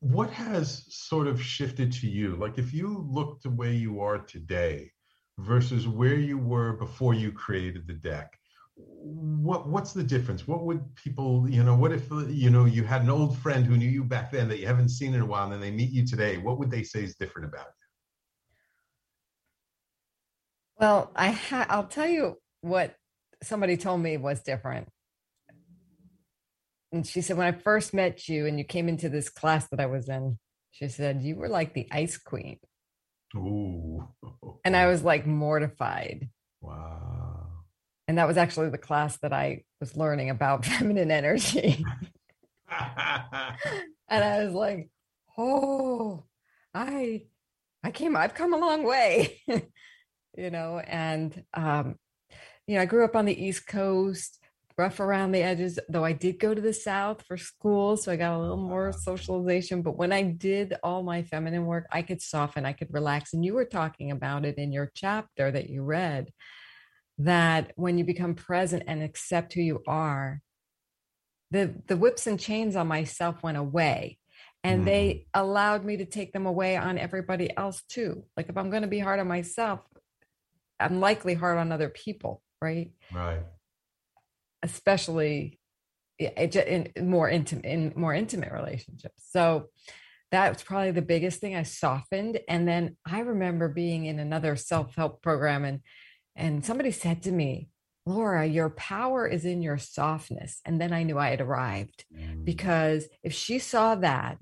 What 0.00 0.30
has 0.30 0.86
sort 0.88 1.26
of 1.26 1.42
shifted 1.42 1.92
to 1.92 2.08
you? 2.08 2.36
Like, 2.36 2.56
if 2.56 2.72
you 2.72 3.06
look 3.10 3.42
the 3.42 3.50
way 3.50 3.74
you 3.74 4.00
are 4.00 4.18
today 4.18 4.90
versus 5.38 5.86
where 5.86 6.16
you 6.16 6.38
were 6.38 6.72
before 6.72 7.12
you 7.12 7.30
created 7.30 7.86
the 7.86 7.92
deck, 7.92 8.38
what 8.76 9.68
what's 9.68 9.92
the 9.92 10.02
difference? 10.02 10.46
What 10.46 10.64
would 10.64 10.94
people 10.96 11.48
you 11.48 11.62
know 11.62 11.74
what 11.74 11.92
if 11.92 12.10
you 12.10 12.50
know 12.50 12.64
you 12.66 12.84
had 12.84 13.02
an 13.02 13.10
old 13.10 13.38
friend 13.38 13.64
who 13.64 13.76
knew 13.76 13.88
you 13.88 14.04
back 14.04 14.30
then 14.30 14.48
that 14.48 14.58
you 14.58 14.66
haven't 14.66 14.90
seen 14.90 15.14
in 15.14 15.20
a 15.20 15.26
while 15.26 15.44
and 15.44 15.52
then 15.52 15.60
they 15.60 15.70
meet 15.70 15.90
you 15.90 16.04
today 16.04 16.36
what 16.36 16.58
would 16.58 16.70
they 16.70 16.82
say 16.82 17.02
is 17.04 17.14
different 17.16 17.48
about 17.48 17.66
you? 17.66 17.86
Well 20.78 21.10
i 21.16 21.30
ha- 21.30 21.66
i'll 21.70 21.86
tell 21.86 22.08
you 22.08 22.38
what 22.60 22.94
somebody 23.42 23.76
told 23.76 24.00
me 24.00 24.16
was 24.16 24.42
different. 24.42 24.88
And 26.92 27.06
she 27.06 27.22
said 27.22 27.38
when 27.38 27.46
i 27.46 27.56
first 27.56 27.94
met 27.94 28.28
you 28.28 28.46
and 28.46 28.58
you 28.58 28.64
came 28.64 28.88
into 28.88 29.08
this 29.08 29.30
class 29.30 29.66
that 29.68 29.80
i 29.80 29.86
was 29.86 30.08
in 30.08 30.38
she 30.70 30.88
said 30.88 31.22
you 31.22 31.36
were 31.36 31.48
like 31.48 31.72
the 31.72 31.88
ice 31.90 32.18
queen. 32.18 32.58
Ooh. 33.36 34.06
and 34.66 34.76
i 34.76 34.86
was 34.86 35.02
like 35.02 35.26
mortified. 35.26 36.28
Wow 36.60 37.25
and 38.08 38.18
that 38.18 38.28
was 38.28 38.36
actually 38.36 38.70
the 38.70 38.78
class 38.78 39.18
that 39.18 39.32
I 39.32 39.64
was 39.80 39.96
learning 39.96 40.30
about 40.30 40.64
feminine 40.66 41.10
energy. 41.10 41.84
and 42.68 44.24
I 44.24 44.44
was 44.44 44.54
like, 44.54 44.88
oh, 45.36 46.24
I 46.74 47.24
I 47.82 47.90
came, 47.90 48.16
I've 48.16 48.34
come 48.34 48.52
a 48.52 48.58
long 48.58 48.84
way, 48.84 49.40
you 50.36 50.50
know, 50.50 50.78
and 50.78 51.44
um 51.54 51.96
you 52.66 52.74
know, 52.74 52.82
I 52.82 52.86
grew 52.86 53.04
up 53.04 53.14
on 53.14 53.26
the 53.26 53.44
East 53.44 53.68
Coast, 53.68 54.40
rough 54.76 55.00
around 55.00 55.32
the 55.32 55.42
edges, 55.42 55.78
though 55.88 56.04
I 56.04 56.12
did 56.12 56.38
go 56.38 56.52
to 56.52 56.60
the 56.60 56.72
South 56.72 57.22
for 57.22 57.36
school. 57.36 57.96
So 57.96 58.12
I 58.12 58.16
got 58.16 58.36
a 58.36 58.40
little 58.40 58.56
more 58.56 58.92
socialization. 58.92 59.82
But 59.82 59.96
when 59.96 60.12
I 60.12 60.22
did 60.22 60.74
all 60.82 61.02
my 61.02 61.22
feminine 61.22 61.64
work, 61.64 61.86
I 61.90 62.02
could 62.02 62.20
soften, 62.20 62.66
I 62.66 62.72
could 62.72 62.92
relax. 62.92 63.32
And 63.32 63.44
you 63.44 63.54
were 63.54 63.64
talking 63.64 64.10
about 64.10 64.44
it 64.44 64.58
in 64.58 64.72
your 64.72 64.90
chapter 64.94 65.50
that 65.50 65.70
you 65.70 65.82
read 65.82 66.30
that 67.18 67.72
when 67.76 67.98
you 67.98 68.04
become 68.04 68.34
present 68.34 68.84
and 68.86 69.02
accept 69.02 69.54
who 69.54 69.62
you 69.62 69.82
are, 69.86 70.42
the, 71.50 71.74
the 71.86 71.96
whips 71.96 72.26
and 72.26 72.38
chains 72.38 72.76
on 72.76 72.88
myself 72.88 73.42
went 73.42 73.56
away 73.56 74.18
and 74.64 74.82
mm. 74.82 74.84
they 74.86 75.26
allowed 75.32 75.84
me 75.84 75.96
to 75.98 76.04
take 76.04 76.32
them 76.32 76.46
away 76.46 76.76
on 76.76 76.98
everybody 76.98 77.56
else 77.56 77.82
too. 77.88 78.24
Like 78.36 78.48
if 78.48 78.56
I'm 78.56 78.70
going 78.70 78.82
to 78.82 78.88
be 78.88 78.98
hard 78.98 79.20
on 79.20 79.28
myself, 79.28 79.80
I'm 80.80 81.00
likely 81.00 81.34
hard 81.34 81.58
on 81.58 81.72
other 81.72 81.88
people, 81.88 82.42
right? 82.60 82.90
Right. 83.12 83.42
Especially 84.62 85.60
in 86.18 86.90
more 87.02 87.28
intimate 87.28 87.64
in 87.64 87.92
more 87.94 88.14
intimate 88.14 88.52
relationships. 88.52 89.22
So 89.30 89.66
that's 90.32 90.62
probably 90.62 90.90
the 90.90 91.02
biggest 91.02 91.40
thing 91.40 91.54
I 91.54 91.62
softened. 91.62 92.40
And 92.48 92.66
then 92.66 92.96
I 93.06 93.20
remember 93.20 93.68
being 93.68 94.06
in 94.06 94.18
another 94.18 94.56
self-help 94.56 95.22
program 95.22 95.64
and 95.64 95.80
and 96.36 96.64
somebody 96.64 96.90
said 96.90 97.22
to 97.22 97.32
me, 97.32 97.70
Laura, 98.04 98.46
your 98.46 98.70
power 98.70 99.26
is 99.26 99.44
in 99.44 99.62
your 99.62 99.78
softness. 99.78 100.60
And 100.64 100.80
then 100.80 100.92
I 100.92 101.02
knew 101.02 101.18
I 101.18 101.30
had 101.30 101.40
arrived 101.40 102.04
mm. 102.16 102.44
because 102.44 103.08
if 103.24 103.32
she 103.32 103.58
saw 103.58 103.96
that 103.96 104.38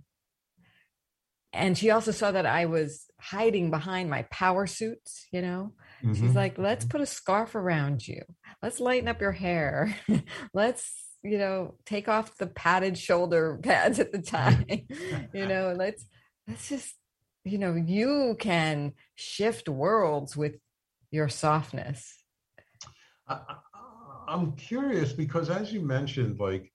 and 1.55 1.79
she 1.79 1.91
also 1.91 2.11
saw 2.11 2.33
that 2.33 2.47
I 2.47 2.67
was 2.67 3.07
hiding 3.21 3.71
behind 3.71 4.11
my 4.11 4.23
power 4.31 4.67
suits, 4.67 5.27
you 5.33 5.41
know. 5.41 5.73
Mm-hmm. 6.03 6.15
She's 6.15 6.35
like, 6.35 6.59
let's 6.59 6.85
mm-hmm. 6.85 6.91
put 6.91 7.01
a 7.01 7.07
scarf 7.07 7.55
around 7.55 8.07
you. 8.07 8.23
Let's 8.63 8.81
lighten 8.81 9.09
up 9.09 9.21
your 9.21 9.33
hair. 9.33 9.97
let's, 10.55 10.93
you 11.23 11.39
know, 11.39 11.77
take 11.87 12.09
off 12.09 12.37
the 12.37 12.49
padded 12.49 12.99
shoulder 12.99 13.59
pads 13.63 14.01
at 14.01 14.13
the 14.13 14.21
time. 14.21 14.67
you 15.33 15.47
know, 15.47 15.75
let's 15.77 16.05
let's 16.49 16.69
just, 16.69 16.95
you 17.45 17.57
know, 17.57 17.75
you 17.75 18.37
can 18.39 18.93
shift 19.15 19.69
worlds 19.69 20.37
with 20.37 20.57
your 21.15 21.29
softness. 21.29 22.23
I, 23.29 23.39
I'm 24.29 24.53
curious 24.53 25.13
because 25.13 25.49
as 25.49 25.73
you 25.73 25.81
mentioned, 25.81 26.41
like 26.41 26.73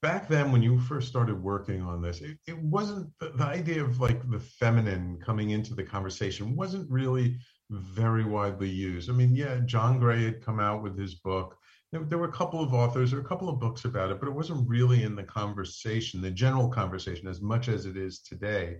back 0.00 0.28
then 0.28 0.52
when 0.52 0.62
you 0.62 0.78
first 0.78 1.08
started 1.08 1.42
working 1.42 1.82
on 1.82 2.00
this 2.00 2.20
it, 2.20 2.38
it 2.46 2.56
wasn't 2.58 3.10
the, 3.18 3.30
the, 3.30 3.44
idea 3.44 3.82
of 3.82 4.00
like 4.00 4.28
the 4.30 4.38
feminine 4.38 5.18
coming 5.24 5.50
into 5.50 5.74
the 5.74 5.82
conversation 5.82 6.54
wasn't 6.54 6.88
really 6.88 7.36
very 7.70 8.24
widely 8.24 8.68
used. 8.68 9.10
I 9.10 9.12
mean 9.12 9.34
yeah 9.34 9.58
john 9.64 9.98
gray 9.98 10.24
had 10.24 10.40
come 10.40 10.60
out 10.60 10.82
with 10.82 10.96
his 10.96 11.16
book. 11.16 11.56
There, 11.90 12.04
there 12.04 12.18
were 12.18 12.28
a 12.28 12.32
couple 12.32 12.62
of 12.62 12.72
authors 12.72 13.12
or 13.12 13.20
a 13.20 13.24
couple 13.24 13.48
of 13.48 13.58
books 13.58 13.84
about 13.84 14.12
it 14.12 14.20
but 14.20 14.28
it 14.28 14.34
wasn't 14.34 14.68
really 14.68 15.02
in 15.02 15.16
the 15.16 15.24
conversation 15.24 16.22
the 16.22 16.30
general 16.30 16.68
conversation 16.68 17.26
as 17.26 17.40
much 17.40 17.68
as 17.68 17.84
it 17.84 17.96
is 17.96 18.20
today. 18.20 18.76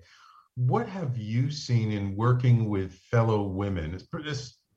What 0.54 0.88
have 0.88 1.16
you 1.16 1.50
seen 1.50 1.90
in 1.90 2.16
working 2.16 2.68
with 2.68 2.92
fellow 2.92 3.42
women 3.42 3.98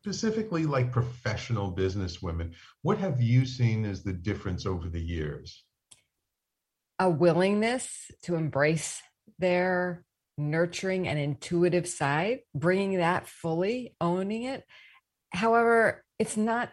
specifically 0.01 0.65
like 0.65 0.91
professional 0.91 1.71
business 1.71 2.21
women 2.21 2.53
what 2.81 2.97
have 2.97 3.21
you 3.21 3.45
seen 3.45 3.85
as 3.85 4.03
the 4.03 4.13
difference 4.13 4.65
over 4.65 4.89
the 4.89 5.01
years 5.01 5.63
a 6.99 7.09
willingness 7.09 8.11
to 8.21 8.35
embrace 8.35 9.01
their 9.39 10.05
nurturing 10.37 11.07
and 11.07 11.19
intuitive 11.19 11.87
side, 11.87 12.39
bringing 12.53 12.97
that 12.97 13.27
fully, 13.27 13.95
owning 13.99 14.43
it. 14.43 14.63
However, 15.31 16.03
it's 16.19 16.37
not, 16.37 16.69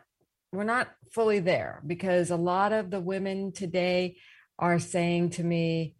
we're 0.53 0.65
not 0.65 0.89
fully 1.13 1.39
there 1.39 1.83
because 1.87 2.31
a 2.31 2.37
lot 2.37 2.73
of 2.73 2.91
the 2.91 3.01
women 3.01 3.53
today 3.53 4.17
are 4.59 4.79
saying 4.79 5.31
to 5.31 5.45
me, 5.45 5.95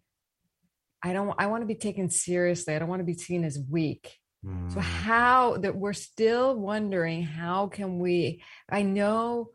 I 1.01 1.13
don't, 1.13 1.33
I 1.39 1.47
want 1.47 1.61
to 1.61 1.67
be 1.67 1.75
taken 1.75 2.09
seriously. 2.09 2.75
I 2.75 2.79
don't 2.79 2.89
want 2.89 2.99
to 2.99 3.05
be 3.05 3.13
seen 3.13 3.43
as 3.43 3.57
weak. 3.69 4.15
Mm. 4.45 4.73
So 4.73 4.79
how 4.79 5.57
that 5.57 5.75
we're 5.75 5.93
still 5.93 6.55
wondering 6.55 7.23
how 7.23 7.67
can 7.67 7.99
we, 7.99 8.43
I 8.69 8.83
know 8.83 9.49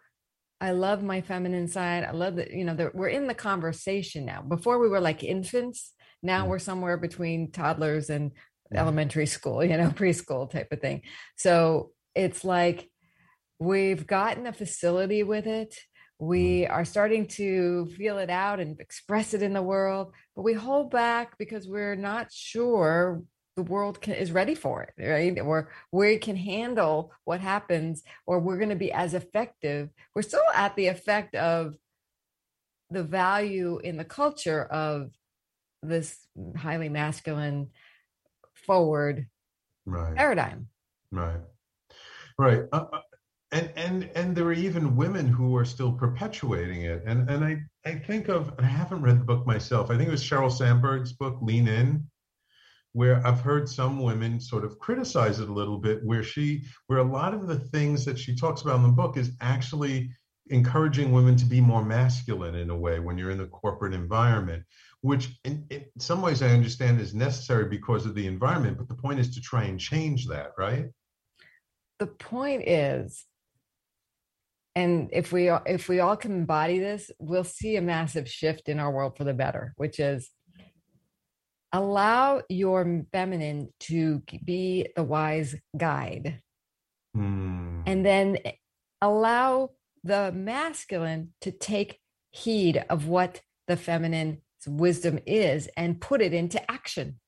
I 0.61 0.70
love 0.70 1.03
my 1.03 1.20
feminine 1.20 1.68
side. 1.68 2.05
I 2.05 2.12
love 2.12 2.37
that, 2.37 2.51
you 2.53 2.64
know, 2.64 2.75
that 2.75 2.94
we're 2.94 3.09
in 3.09 3.27
the 3.27 3.35
conversation 3.35 4.25
now. 4.25 4.42
Before 4.42 4.79
we 4.79 4.88
were 4.88 5.01
like 5.01 5.23
infants. 5.23 5.92
Now 6.23 6.47
mm. 6.47 6.49
we're 6.49 6.59
somewhere 6.59 6.97
between 6.97 7.51
toddlers 7.51 8.09
and 8.09 8.31
mm. 8.31 8.35
elementary 8.77 9.27
school, 9.27 9.64
you 9.64 9.77
know, 9.77 9.90
preschool 9.90 10.51
type 10.51 10.73
of 10.73 10.81
thing. 10.81 11.03
So 11.37 11.90
it's 12.14 12.44
like 12.44 12.88
we've 13.59 14.07
gotten 14.07 14.47
a 14.47 14.53
facility 14.53 15.23
with 15.23 15.47
it. 15.47 15.77
We 16.18 16.62
mm. 16.62 16.70
are 16.70 16.85
starting 16.85 17.27
to 17.29 17.87
feel 17.97 18.18
it 18.18 18.31
out 18.31 18.61
and 18.61 18.81
express 18.81 19.35
it 19.35 19.42
in 19.42 19.53
the 19.53 19.62
world, 19.62 20.12
but 20.35 20.42
we 20.42 20.55
hold 20.55 20.90
back 20.90 21.37
because 21.37 21.68
we're 21.68 21.97
not 21.97 22.33
sure 22.33 23.23
the 23.56 23.62
world 23.62 24.00
can, 24.00 24.14
is 24.14 24.32
ready 24.32 24.54
for 24.54 24.82
it, 24.82 24.94
right? 24.98 25.38
Or 25.40 25.70
we 25.92 26.18
can 26.18 26.36
handle 26.36 27.12
what 27.24 27.40
happens, 27.40 28.02
or 28.26 28.40
we're 28.40 28.56
going 28.58 28.70
to 28.70 28.76
be 28.76 28.92
as 28.92 29.14
effective. 29.14 29.90
We're 30.14 30.22
still 30.22 30.42
at 30.54 30.74
the 30.76 30.88
effect 30.88 31.34
of 31.34 31.76
the 32.90 33.04
value 33.04 33.78
in 33.78 33.96
the 33.96 34.04
culture 34.04 34.64
of 34.64 35.10
this 35.82 36.26
highly 36.56 36.88
masculine 36.88 37.70
forward 38.54 39.26
right. 39.86 40.14
paradigm. 40.16 40.68
Right. 41.12 41.40
Right. 42.38 42.62
Uh, 42.72 42.86
uh, 42.92 43.00
and 43.52 43.70
and 43.76 44.10
and 44.16 44.36
there 44.36 44.46
are 44.46 44.52
even 44.52 44.96
women 44.96 45.28
who 45.28 45.56
are 45.56 45.64
still 45.64 45.92
perpetuating 45.92 46.82
it. 46.82 47.04
And 47.06 47.30
and 47.30 47.44
I 47.44 47.62
I 47.86 47.94
think 47.94 48.28
of 48.28 48.52
I 48.58 48.64
haven't 48.64 49.02
read 49.02 49.20
the 49.20 49.24
book 49.24 49.46
myself. 49.46 49.90
I 49.90 49.96
think 49.96 50.08
it 50.08 50.12
was 50.12 50.24
Sheryl 50.24 50.50
Sandberg's 50.50 51.12
book, 51.12 51.38
Lean 51.40 51.68
In 51.68 52.04
where 52.94 53.24
I've 53.26 53.40
heard 53.40 53.68
some 53.68 54.00
women 54.00 54.40
sort 54.40 54.64
of 54.64 54.78
criticize 54.78 55.40
it 55.40 55.48
a 55.48 55.52
little 55.52 55.78
bit, 55.78 56.02
where 56.04 56.22
she, 56.22 56.64
where 56.87 57.00
a 57.00 57.04
lot 57.04 57.35
of 57.35 57.48
the 57.48 57.59
things 57.59 58.04
that 58.04 58.18
she 58.18 58.35
talks 58.35 58.62
about 58.62 58.76
in 58.76 58.83
the 58.85 58.88
book 58.88 59.16
is 59.16 59.33
actually 59.40 60.11
encouraging 60.48 61.11
women 61.11 61.35
to 61.37 61.44
be 61.44 61.61
more 61.61 61.85
masculine 61.85 62.54
in 62.54 62.70
a 62.70 62.76
way 62.76 63.00
when 63.00 63.18
you're 63.18 63.33
in 63.33 63.38
the 63.38 63.46
corporate 63.46 63.94
environment, 63.94 64.62
which 65.00 65.40
in, 65.44 65.66
in 65.70 65.85
some 65.98 66.22
ways 66.22 66.40
I 66.40 66.50
understand 66.50 67.00
is 67.00 67.14
necessary 67.14 67.64
because 67.64 68.07
of 68.07 68.14
the 68.14 68.28
environment. 68.28 68.78
But 68.78 68.88
the 68.88 68.94
point 68.94 69.18
is 69.18 69.35
to 69.35 69.40
try 69.40 69.64
and 69.64 69.78
change 69.80 70.28
that, 70.28 70.52
right? 70.57 70.87
The 71.98 72.07
point 72.07 72.68
is, 72.68 73.24
and 74.76 75.09
if 75.12 75.33
we 75.33 75.50
if 75.50 75.88
we 75.88 75.98
all 75.98 76.16
can 76.16 76.33
embody 76.33 76.78
this, 76.78 77.11
we'll 77.18 77.44
see 77.44 77.74
a 77.76 77.83
massive 77.83 78.28
shift 78.28 78.68
in 78.68 78.78
our 78.78 78.92
world 78.92 79.16
for 79.16 79.24
the 79.24 79.35
better, 79.35 79.72
which 79.76 79.98
is 79.98 80.30
allow 81.74 82.40
your 82.48 83.04
feminine 83.12 83.68
to 83.80 84.22
be 84.44 84.87
the 84.96 85.04
wise 85.04 85.54
guide. 85.76 86.40
Mm. 87.16 87.84
and 87.87 88.04
then 88.04 88.38
allow 89.00 89.70
the 90.02 90.32
masculine 90.32 91.32
to 91.42 91.52
take 91.52 92.00
heed 92.32 92.84
of 92.90 93.06
what 93.06 93.40
the 93.68 93.76
feminine 93.76 94.42
wisdom 94.66 95.20
is 95.24 95.68
and 95.76 96.00
put 96.00 96.20
it 96.20 96.34
into 96.34 96.70
action. 96.70 97.20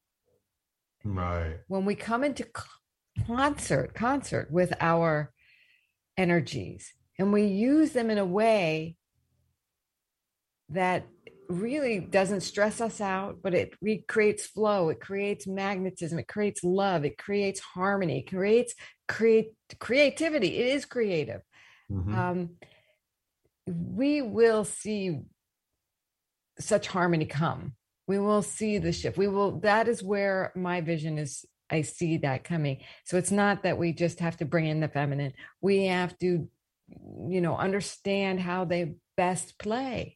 Right. 1.04 1.58
When 1.68 1.84
we 1.84 1.94
come 1.94 2.24
into 2.24 2.46
concert 3.26 3.94
concert 3.94 4.50
with 4.50 4.72
our 4.80 5.32
energies 6.16 6.92
and 7.18 7.32
we 7.32 7.44
use 7.44 7.92
them 7.92 8.10
in 8.10 8.18
a 8.18 8.26
way 8.26 8.96
that 10.70 11.06
really 11.48 12.00
doesn't 12.00 12.40
stress 12.40 12.80
us 12.80 13.00
out, 13.00 13.38
but 13.42 13.54
it 13.54 13.74
creates 14.06 14.46
flow, 14.46 14.88
it 14.88 15.00
creates 15.00 15.46
magnetism, 15.46 16.18
it 16.18 16.28
creates 16.28 16.64
love, 16.64 17.04
it 17.04 17.18
creates 17.18 17.60
harmony, 17.60 18.20
it 18.20 18.30
creates 18.30 18.74
create 19.08 19.52
creativity. 19.78 20.58
It 20.58 20.74
is 20.74 20.84
creative. 20.84 21.42
Mm-hmm. 21.90 22.14
Um, 22.14 22.50
we 23.66 24.22
will 24.22 24.64
see 24.64 25.20
such 26.58 26.86
harmony 26.86 27.26
come. 27.26 27.74
We 28.06 28.18
will 28.18 28.42
see 28.42 28.78
the 28.78 28.92
shift. 28.92 29.18
We 29.18 29.28
will. 29.28 29.60
That 29.60 29.88
is 29.88 30.02
where 30.02 30.52
my 30.54 30.80
vision 30.80 31.18
is. 31.18 31.44
I 31.68 31.82
see 31.82 32.18
that 32.18 32.44
coming. 32.44 32.78
So 33.04 33.16
it's 33.16 33.32
not 33.32 33.64
that 33.64 33.78
we 33.78 33.92
just 33.92 34.20
have 34.20 34.36
to 34.36 34.44
bring 34.44 34.66
in 34.66 34.78
the 34.78 34.88
feminine. 34.88 35.32
We 35.60 35.86
have 35.86 36.16
to, 36.18 36.48
you 37.28 37.40
know, 37.40 37.56
understand 37.56 38.38
how 38.38 38.64
they 38.64 38.94
best 39.16 39.58
play 39.58 40.15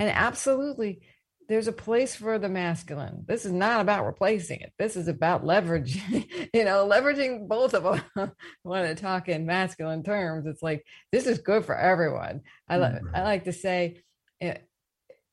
and 0.00 0.08
absolutely, 0.08 1.02
there's 1.46 1.68
a 1.68 1.72
place 1.72 2.16
for 2.16 2.38
the 2.38 2.48
masculine. 2.48 3.22
This 3.28 3.44
is 3.44 3.52
not 3.52 3.82
about 3.82 4.06
replacing 4.06 4.60
it. 4.60 4.72
This 4.78 4.96
is 4.96 5.08
about 5.08 5.44
leveraging, 5.44 6.48
you 6.54 6.64
know, 6.64 6.88
leveraging 6.88 7.46
both 7.48 7.74
of 7.74 7.82
them. 7.82 8.32
want 8.64 8.86
to 8.86 8.94
talk 8.94 9.28
in 9.28 9.44
masculine 9.44 10.02
terms. 10.02 10.46
It's 10.46 10.62
like, 10.62 10.86
this 11.12 11.26
is 11.26 11.40
good 11.40 11.66
for 11.66 11.76
everyone. 11.76 12.40
I, 12.66 12.78
li- 12.78 13.00
I 13.12 13.24
like 13.24 13.44
to 13.44 13.52
say, 13.52 14.00
eh, 14.40 14.56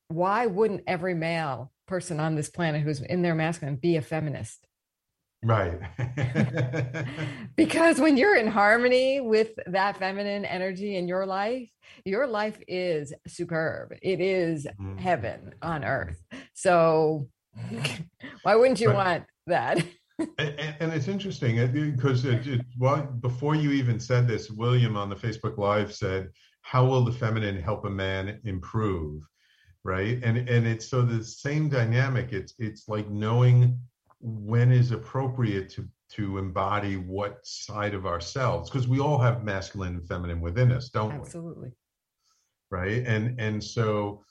why 0.10 0.48
wouldn't 0.48 0.84
every 0.86 1.14
male 1.14 1.72
person 1.88 2.20
on 2.20 2.36
this 2.36 2.50
planet 2.50 2.82
who's 2.82 3.00
in 3.00 3.22
their 3.22 3.36
masculine 3.36 3.78
be 3.78 3.96
a 3.96 4.02
feminist? 4.02 4.67
Right. 5.48 5.80
Because 7.56 8.00
when 8.00 8.18
you're 8.18 8.36
in 8.36 8.46
harmony 8.46 9.20
with 9.20 9.50
that 9.66 9.98
feminine 9.98 10.46
energy 10.46 10.96
in 10.96 11.08
your 11.08 11.26
life, 11.26 11.68
your 12.06 12.28
life 12.28 12.60
is 12.68 13.12
superb. 13.26 13.96
It 14.04 14.22
is 14.22 14.68
mm-hmm. 14.68 14.98
heaven 14.98 15.56
on 15.64 15.84
earth. 15.84 16.22
So 16.54 17.28
why 18.44 18.56
wouldn't 18.56 18.80
you 18.80 18.94
want 18.94 19.24
that? 19.48 19.84
and, 20.38 20.76
and, 20.80 20.94
it's 20.94 21.08
interesting 21.08 21.56
because 21.96 22.26
uh, 22.26 22.30
it, 22.30 22.48
it, 22.48 22.62
well, 22.78 23.08
before 23.22 23.56
you 23.56 23.72
even 23.72 24.00
said 24.00 24.28
this, 24.28 24.52
William 24.52 24.96
on 24.96 25.10
the 25.10 25.16
Facebook 25.16 25.58
Live 25.58 25.94
said, 25.94 26.30
"How 26.62 26.86
will 26.86 27.04
the 27.04 27.12
feminine 27.12 27.60
help 27.60 27.86
a 27.86 27.90
man 27.90 28.40
improve?" 28.44 29.24
Right, 29.84 30.20
and 30.24 30.38
and 30.50 30.68
it's 30.68 30.88
so 30.88 31.02
the 31.02 31.24
same 31.24 31.70
dynamic. 31.70 32.34
It's 32.34 32.54
it's 32.60 32.88
like 32.88 33.10
knowing 33.10 33.80
when 34.28 34.72
is 34.72 34.92
appropriate 34.92 35.70
to 35.70 35.88
to 36.10 36.38
embody 36.38 36.96
what 36.96 37.46
side 37.46 37.94
of 37.94 38.06
ourselves 38.06 38.70
because 38.70 38.88
we 38.88 39.00
all 39.00 39.18
have 39.18 39.44
masculine 39.44 39.96
and 39.96 40.08
feminine 40.08 40.40
within 40.40 40.72
us, 40.72 40.90
don't 40.90 41.12
Absolutely. 41.12 41.20
we? 41.20 41.68
Absolutely. 41.68 41.72
Right, 42.70 43.08
and 43.08 43.40
and 43.40 43.64
so 43.64 44.24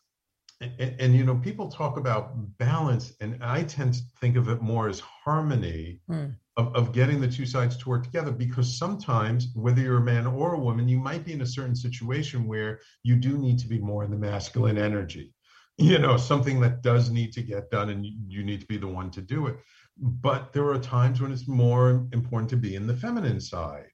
and, 0.61 0.95
and, 0.99 1.15
you 1.15 1.25
know 1.25 1.37
people 1.37 1.69
talk 1.69 1.99
about 1.99 2.33
balance 2.59 3.15
and 3.21 3.43
i 3.43 3.63
tend 3.63 3.95
to 3.95 4.01
think 4.21 4.37
of 4.37 4.49
it 4.49 4.63
more 4.63 4.89
as 4.89 5.01
harmony 5.01 6.01
mm. 6.11 6.35
of, 6.57 6.75
of 6.75 6.93
getting 6.93 7.21
the 7.21 7.29
two 7.29 7.45
sides 7.45 7.77
to 7.77 7.89
work 7.89 8.05
together 8.05 8.33
because 8.33 8.79
sometimes 8.79 9.49
whether 9.55 9.83
you're 9.83 9.99
a 9.99 10.05
man 10.05 10.27
or 10.27 10.55
a 10.55 10.59
woman 10.59 10.89
you 10.89 10.99
might 10.99 11.25
be 11.25 11.33
in 11.33 11.43
a 11.43 11.47
certain 11.47 11.77
situation 11.77 12.47
where 12.47 12.81
you 13.03 13.17
do 13.17 13.37
need 13.37 13.59
to 13.59 13.69
be 13.69 13.79
more 13.79 14.05
in 14.05 14.11
the 14.11 14.17
masculine 14.17 14.79
energy 14.79 15.35
you 15.77 15.99
know 15.99 16.17
something 16.17 16.59
that 16.61 16.83
does 16.83 17.11
need 17.11 17.33
to 17.33 17.43
get 17.43 17.71
done 17.71 17.91
and 17.91 18.07
you, 18.07 18.13
you 18.27 18.43
need 18.43 18.61
to 18.61 18.67
be 18.67 18.79
the 18.79 18.87
one 18.87 19.11
to 19.11 19.21
do 19.21 19.47
it 19.47 19.57
but 19.99 20.53
there 20.53 20.69
are 20.69 20.79
times 20.79 21.21
when 21.21 21.33
it's 21.33 21.49
more 21.49 22.07
important 22.13 22.51
to 22.51 22.57
be 22.57 22.75
in 22.75 22.87
the 22.87 22.97
feminine 22.97 23.41
side 23.41 23.87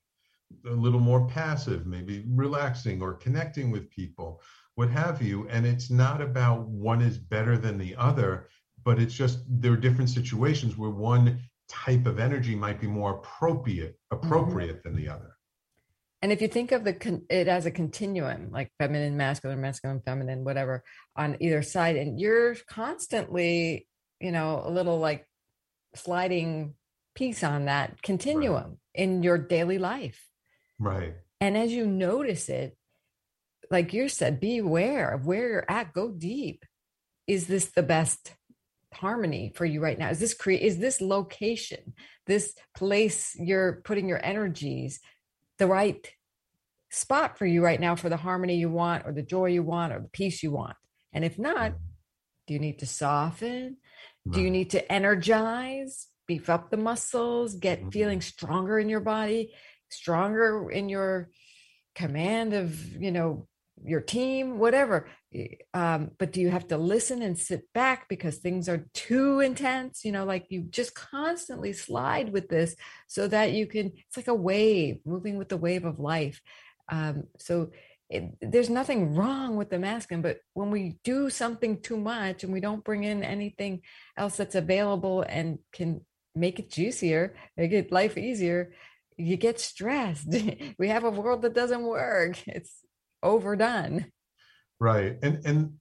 a 0.66 0.70
little 0.70 1.00
more 1.00 1.26
passive 1.28 1.86
maybe 1.86 2.24
relaxing 2.28 3.00
or 3.00 3.14
connecting 3.14 3.70
with 3.70 3.88
people 3.90 4.42
what 4.74 4.90
have 4.90 5.20
you. 5.20 5.46
And 5.48 5.66
it's 5.66 5.90
not 5.90 6.20
about 6.20 6.66
one 6.66 7.02
is 7.02 7.18
better 7.18 7.58
than 7.58 7.78
the 7.78 7.94
other, 7.96 8.48
but 8.84 8.98
it's 8.98 9.14
just 9.14 9.40
there 9.48 9.72
are 9.72 9.76
different 9.76 10.10
situations 10.10 10.76
where 10.76 10.90
one 10.90 11.40
type 11.68 12.06
of 12.06 12.18
energy 12.18 12.54
might 12.54 12.80
be 12.80 12.86
more 12.86 13.16
appropriate 13.16 13.98
appropriate 14.10 14.78
mm-hmm. 14.78 14.94
than 14.94 14.96
the 14.96 15.08
other. 15.08 15.36
And 16.22 16.30
if 16.30 16.40
you 16.40 16.48
think 16.48 16.70
of 16.70 16.84
the 16.84 16.92
con- 16.92 17.26
it 17.28 17.48
as 17.48 17.66
a 17.66 17.70
continuum, 17.70 18.50
like 18.52 18.70
feminine, 18.78 19.16
masculine, 19.16 19.60
masculine, 19.60 20.00
feminine, 20.04 20.44
whatever, 20.44 20.84
on 21.16 21.36
either 21.40 21.62
side, 21.62 21.96
and 21.96 22.20
you're 22.20 22.54
constantly, 22.68 23.88
you 24.20 24.30
know, 24.30 24.62
a 24.64 24.70
little 24.70 25.00
like 25.00 25.26
sliding 25.94 26.74
piece 27.14 27.44
on 27.44 27.66
that 27.66 28.02
continuum 28.02 28.62
right. 28.64 28.76
in 28.94 29.22
your 29.22 29.38
daily 29.38 29.78
life. 29.78 30.26
Right. 30.78 31.14
And 31.40 31.56
as 31.56 31.72
you 31.72 31.86
notice 31.86 32.48
it, 32.48 32.76
like 33.70 33.92
you 33.92 34.08
said, 34.08 34.38
beware 34.38 35.10
of 35.10 35.26
where 35.26 35.48
you're 35.48 35.70
at. 35.70 35.92
Go 35.92 36.10
deep. 36.10 36.64
Is 37.26 37.46
this 37.46 37.66
the 37.66 37.82
best 37.82 38.34
harmony 38.92 39.52
for 39.54 39.64
you 39.64 39.80
right 39.80 39.98
now? 39.98 40.10
Is 40.10 40.20
this 40.20 40.34
create? 40.34 40.62
Is 40.62 40.78
this 40.78 41.00
location, 41.00 41.94
this 42.26 42.54
place 42.76 43.34
you're 43.38 43.80
putting 43.84 44.08
your 44.08 44.24
energies, 44.24 45.00
the 45.58 45.66
right 45.66 46.06
spot 46.90 47.38
for 47.38 47.46
you 47.46 47.64
right 47.64 47.80
now 47.80 47.96
for 47.96 48.10
the 48.10 48.16
harmony 48.16 48.56
you 48.56 48.68
want, 48.68 49.06
or 49.06 49.12
the 49.12 49.22
joy 49.22 49.46
you 49.46 49.62
want, 49.62 49.92
or 49.92 50.00
the 50.00 50.08
peace 50.08 50.42
you 50.42 50.50
want? 50.50 50.76
And 51.12 51.24
if 51.24 51.38
not, 51.38 51.72
mm. 51.72 51.78
do 52.46 52.54
you 52.54 52.60
need 52.60 52.80
to 52.80 52.86
soften? 52.86 53.78
Do 54.28 54.40
you 54.40 54.50
need 54.50 54.70
to 54.70 54.92
energize? 54.92 56.06
Beef 56.28 56.48
up 56.48 56.70
the 56.70 56.76
muscles, 56.76 57.56
get 57.56 57.80
mm-hmm. 57.80 57.88
feeling 57.90 58.20
stronger 58.20 58.78
in 58.78 58.88
your 58.88 59.00
body, 59.00 59.52
stronger 59.88 60.70
in 60.70 60.88
your 60.88 61.30
command 61.94 62.54
of 62.54 62.94
you 62.94 63.10
know 63.10 63.48
your 63.84 64.00
team, 64.00 64.58
whatever. 64.58 65.08
Um, 65.74 66.12
but 66.18 66.32
do 66.32 66.40
you 66.40 66.50
have 66.50 66.68
to 66.68 66.78
listen 66.78 67.22
and 67.22 67.38
sit 67.38 67.72
back 67.72 68.08
because 68.08 68.38
things 68.38 68.68
are 68.68 68.86
too 68.94 69.40
intense? 69.40 70.04
You 70.04 70.12
know, 70.12 70.24
like 70.24 70.46
you 70.50 70.62
just 70.62 70.94
constantly 70.94 71.72
slide 71.72 72.32
with 72.32 72.48
this 72.48 72.76
so 73.08 73.26
that 73.28 73.52
you 73.52 73.66
can, 73.66 73.92
it's 74.06 74.16
like 74.16 74.28
a 74.28 74.34
wave 74.34 74.98
moving 75.04 75.38
with 75.38 75.48
the 75.48 75.56
wave 75.56 75.84
of 75.84 75.98
life. 75.98 76.40
Um, 76.88 77.24
so 77.38 77.70
it, 78.12 78.52
there's 78.52 78.68
nothing 78.68 79.14
wrong 79.14 79.56
with 79.56 79.70
the 79.70 79.78
masculine, 79.78 80.20
but 80.20 80.38
when 80.52 80.70
we 80.70 80.98
do 81.02 81.30
something 81.30 81.80
too 81.80 81.96
much 81.96 82.44
and 82.44 82.52
we 82.52 82.60
don't 82.60 82.84
bring 82.84 83.04
in 83.04 83.24
anything 83.24 83.80
else 84.18 84.36
that's 84.36 84.54
available 84.54 85.22
and 85.22 85.58
can 85.72 86.02
make 86.34 86.58
it 86.58 86.70
juicier, 86.70 87.34
make 87.56 87.72
it 87.72 87.90
life 87.90 88.18
easier, 88.18 88.72
you 89.16 89.38
get 89.38 89.58
stressed. 89.58 90.28
we 90.78 90.88
have 90.88 91.04
a 91.04 91.10
world 91.10 91.40
that 91.42 91.54
doesn't 91.54 91.82
work. 91.82 92.36
It's 92.46 92.84
overdone. 93.22 94.12
Right. 94.78 95.16
And 95.22 95.44
and 95.46 95.72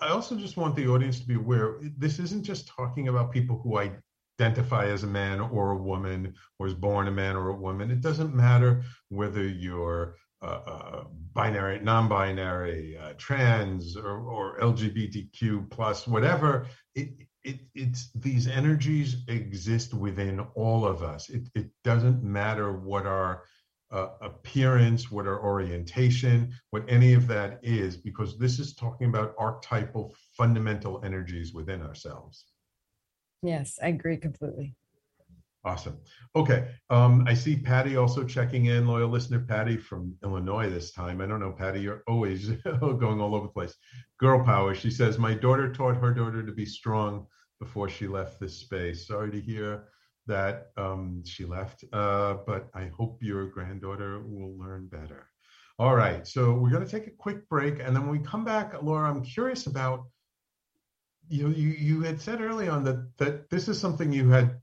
I 0.00 0.08
also 0.08 0.36
just 0.36 0.58
want 0.58 0.76
the 0.76 0.88
audience 0.88 1.20
to 1.20 1.26
be 1.26 1.36
aware 1.36 1.78
this 1.96 2.18
isn't 2.18 2.42
just 2.42 2.68
talking 2.68 3.08
about 3.08 3.32
people 3.32 3.60
who 3.62 3.78
identify 3.78 4.86
as 4.86 5.04
a 5.04 5.06
man 5.06 5.40
or 5.40 5.70
a 5.70 5.76
woman 5.76 6.34
or 6.58 6.66
is 6.66 6.74
born 6.74 7.08
a 7.08 7.12
man 7.12 7.34
or 7.34 7.48
a 7.48 7.56
woman. 7.56 7.90
It 7.90 8.02
doesn't 8.02 8.34
matter 8.34 8.82
whether 9.08 9.46
you're 9.46 10.16
uh, 10.40 10.60
uh, 10.66 11.04
binary, 11.32 11.80
non-binary, 11.80 12.96
uh, 12.96 13.12
trans, 13.18 13.96
or, 13.96 14.18
or, 14.18 14.58
LGBTQ 14.60 15.68
plus, 15.68 16.06
whatever. 16.06 16.66
It, 16.94 17.10
it, 17.42 17.60
it's 17.74 18.10
these 18.14 18.46
energies 18.46 19.24
exist 19.26 19.94
within 19.94 20.40
all 20.54 20.86
of 20.86 21.02
us. 21.02 21.28
It, 21.28 21.48
it 21.54 21.70
doesn't 21.82 22.22
matter 22.22 22.72
what 22.72 23.04
our 23.04 23.42
uh, 23.90 24.08
appearance, 24.20 25.10
what 25.10 25.26
our 25.26 25.42
orientation, 25.42 26.52
what 26.70 26.84
any 26.88 27.14
of 27.14 27.26
that 27.26 27.58
is, 27.62 27.96
because 27.96 28.38
this 28.38 28.58
is 28.58 28.74
talking 28.74 29.08
about 29.08 29.34
archetypal 29.38 30.14
fundamental 30.36 31.00
energies 31.04 31.52
within 31.52 31.82
ourselves. 31.82 32.44
Yes, 33.42 33.78
I 33.82 33.88
agree 33.88 34.18
completely. 34.18 34.76
Awesome. 35.64 35.98
Okay. 36.36 36.68
Um, 36.88 37.24
I 37.26 37.34
see 37.34 37.56
Patty 37.56 37.96
also 37.96 38.24
checking 38.24 38.66
in, 38.66 38.86
loyal 38.86 39.08
listener 39.08 39.40
Patty 39.40 39.76
from 39.76 40.14
Illinois 40.22 40.70
this 40.70 40.92
time. 40.92 41.20
I 41.20 41.26
don't 41.26 41.40
know, 41.40 41.52
Patty, 41.52 41.80
you're 41.80 42.04
always 42.06 42.48
going 42.80 43.20
all 43.20 43.34
over 43.34 43.46
the 43.46 43.52
place. 43.52 43.74
Girl 44.18 44.44
power. 44.44 44.74
She 44.74 44.90
says, 44.90 45.18
My 45.18 45.34
daughter 45.34 45.72
taught 45.72 45.96
her 45.96 46.14
daughter 46.14 46.44
to 46.44 46.52
be 46.52 46.64
strong 46.64 47.26
before 47.58 47.88
she 47.88 48.06
left 48.06 48.38
this 48.38 48.56
space. 48.56 49.06
Sorry 49.06 49.30
to 49.30 49.40
hear 49.40 49.88
that 50.26 50.68
um, 50.76 51.22
she 51.24 51.44
left, 51.44 51.84
uh, 51.92 52.34
but 52.46 52.68
I 52.74 52.90
hope 52.96 53.18
your 53.22 53.46
granddaughter 53.46 54.20
will 54.20 54.56
learn 54.58 54.86
better. 54.86 55.26
All 55.78 55.94
right, 55.94 56.26
so 56.26 56.52
we're 56.54 56.70
going 56.70 56.84
to 56.84 56.90
take 56.90 57.06
a 57.06 57.12
quick 57.12 57.48
break, 57.48 57.80
and 57.80 57.94
then 57.94 58.06
when 58.06 58.10
we 58.10 58.18
come 58.18 58.44
back, 58.44 58.80
Laura, 58.82 59.08
I'm 59.08 59.22
curious 59.22 59.66
about 59.66 60.04
you. 61.28 61.48
You 61.48 61.68
you 61.68 62.02
had 62.02 62.20
said 62.20 62.40
early 62.40 62.68
on 62.68 62.84
that 62.84 63.16
that 63.18 63.48
this 63.48 63.68
is 63.68 63.78
something 63.78 64.12
you 64.12 64.28
had 64.28 64.60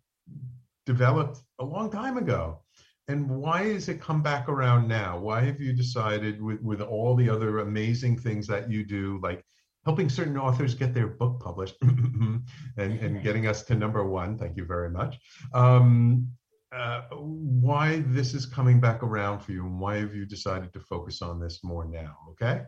developed 0.85 1.39
a 1.59 1.65
long 1.65 1.89
time 1.89 2.17
ago, 2.17 2.61
and 3.07 3.29
why 3.29 3.63
has 3.73 3.89
it 3.89 4.01
come 4.01 4.21
back 4.21 4.49
around 4.49 4.87
now? 4.87 5.19
Why 5.19 5.41
have 5.41 5.61
you 5.61 5.73
decided, 5.73 6.41
with 6.41 6.61
with 6.61 6.81
all 6.81 7.15
the 7.15 7.29
other 7.29 7.59
amazing 7.59 8.17
things 8.17 8.47
that 8.47 8.69
you 8.69 8.85
do, 8.85 9.19
like 9.21 9.45
helping 9.85 10.09
certain 10.09 10.37
authors 10.37 10.73
get 10.73 10.93
their 10.93 11.07
book 11.07 11.39
published 11.39 11.75
and, 11.81 12.43
and 12.77 13.23
getting 13.23 13.47
us 13.47 13.61
to 13.63 13.75
number 13.75 14.03
one. 14.03 14.37
Thank 14.37 14.57
you 14.57 14.65
very 14.65 14.89
much. 14.89 15.17
Um, 15.53 16.27
uh, 16.75 17.01
why 17.11 18.03
this 18.07 18.33
is 18.33 18.45
coming 18.45 18.81
back 18.81 19.03
around 19.03 19.39
for 19.39 19.51
you 19.51 19.65
and 19.65 19.79
why 19.79 19.97
have 19.97 20.13
you 20.15 20.25
decided 20.25 20.73
to 20.73 20.79
focus 20.79 21.21
on 21.21 21.39
this 21.39 21.63
more 21.63 21.85
now? 21.85 22.15
Okay. 22.31 22.63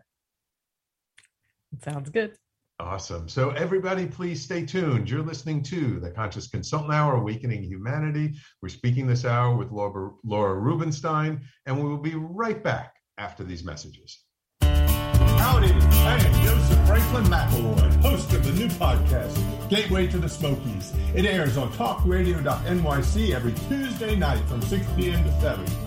Sounds 1.81 2.09
good. 2.09 2.37
Awesome. 2.79 3.27
So, 3.27 3.49
everybody, 3.51 4.05
please 4.05 4.43
stay 4.43 4.63
tuned. 4.63 5.09
You're 5.09 5.23
listening 5.23 5.63
to 5.63 5.99
the 5.99 6.11
Conscious 6.11 6.47
Consultant 6.47 6.93
Hour, 6.93 7.15
Awakening 7.15 7.63
Humanity. 7.63 8.35
We're 8.61 8.69
speaking 8.69 9.07
this 9.07 9.25
hour 9.25 9.55
with 9.55 9.71
Laura, 9.71 10.11
Laura 10.23 10.53
Rubinstein, 10.53 11.41
and 11.65 11.75
we 11.75 11.89
will 11.89 11.97
be 11.97 12.13
right 12.13 12.63
back 12.63 12.93
after 13.17 13.43
these 13.43 13.63
messages. 13.63 14.19
Howdy, 14.61 15.71
I 15.71 16.19
am 16.19 16.45
Joseph 16.45 16.87
Franklin 16.87 17.23
McElroy, 17.23 18.01
host 18.03 18.31
of 18.33 18.45
the 18.45 18.53
new 18.53 18.67
podcast, 18.67 19.69
Gateway 19.69 20.05
to 20.07 20.19
the 20.19 20.29
Smokies. 20.29 20.93
It 21.15 21.25
airs 21.25 21.57
on 21.57 21.71
talkradio.nyc 21.73 23.35
every 23.35 23.53
Tuesday 23.67 24.15
night 24.15 24.47
from 24.47 24.61
6 24.61 24.85
p.m. 24.95 25.23
to 25.23 25.41
7. 25.41 25.86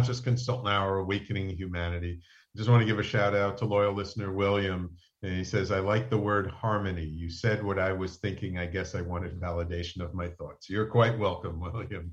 Conscious 0.00 0.20
Consultant 0.20 0.68
Hour, 0.68 1.00
Awakening 1.00 1.50
Humanity. 1.50 2.22
Just 2.56 2.70
want 2.70 2.80
to 2.80 2.86
give 2.86 2.98
a 2.98 3.02
shout 3.02 3.34
out 3.34 3.58
to 3.58 3.66
loyal 3.66 3.92
listener 3.92 4.32
William. 4.32 4.96
And 5.22 5.36
he 5.36 5.44
says, 5.44 5.70
I 5.70 5.80
like 5.80 6.08
the 6.08 6.16
word 6.16 6.50
harmony. 6.50 7.04
You 7.04 7.28
said 7.28 7.62
what 7.62 7.78
I 7.78 7.92
was 7.92 8.16
thinking. 8.16 8.56
I 8.56 8.64
guess 8.64 8.94
I 8.94 9.02
wanted 9.02 9.38
validation 9.38 10.00
of 10.00 10.14
my 10.14 10.28
thoughts. 10.28 10.70
You're 10.70 10.86
quite 10.86 11.18
welcome, 11.18 11.60
William. 11.72 12.12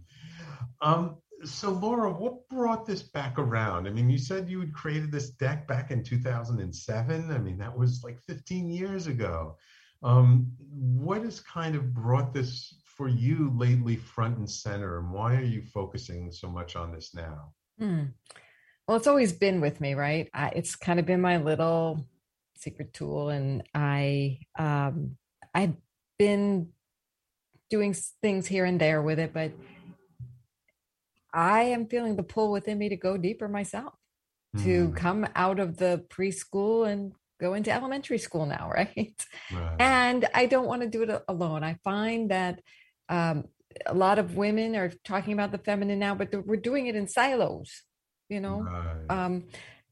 Um, 0.82 1.16
so, 1.46 1.72
Laura, 1.72 2.12
what 2.12 2.50
brought 2.50 2.86
this 2.86 3.04
back 3.04 3.40
around? 3.40 3.88
I 3.88 3.92
mean, 3.92 4.10
you 4.10 4.18
said 4.18 4.50
you 4.50 4.60
had 4.60 4.74
created 4.74 5.10
this 5.10 5.30
deck 5.30 5.66
back 5.66 5.90
in 5.90 6.04
2007. 6.04 7.32
I 7.32 7.38
mean, 7.38 7.58
that 7.58 7.78
was 7.78 8.04
like 8.04 8.20
15 8.20 8.70
years 8.70 9.08
ago. 9.08 9.56
Um, 10.04 10.52
what 10.60 11.22
has 11.22 11.40
kind 11.40 11.74
of 11.74 11.94
brought 11.94 12.34
this 12.34 12.82
for 12.84 13.08
you 13.08 13.54
lately 13.56 13.96
front 13.96 14.38
and 14.40 14.50
center 14.50 15.00
and 15.00 15.10
why 15.10 15.36
are 15.36 15.44
you 15.44 15.62
focusing 15.62 16.34
so 16.34 16.50
much 16.50 16.76
on 16.76 16.92
this 16.92 17.16
now 17.16 17.54
hmm. 17.80 18.04
well 18.88 18.98
it's 18.98 19.08
always 19.08 19.34
been 19.34 19.62
with 19.62 19.80
me 19.82 19.94
right 19.94 20.30
I, 20.34 20.50
it's 20.50 20.76
kind 20.76 21.00
of 21.00 21.06
been 21.06 21.22
my 21.22 21.38
little 21.38 22.06
secret 22.56 22.94
tool 22.94 23.30
and 23.30 23.64
i 23.74 24.40
um 24.58 25.18
i've 25.54 25.76
been 26.18 26.70
doing 27.70 27.96
things 28.22 28.48
here 28.48 28.66
and 28.66 28.80
there 28.80 29.02
with 29.02 29.20
it 29.20 29.34
but 29.34 29.52
i 31.34 31.64
am 31.64 31.88
feeling 31.88 32.16
the 32.16 32.24
pull 32.24 32.52
within 32.52 32.78
me 32.78 32.90
to 32.90 32.96
go 32.96 33.18
deeper 33.18 33.48
myself 33.48 33.94
mm. 34.56 34.64
to 34.64 34.88
hmm. 34.88 34.94
come 34.94 35.28
out 35.36 35.60
of 35.60 35.78
the 35.78 36.04
preschool 36.10 36.90
and 36.90 37.14
go 37.40 37.54
into 37.54 37.72
elementary 37.72 38.18
school 38.18 38.46
now 38.46 38.70
right? 38.74 39.26
right 39.54 39.76
and 39.80 40.28
i 40.34 40.46
don't 40.46 40.68
want 40.68 40.82
to 40.82 40.88
do 40.88 41.04
it 41.04 41.24
alone 41.28 41.64
i 41.64 41.76
find 41.84 42.32
that 42.32 42.62
um, 43.10 43.46
a 43.86 43.94
lot 43.94 44.20
of 44.20 44.36
women 44.36 44.76
are 44.76 44.92
talking 45.04 45.34
about 45.34 45.52
the 45.52 45.58
feminine 45.58 46.00
now, 46.00 46.16
but 46.16 46.34
we're 46.46 46.58
doing 46.58 46.88
it 46.88 46.96
in 46.96 47.08
silos, 47.08 47.84
you 48.30 48.40
know. 48.40 48.62
Right. 48.62 49.06
Um, 49.10 49.46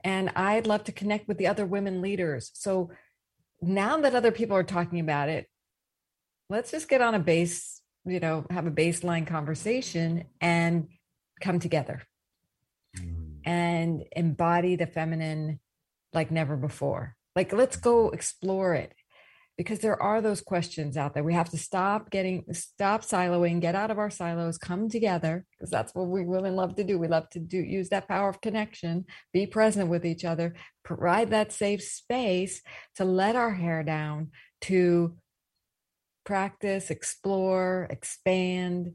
and 0.04 0.32
I'd 0.36 0.68
love 0.68 0.84
to 0.86 0.92
connect 0.92 1.28
with 1.28 1.38
the 1.38 1.48
other 1.48 1.66
women 1.66 2.02
leaders. 2.02 2.52
So 2.54 2.92
now 3.62 3.98
that 4.02 4.16
other 4.16 4.32
people 4.32 4.56
are 4.56 4.64
talking 4.64 5.00
about 5.00 5.30
it, 5.30 5.48
let's 6.50 6.72
just 6.72 6.88
get 6.88 7.02
on 7.02 7.16
a 7.16 7.20
base, 7.20 7.82
you 8.06 8.20
know, 8.20 8.46
have 8.50 8.68
a 8.68 8.72
baseline 8.72 9.26
conversation 9.26 10.26
and 10.40 10.88
come 11.42 11.60
together 11.60 12.04
mm. 12.98 13.40
and 13.46 14.04
embody 14.16 14.76
the 14.76 14.88
feminine 14.88 15.60
like 16.14 16.32
never 16.32 16.56
before. 16.56 17.16
Like, 17.36 17.52
let's 17.52 17.76
go 17.76 18.10
explore 18.10 18.76
it 18.76 18.94
because 19.58 19.80
there 19.80 20.02
are 20.02 20.22
those 20.22 20.42
questions 20.42 20.98
out 20.98 21.14
there. 21.14 21.24
We 21.24 21.34
have 21.34 21.50
to 21.52 21.58
stop 21.58 22.10
getting, 22.10 22.44
stop 22.52 23.04
siloing, 23.04 23.62
get 23.62 23.76
out 23.76 23.90
of 23.90 23.98
our 23.98 24.10
silos, 24.10 24.58
come 24.58 24.90
together, 24.90 25.46
because 25.52 25.70
that's 25.70 25.96
what 25.96 26.08
we 26.08 26.26
women 26.26 26.56
love 26.56 26.76
to 26.76 26.84
do. 26.84 27.00
We 27.00 27.08
love 27.08 27.30
to 27.30 27.40
do 27.40 27.58
use 27.58 27.90
that 27.90 28.08
power 28.08 28.28
of 28.28 28.42
connection, 28.42 29.06
be 29.32 29.48
present 29.48 29.90
with 29.90 30.06
each 30.06 30.26
other, 30.26 30.56
provide 30.84 31.30
that 31.30 31.54
safe 31.54 31.82
space 31.82 32.62
to 32.96 33.06
let 33.06 33.36
our 33.36 33.54
hair 33.54 33.84
down, 33.84 34.32
to 34.62 35.16
practice, 36.26 36.92
explore, 36.92 37.88
expand, 37.90 38.94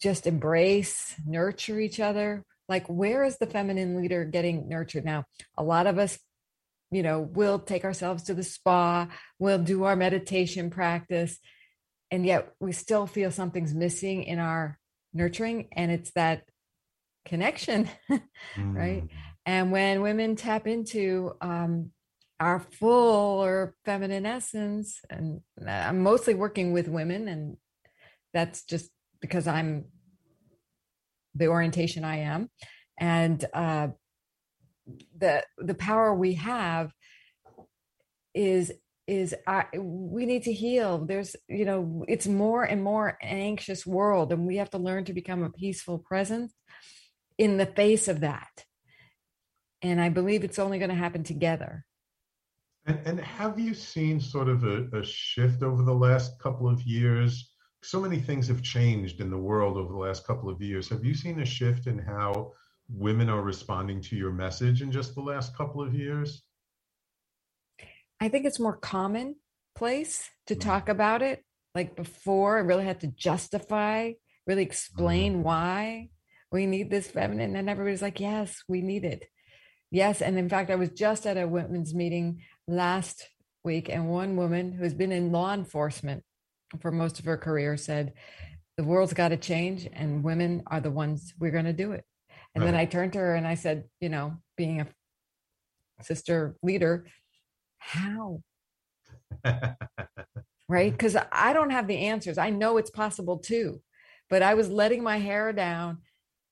just 0.00 0.26
embrace, 0.26 1.14
nurture 1.24 1.78
each 1.78 2.00
other. 2.00 2.44
Like, 2.68 2.86
where 2.86 3.24
is 3.24 3.38
the 3.38 3.46
feminine 3.46 4.00
leader 4.00 4.24
getting 4.24 4.68
nurtured 4.68 5.04
now? 5.04 5.24
A 5.56 5.62
lot 5.62 5.86
of 5.86 5.98
us 5.98 6.18
you 6.90 7.02
know, 7.02 7.20
we'll 7.20 7.58
take 7.58 7.84
ourselves 7.84 8.24
to 8.24 8.34
the 8.34 8.42
spa, 8.42 9.08
we'll 9.38 9.58
do 9.58 9.84
our 9.84 9.96
meditation 9.96 10.70
practice, 10.70 11.38
and 12.10 12.24
yet 12.24 12.52
we 12.60 12.72
still 12.72 13.06
feel 13.06 13.30
something's 13.30 13.74
missing 13.74 14.24
in 14.24 14.38
our 14.38 14.78
nurturing, 15.12 15.68
and 15.72 15.90
it's 15.90 16.10
that 16.12 16.44
connection, 17.26 17.88
right? 18.56 19.04
Mm. 19.04 19.08
And 19.44 19.72
when 19.72 20.02
women 20.02 20.36
tap 20.36 20.66
into 20.66 21.32
um, 21.40 21.90
our 22.40 22.60
full 22.60 23.42
or 23.42 23.74
feminine 23.84 24.26
essence, 24.26 25.00
and 25.10 25.40
I'm 25.66 26.02
mostly 26.02 26.34
working 26.34 26.72
with 26.72 26.88
women, 26.88 27.28
and 27.28 27.56
that's 28.32 28.64
just 28.64 28.90
because 29.20 29.46
I'm 29.46 29.86
the 31.34 31.48
orientation 31.48 32.04
I 32.04 32.20
am, 32.20 32.50
and 32.98 33.44
uh, 33.52 33.88
the 35.16 35.44
the 35.58 35.74
power 35.74 36.14
we 36.14 36.34
have 36.34 36.92
is 38.34 38.72
is 39.06 39.34
uh, 39.46 39.62
we 39.74 40.26
need 40.26 40.42
to 40.44 40.52
heal. 40.52 40.98
There's 40.98 41.34
you 41.48 41.64
know 41.64 42.04
it's 42.06 42.26
more 42.26 42.62
and 42.62 42.82
more 42.82 43.18
an 43.22 43.38
anxious 43.38 43.86
world 43.86 44.32
and 44.32 44.46
we 44.46 44.56
have 44.56 44.70
to 44.70 44.78
learn 44.78 45.04
to 45.04 45.14
become 45.14 45.42
a 45.42 45.50
peaceful 45.50 45.98
presence 45.98 46.52
in 47.38 47.56
the 47.56 47.66
face 47.66 48.08
of 48.08 48.20
that. 48.20 48.64
And 49.80 50.00
i 50.00 50.08
believe 50.08 50.42
it's 50.42 50.58
only 50.58 50.78
going 50.78 50.90
to 50.90 50.96
happen 50.96 51.22
together. 51.22 51.84
And, 52.86 53.00
and 53.06 53.20
have 53.20 53.58
you 53.58 53.74
seen 53.74 54.20
sort 54.20 54.48
of 54.48 54.64
a, 54.64 54.88
a 54.92 55.04
shift 55.04 55.62
over 55.62 55.82
the 55.82 55.94
last 55.94 56.38
couple 56.40 56.68
of 56.68 56.82
years? 56.82 57.52
So 57.82 58.00
many 58.00 58.18
things 58.18 58.48
have 58.48 58.62
changed 58.62 59.20
in 59.20 59.30
the 59.30 59.38
world 59.38 59.76
over 59.76 59.92
the 59.92 59.98
last 59.98 60.26
couple 60.26 60.50
of 60.50 60.60
years. 60.60 60.88
Have 60.88 61.04
you 61.04 61.14
seen 61.14 61.40
a 61.40 61.44
shift 61.44 61.86
in 61.86 61.98
how 61.98 62.52
women 62.92 63.28
are 63.28 63.42
responding 63.42 64.00
to 64.02 64.16
your 64.16 64.32
message 64.32 64.82
in 64.82 64.90
just 64.90 65.14
the 65.14 65.20
last 65.20 65.56
couple 65.56 65.82
of 65.82 65.94
years? 65.94 66.42
I 68.20 68.28
think 68.28 68.46
it's 68.46 68.58
more 68.58 68.76
commonplace 68.76 70.28
to 70.46 70.56
mm. 70.56 70.60
talk 70.60 70.88
about 70.88 71.22
it. 71.22 71.44
Like 71.74 71.96
before, 71.96 72.56
I 72.56 72.60
really 72.60 72.84
had 72.84 73.00
to 73.00 73.08
justify, 73.08 74.12
really 74.46 74.62
explain 74.62 75.40
mm. 75.40 75.42
why 75.42 76.08
we 76.50 76.66
need 76.66 76.90
this 76.90 77.08
feminine. 77.08 77.56
And 77.56 77.68
everybody's 77.68 78.02
like, 78.02 78.20
yes, 78.20 78.62
we 78.68 78.80
need 78.80 79.04
it. 79.04 79.24
Yes. 79.90 80.20
And 80.22 80.38
in 80.38 80.48
fact, 80.48 80.70
I 80.70 80.76
was 80.76 80.90
just 80.90 81.26
at 81.26 81.36
a 81.36 81.46
women's 81.46 81.94
meeting 81.94 82.42
last 82.66 83.28
week, 83.64 83.88
and 83.88 84.08
one 84.08 84.36
woman 84.36 84.72
who's 84.72 84.94
been 84.94 85.12
in 85.12 85.32
law 85.32 85.52
enforcement 85.52 86.24
for 86.80 86.90
most 86.90 87.18
of 87.18 87.24
her 87.24 87.36
career 87.36 87.76
said, 87.76 88.14
the 88.76 88.84
world's 88.84 89.12
got 89.12 89.28
to 89.28 89.36
change, 89.36 89.88
and 89.92 90.22
women 90.22 90.62
are 90.68 90.80
the 90.80 90.90
ones 90.90 91.34
we're 91.38 91.50
going 91.50 91.64
to 91.64 91.72
do 91.72 91.92
it. 91.92 92.04
And 92.54 92.64
right. 92.64 92.70
then 92.70 92.80
I 92.80 92.84
turned 92.86 93.12
to 93.14 93.18
her 93.18 93.34
and 93.34 93.46
I 93.46 93.54
said, 93.54 93.84
you 94.00 94.08
know, 94.08 94.36
being 94.56 94.80
a 94.80 94.86
sister 96.02 96.56
leader, 96.62 97.06
how? 97.78 98.42
right? 100.68 100.92
Because 100.92 101.16
I 101.32 101.52
don't 101.52 101.70
have 101.70 101.86
the 101.86 101.98
answers. 101.98 102.38
I 102.38 102.50
know 102.50 102.76
it's 102.76 102.90
possible 102.90 103.38
too, 103.38 103.80
but 104.28 104.42
I 104.42 104.54
was 104.54 104.68
letting 104.68 105.02
my 105.02 105.18
hair 105.18 105.52
down 105.52 105.98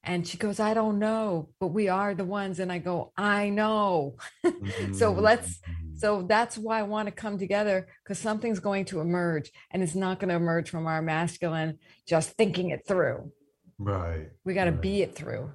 and 0.07 0.27
she 0.27 0.39
goes, 0.39 0.61
I 0.61 0.73
don't 0.73 1.01
know, 1.01 1.49
but 1.59 1.69
we 1.69 1.89
are 1.89 2.15
the 2.15 2.25
ones. 2.25 2.61
And 2.61 2.71
I 2.71 2.79
go, 2.79 3.13
I 3.17 3.51
know. 3.51 4.17
Mm-hmm. 4.47 4.95
so 4.95 5.13
let's, 5.13 5.59
mm-hmm. 5.59 5.97
so 5.97 6.23
that's 6.23 6.57
why 6.57 6.79
I 6.79 6.85
want 6.85 7.09
to 7.09 7.13
come 7.13 7.37
together 7.37 7.89
because 8.03 8.19
something's 8.19 8.61
going 8.61 8.85
to 8.87 9.01
emerge 9.01 9.51
and 9.71 9.83
it's 9.83 9.95
not 9.95 10.21
going 10.21 10.29
to 10.29 10.37
emerge 10.37 10.71
from 10.71 10.87
our 10.87 11.03
masculine 11.03 11.79
just 12.09 12.31
thinking 12.31 12.71
it 12.71 12.87
through. 12.87 13.33
Right. 13.79 14.29
We 14.45 14.55
got 14.55 14.65
to 14.65 14.71
right. 14.71 14.81
be 14.81 15.03
it 15.03 15.15
through. 15.15 15.51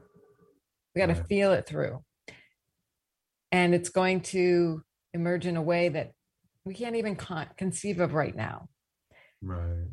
We 0.94 1.00
got 1.00 1.08
to 1.08 1.14
right. 1.14 1.28
feel 1.28 1.54
it 1.54 1.68
through. 1.68 2.04
And 3.52 3.74
it's 3.74 3.90
going 3.90 4.22
to 4.22 4.82
emerge 5.14 5.46
in 5.46 5.58
a 5.58 5.62
way 5.62 5.90
that 5.90 6.12
we 6.66 6.74
can't 6.74 6.96
even 6.96 7.16
con- 7.16 7.50
conceive 7.58 8.00
of 8.00 8.14
right 8.14 8.36
now. 8.36 8.70
Right. 9.42 9.88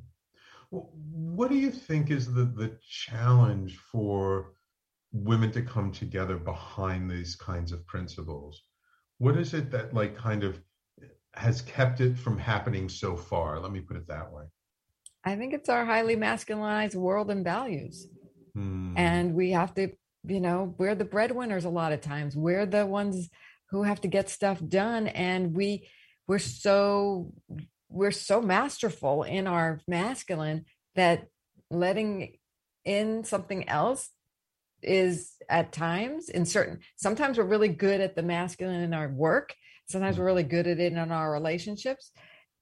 Well, 0.71 0.91
what 0.93 1.51
do 1.51 1.57
you 1.57 1.71
think 1.71 2.11
is 2.11 2.33
the, 2.33 2.45
the 2.45 2.79
challenge 2.89 3.79
for 3.91 4.53
women 5.13 5.51
to 5.53 5.63
come 5.63 5.91
together 5.91 6.37
behind 6.37 7.11
these 7.11 7.35
kinds 7.37 7.73
of 7.73 7.87
principles? 7.87 8.63
What 9.19 9.37
is 9.37 9.55
it 9.55 9.71
that 9.71 9.95
like 9.95 10.17
kind 10.17 10.45
of 10.45 10.61
has 11.35 11.63
kept 11.63 12.01
it 12.01 12.19
from 12.19 12.39
happening 12.39 12.89
so 12.89 13.17
far? 13.17 13.59
Let 13.59 13.73
me 13.73 13.81
put 13.81 13.97
it 13.97 14.07
that 14.09 14.31
way. 14.31 14.45
I 15.25 15.37
think 15.37 15.55
it's 15.55 15.69
our 15.69 15.85
highly 15.85 16.17
masculinized 16.17 16.95
world 16.95 17.31
and 17.31 17.45
values. 17.45 18.07
Hmm. 18.55 18.95
And 18.97 19.35
we 19.35 19.51
have 19.53 19.75
to, 19.75 19.89
you 20.29 20.41
know, 20.41 20.75
we're 20.79 20.95
the 20.95 21.05
breadwinners 21.05 21.65
a 21.65 21.71
lot 21.71 21.93
of 21.93 22.01
times. 22.01 22.37
We're 22.37 22.67
the 22.67 22.87
ones 22.87 23.29
who 23.71 23.83
have 23.83 24.01
to 24.03 24.09
get 24.09 24.31
stuff 24.31 24.61
done 24.67 25.09
and 25.09 25.55
we 25.55 25.89
we're 26.27 26.39
so 26.39 27.33
we're 27.89 28.11
so 28.11 28.41
masterful 28.41 29.23
in 29.23 29.47
our 29.47 29.81
masculine 29.89 30.65
that 30.95 31.27
letting 31.71 32.37
in 32.85 33.25
something 33.25 33.69
else 33.69 34.11
is 34.83 35.33
at 35.49 35.73
times 35.73 36.29
in 36.29 36.45
certain 36.47 36.79
sometimes 36.97 37.37
we're 37.37 37.45
really 37.45 37.69
good 37.69 38.01
at 38.01 38.15
the 38.15 38.23
masculine 38.23 38.81
in 38.81 38.95
our 38.95 39.09
work 39.09 39.55
sometimes 39.89 40.19
we're 40.19 40.25
really 40.25 40.43
good 40.45 40.67
at 40.67 40.79
it 40.79 40.93
in 40.93 40.99
our 40.99 41.33
relationships 41.33 42.13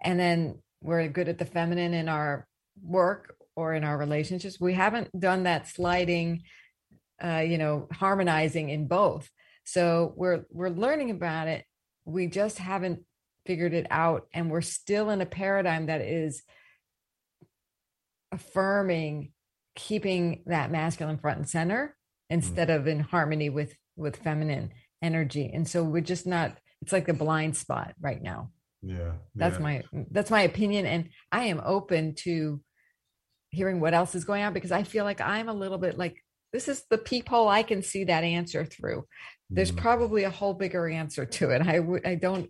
and 0.02 0.18
then 0.18 0.58
we're 0.80 1.06
good 1.08 1.28
at 1.28 1.38
the 1.38 1.44
feminine 1.44 1.92
in 1.92 2.08
our 2.08 2.46
work 2.82 3.36
or 3.54 3.74
in 3.74 3.84
our 3.84 3.98
relationships 3.98 4.58
we 4.58 4.72
haven't 4.72 5.08
done 5.20 5.42
that 5.42 5.68
sliding 5.68 6.42
uh, 7.22 7.44
you 7.46 7.58
know 7.58 7.88
harmonizing 7.92 8.68
in 8.68 8.86
both 8.86 9.30
so 9.64 10.12
we're 10.16 10.44
we're 10.50 10.68
learning 10.68 11.10
about 11.10 11.48
it 11.48 11.64
we 12.04 12.26
just 12.26 12.58
haven't 12.58 13.00
figured 13.46 13.74
it 13.74 13.86
out 13.90 14.26
and 14.34 14.50
we're 14.50 14.60
still 14.60 15.10
in 15.10 15.20
a 15.20 15.26
paradigm 15.26 15.86
that 15.86 16.00
is 16.00 16.42
affirming 18.32 19.32
keeping 19.74 20.42
that 20.46 20.70
masculine 20.70 21.18
front 21.18 21.38
and 21.38 21.48
center 21.48 21.96
instead 22.28 22.68
mm. 22.68 22.76
of 22.76 22.86
in 22.86 23.00
harmony 23.00 23.48
with 23.50 23.74
with 23.96 24.16
feminine 24.16 24.72
energy 25.02 25.50
and 25.52 25.68
so 25.68 25.84
we're 25.84 26.00
just 26.00 26.26
not 26.26 26.56
it's 26.82 26.92
like 26.92 27.08
a 27.08 27.14
blind 27.14 27.56
spot 27.56 27.94
right 28.00 28.22
now 28.22 28.50
yeah 28.82 29.12
that's 29.34 29.56
yeah. 29.56 29.62
my 29.62 29.82
that's 30.10 30.30
my 30.30 30.42
opinion 30.42 30.86
and 30.86 31.08
i 31.30 31.44
am 31.44 31.60
open 31.64 32.14
to 32.14 32.60
hearing 33.50 33.80
what 33.80 33.94
else 33.94 34.14
is 34.14 34.24
going 34.24 34.42
on 34.42 34.52
because 34.52 34.72
i 34.72 34.82
feel 34.82 35.04
like 35.04 35.20
i'm 35.20 35.48
a 35.48 35.54
little 35.54 35.78
bit 35.78 35.96
like 35.96 36.22
this 36.56 36.68
is 36.68 36.84
the 36.88 36.96
peephole 36.96 37.48
i 37.48 37.62
can 37.62 37.82
see 37.82 38.04
that 38.04 38.24
answer 38.24 38.64
through 38.64 39.04
there's 39.50 39.70
mm. 39.70 39.76
probably 39.76 40.24
a 40.24 40.30
whole 40.30 40.54
bigger 40.54 40.88
answer 40.88 41.26
to 41.26 41.50
it 41.50 41.60
i 41.60 41.80
i 42.08 42.14
don't 42.14 42.48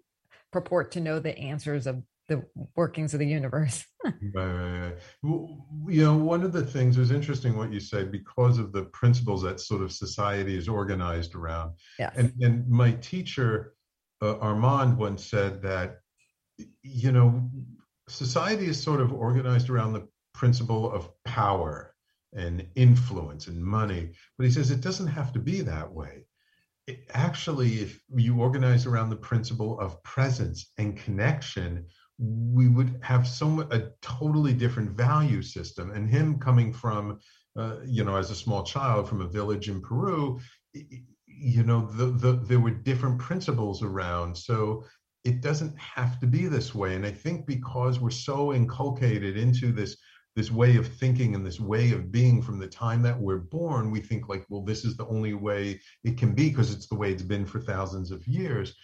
purport 0.53 0.93
to 0.93 1.01
know 1.01 1.19
the 1.19 1.37
answers 1.37 1.89
of 1.89 2.01
the 2.29 2.45
workings 2.75 3.15
of 3.15 3.21
the 3.21 3.27
universe. 3.27 3.85
right, 4.05 4.15
right, 4.35 4.81
right. 4.81 4.95
Well, 5.23 5.67
you 5.89 6.05
know, 6.05 6.17
one 6.17 6.43
of 6.43 6.53
the 6.53 6.65
things 6.65 6.99
was 6.99 7.11
interesting 7.11 7.57
what 7.57 7.73
you 7.73 7.81
said 7.81 8.11
because 8.11 8.59
of 8.59 8.73
the 8.73 8.85
principles 8.87 9.43
that 9.43 9.61
sort 9.61 9.83
of 9.83 9.93
society 9.93 10.57
is 10.57 10.69
organized 10.69 11.35
around. 11.35 11.73
Yeah. 11.99 12.11
And 12.17 12.33
and 12.41 12.69
my 12.69 12.93
teacher 12.93 13.75
uh, 14.23 14.39
Armand 14.39 14.99
once 14.99 15.25
said 15.25 15.63
that 15.63 16.01
you 16.83 17.13
know 17.13 17.49
society 18.09 18.67
is 18.67 18.83
sort 18.83 19.01
of 19.01 19.13
organized 19.13 19.69
around 19.71 19.93
the 19.93 20.09
principle 20.35 20.91
of 20.91 21.11
power 21.25 21.95
and 22.37 22.67
influence 22.75 23.49
and 23.49 23.63
money, 23.63 24.11
but 24.37 24.47
he 24.47 24.53
says 24.53 24.71
it 24.71 24.81
doesn't 24.81 25.07
have 25.09 25.33
to 25.33 25.39
be 25.39 25.63
that 25.63 25.91
way 25.91 26.25
actually, 27.15 27.81
if 27.81 28.01
you 28.15 28.41
organize 28.41 28.87
around 28.87 29.11
the 29.11 29.17
principle 29.17 29.79
of 29.81 30.03
presence 30.03 30.73
and 30.79 30.97
connection, 30.97 31.85
we 32.19 32.69
would 32.69 32.99
have 33.03 33.27
so 33.27 33.67
a 33.73 33.91
totally 34.03 34.53
different 34.53 34.91
value 34.91 35.43
system. 35.43 35.91
And 35.91 36.09
him 36.09 36.39
coming 36.39 36.73
from, 36.73 37.19
uh, 37.59 37.79
you 37.85 38.05
know, 38.05 38.17
as 38.17 38.31
a 38.31 38.35
small 38.35 38.63
child 38.63 39.09
from 39.09 39.21
a 39.21 39.29
village 39.29 39.69
in 39.69 39.81
Peru, 39.81 40.41
you 40.73 41.63
know, 41.65 41.87
the, 41.93 42.07
the, 42.07 42.33
there 42.45 42.61
were 42.61 42.71
different 42.71 43.19
principles 43.19 43.83
around. 43.83 44.37
So 44.37 44.85
it 45.25 45.41
doesn't 45.41 45.77
have 45.79 46.21
to 46.21 46.27
be 46.27 46.47
this 46.47 46.75
way. 46.75 46.95
And 46.95 47.05
I 47.05 47.11
think 47.11 47.47
because 47.47 47.99
we're 47.99 48.11
so 48.11 48.55
inculcated 48.55 49.37
into 49.37 49.73
this 49.73 49.97
this 50.37 50.51
way 50.51 50.77
of 50.77 50.87
thinking 50.87 51.35
and 51.35 51.45
this 51.45 51.59
way 51.59 51.93
of 51.93 52.13
being 52.13 52.43
from 52.43 52.59
the 52.59 52.67
time 52.67 53.01
that 53.03 53.19
we're 53.19 53.39
born, 53.39 53.91
we 53.91 54.01
think 54.01 54.29
like, 54.29 54.45
well, 54.51 54.61
this 54.61 54.85
is 54.85 54.95
the 54.95 55.07
only 55.07 55.33
way 55.33 55.81
it 56.05 56.19
can 56.19 56.35
be 56.35 56.51
because 56.51 56.73
it's 56.73 56.87
the 56.87 56.95
way 56.95 57.11
it's 57.11 57.23
been 57.23 57.47
for 57.47 57.59
thousands 57.59 58.11
of 58.11 58.25
years. 58.27 58.75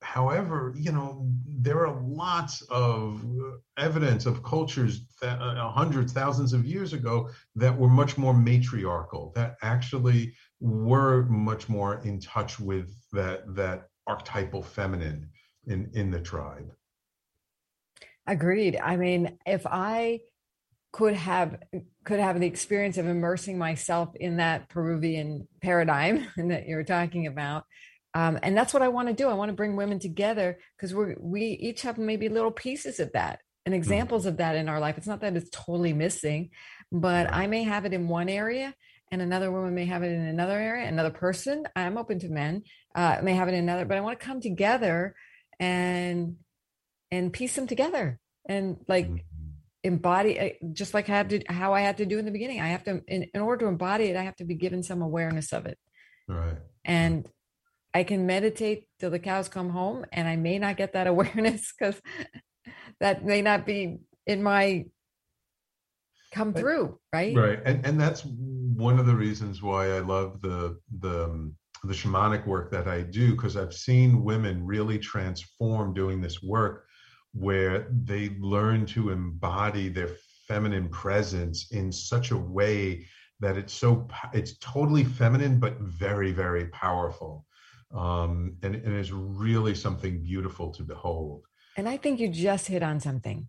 However, 0.00 0.72
you 0.74 0.90
know, 0.90 1.28
there 1.46 1.86
are 1.86 2.00
lots 2.02 2.62
of 2.70 3.22
evidence 3.76 4.24
of 4.24 4.42
cultures 4.42 5.06
that 5.20 5.38
uh, 5.42 5.70
hundreds, 5.70 6.14
thousands 6.14 6.54
of 6.54 6.64
years 6.64 6.94
ago 6.94 7.28
that 7.56 7.76
were 7.76 7.90
much 7.90 8.16
more 8.16 8.32
matriarchal, 8.32 9.32
that 9.34 9.56
actually 9.62 10.34
were 10.60 11.24
much 11.24 11.68
more 11.68 12.00
in 12.04 12.18
touch 12.20 12.58
with 12.58 12.90
that 13.12 13.42
that 13.54 13.88
archetypal 14.06 14.62
feminine 14.62 15.28
in 15.66 15.90
in 15.92 16.10
the 16.10 16.20
tribe. 16.20 16.72
Agreed. 18.26 18.78
I 18.82 18.96
mean, 18.96 19.38
if 19.44 19.66
I 19.66 20.20
could 20.92 21.14
have 21.14 21.56
could 22.04 22.20
have 22.20 22.40
the 22.40 22.46
experience 22.46 22.98
of 22.98 23.06
immersing 23.06 23.58
myself 23.58 24.14
in 24.16 24.38
that 24.38 24.68
Peruvian 24.68 25.46
paradigm 25.60 26.26
that 26.36 26.66
you're 26.66 26.84
talking 26.84 27.26
about. 27.26 27.64
Um, 28.12 28.38
and 28.42 28.56
that's 28.56 28.74
what 28.74 28.82
I 28.82 28.88
want 28.88 29.08
to 29.08 29.14
do. 29.14 29.28
I 29.28 29.34
want 29.34 29.50
to 29.50 29.56
bring 29.56 29.76
women 29.76 30.00
together 30.00 30.58
because 30.76 30.94
we 30.94 31.14
we 31.18 31.42
each 31.44 31.82
have 31.82 31.98
maybe 31.98 32.28
little 32.28 32.50
pieces 32.50 32.98
of 32.98 33.12
that 33.12 33.40
and 33.64 33.72
mm-hmm. 33.72 33.78
examples 33.78 34.26
of 34.26 34.38
that 34.38 34.56
in 34.56 34.68
our 34.68 34.80
life. 34.80 34.98
It's 34.98 35.06
not 35.06 35.20
that 35.20 35.36
it's 35.36 35.50
totally 35.50 35.92
missing, 35.92 36.50
but 36.90 37.32
I 37.32 37.46
may 37.46 37.62
have 37.62 37.84
it 37.84 37.92
in 37.92 38.08
one 38.08 38.28
area 38.28 38.74
and 39.12 39.22
another 39.22 39.50
woman 39.50 39.74
may 39.74 39.86
have 39.86 40.02
it 40.02 40.12
in 40.12 40.20
another 40.20 40.58
area. 40.58 40.88
Another 40.88 41.10
person, 41.10 41.64
I'm 41.76 41.98
open 41.98 42.18
to 42.20 42.28
men, 42.28 42.62
uh, 42.94 43.18
may 43.22 43.34
have 43.34 43.48
it 43.48 43.54
in 43.54 43.60
another, 43.60 43.84
but 43.84 43.96
I 43.96 44.00
want 44.00 44.18
to 44.18 44.26
come 44.26 44.40
together 44.40 45.14
and 45.60 46.36
and 47.12 47.32
piece 47.32 47.54
them 47.54 47.66
together 47.66 48.18
and 48.48 48.76
like 48.88 49.06
mm-hmm 49.06 49.29
embody 49.82 50.38
uh, 50.38 50.48
just 50.72 50.94
like 50.94 51.08
I 51.08 51.16
had 51.16 51.30
to 51.30 51.42
how 51.48 51.72
I 51.72 51.80
had 51.80 51.96
to 51.98 52.06
do 52.06 52.18
in 52.18 52.24
the 52.24 52.30
beginning. 52.30 52.60
I 52.60 52.68
have 52.68 52.84
to 52.84 53.02
in, 53.08 53.24
in 53.34 53.40
order 53.40 53.64
to 53.64 53.68
embody 53.68 54.04
it, 54.04 54.16
I 54.16 54.22
have 54.22 54.36
to 54.36 54.44
be 54.44 54.54
given 54.54 54.82
some 54.82 55.02
awareness 55.02 55.52
of 55.52 55.66
it. 55.66 55.78
Right. 56.28 56.58
And 56.84 57.26
I 57.92 58.04
can 58.04 58.26
meditate 58.26 58.86
till 59.00 59.10
the 59.10 59.18
cows 59.18 59.48
come 59.48 59.70
home 59.70 60.04
and 60.12 60.28
I 60.28 60.36
may 60.36 60.58
not 60.58 60.76
get 60.76 60.92
that 60.92 61.06
awareness 61.06 61.72
because 61.76 62.00
that 63.00 63.24
may 63.24 63.42
not 63.42 63.66
be 63.66 63.98
in 64.26 64.42
my 64.42 64.84
come 66.32 66.54
through, 66.54 66.98
right? 67.12 67.34
Right. 67.34 67.60
And 67.64 67.84
and 67.84 68.00
that's 68.00 68.24
one 68.24 68.98
of 68.98 69.06
the 69.06 69.14
reasons 69.14 69.62
why 69.62 69.96
I 69.96 70.00
love 70.00 70.40
the 70.42 70.78
the 71.00 71.24
um, 71.24 71.54
the 71.84 71.94
shamanic 71.94 72.46
work 72.46 72.70
that 72.70 72.86
I 72.86 73.00
do 73.00 73.32
because 73.32 73.56
I've 73.56 73.72
seen 73.72 74.22
women 74.22 74.64
really 74.64 74.98
transform 74.98 75.94
doing 75.94 76.20
this 76.20 76.42
work 76.42 76.84
where 77.32 77.86
they 77.90 78.30
learn 78.40 78.86
to 78.86 79.10
embody 79.10 79.88
their 79.88 80.10
feminine 80.46 80.88
presence 80.88 81.70
in 81.70 81.92
such 81.92 82.30
a 82.30 82.36
way 82.36 83.06
that 83.38 83.56
it's 83.56 83.72
so 83.72 84.06
it's 84.32 84.58
totally 84.58 85.04
feminine 85.04 85.58
but 85.58 85.78
very 85.80 86.32
very 86.32 86.66
powerful. 86.66 87.46
Um, 87.92 88.56
and, 88.62 88.76
and 88.76 88.94
it's 88.94 89.10
really 89.10 89.74
something 89.74 90.22
beautiful 90.22 90.70
to 90.72 90.84
behold. 90.84 91.44
And 91.76 91.88
i 91.88 91.96
think 91.96 92.20
you 92.20 92.28
just 92.28 92.68
hit 92.68 92.82
on 92.82 93.00
something. 93.00 93.48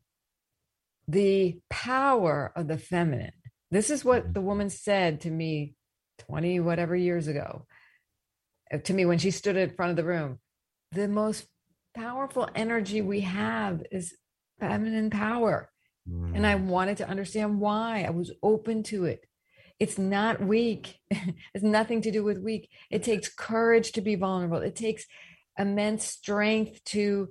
The 1.07 1.59
power 1.69 2.51
of 2.55 2.67
the 2.67 2.77
feminine. 2.77 3.34
This 3.71 3.89
is 3.89 4.05
what 4.05 4.23
mm-hmm. 4.23 4.34
the 4.34 4.41
woman 4.41 4.69
said 4.69 5.21
to 5.21 5.32
me 5.32 5.75
20 6.19 6.59
whatever 6.59 6.95
years 6.95 7.27
ago 7.27 7.65
uh, 8.71 8.77
to 8.77 8.93
me 8.93 9.05
when 9.05 9.17
she 9.17 9.32
stood 9.32 9.57
in 9.57 9.71
front 9.71 9.91
of 9.91 9.95
the 9.95 10.03
room. 10.03 10.39
The 10.91 11.07
most 11.07 11.47
powerful 11.93 12.47
energy 12.55 13.01
we 13.01 13.21
have 13.21 13.83
is 13.91 14.15
feminine 14.59 15.09
power. 15.09 15.69
Mm. 16.09 16.35
And 16.35 16.47
I 16.47 16.55
mm. 16.55 16.65
wanted 16.65 16.97
to 16.97 17.09
understand 17.09 17.59
why. 17.59 18.03
I 18.03 18.11
was 18.11 18.31
open 18.41 18.83
to 18.83 19.05
it. 19.05 19.25
It's 19.79 19.97
not 19.97 20.41
weak. 20.41 20.99
it's 21.09 21.63
nothing 21.63 22.01
to 22.03 22.11
do 22.11 22.23
with 22.23 22.37
weak. 22.37 22.69
It 22.89 23.03
takes 23.03 23.33
courage 23.33 23.93
to 23.93 24.01
be 24.01 24.15
vulnerable. 24.15 24.57
It 24.57 24.75
takes 24.75 25.05
immense 25.57 26.05
strength 26.05 26.83
to 26.85 27.29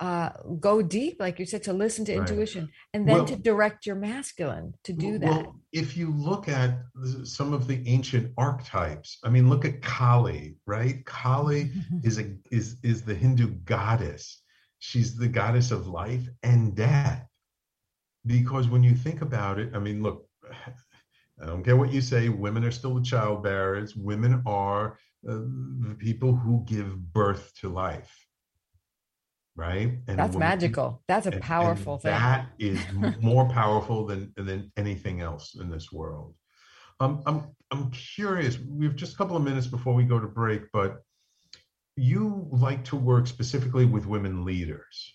uh, 0.00 0.30
go 0.60 0.82
deep, 0.82 1.16
like 1.20 1.38
you 1.38 1.46
said, 1.46 1.62
to 1.64 1.72
listen 1.72 2.04
to 2.04 2.18
right. 2.18 2.28
intuition 2.28 2.68
and 2.92 3.08
then 3.08 3.16
well, 3.16 3.24
to 3.26 3.36
direct 3.36 3.86
your 3.86 3.96
masculine 3.96 4.74
to 4.84 4.92
do 4.92 5.18
that. 5.18 5.30
Well, 5.30 5.56
if 5.72 5.96
you 5.96 6.12
look 6.12 6.48
at 6.48 6.78
some 7.24 7.52
of 7.52 7.66
the 7.66 7.82
ancient 7.86 8.32
archetypes, 8.36 9.18
I 9.24 9.28
mean, 9.28 9.48
look 9.48 9.64
at 9.64 9.82
Kali, 9.82 10.56
right? 10.66 11.04
Kali 11.04 11.70
is 12.02 12.18
a 12.18 12.34
is 12.50 12.76
is 12.82 13.02
the 13.02 13.14
Hindu 13.14 13.48
goddess. 13.64 14.42
She's 14.78 15.16
the 15.16 15.28
goddess 15.28 15.70
of 15.70 15.86
life 15.86 16.28
and 16.42 16.74
death. 16.74 17.26
Because 18.26 18.68
when 18.68 18.82
you 18.82 18.94
think 18.94 19.22
about 19.22 19.58
it, 19.58 19.70
I 19.74 19.78
mean, 19.78 20.02
look, 20.02 20.26
I 21.42 21.46
don't 21.46 21.64
care 21.64 21.76
what 21.76 21.92
you 21.92 22.00
say. 22.00 22.28
Women 22.28 22.64
are 22.64 22.70
still 22.70 22.94
the 22.94 23.02
child 23.02 23.42
bearers. 23.42 23.94
Women 23.94 24.42
are 24.46 24.98
uh, 25.28 25.32
the 25.80 25.96
people 25.98 26.34
who 26.34 26.64
give 26.66 26.96
birth 27.12 27.52
to 27.60 27.68
life 27.68 28.25
right? 29.56 29.98
And 30.06 30.18
That's 30.18 30.36
magical. 30.36 31.02
That's 31.08 31.26
a 31.26 31.32
and, 31.32 31.42
powerful 31.42 31.94
and 31.94 32.02
thing. 32.02 32.12
That 32.12 32.48
is 32.58 32.78
more 33.20 33.48
powerful 33.60 34.06
than 34.06 34.32
than 34.36 34.70
anything 34.76 35.20
else 35.20 35.56
in 35.58 35.70
this 35.70 35.90
world. 35.90 36.34
Um, 37.00 37.22
I'm 37.26 37.48
I'm 37.70 37.90
curious. 37.90 38.58
We 38.58 38.86
have 38.86 38.96
just 38.96 39.14
a 39.14 39.16
couple 39.16 39.36
of 39.36 39.42
minutes 39.42 39.66
before 39.66 39.94
we 39.94 40.04
go 40.04 40.20
to 40.20 40.28
break, 40.28 40.62
but 40.72 41.02
you 41.96 42.46
like 42.52 42.84
to 42.84 42.96
work 42.96 43.26
specifically 43.26 43.86
with 43.86 44.06
women 44.06 44.44
leaders. 44.44 45.14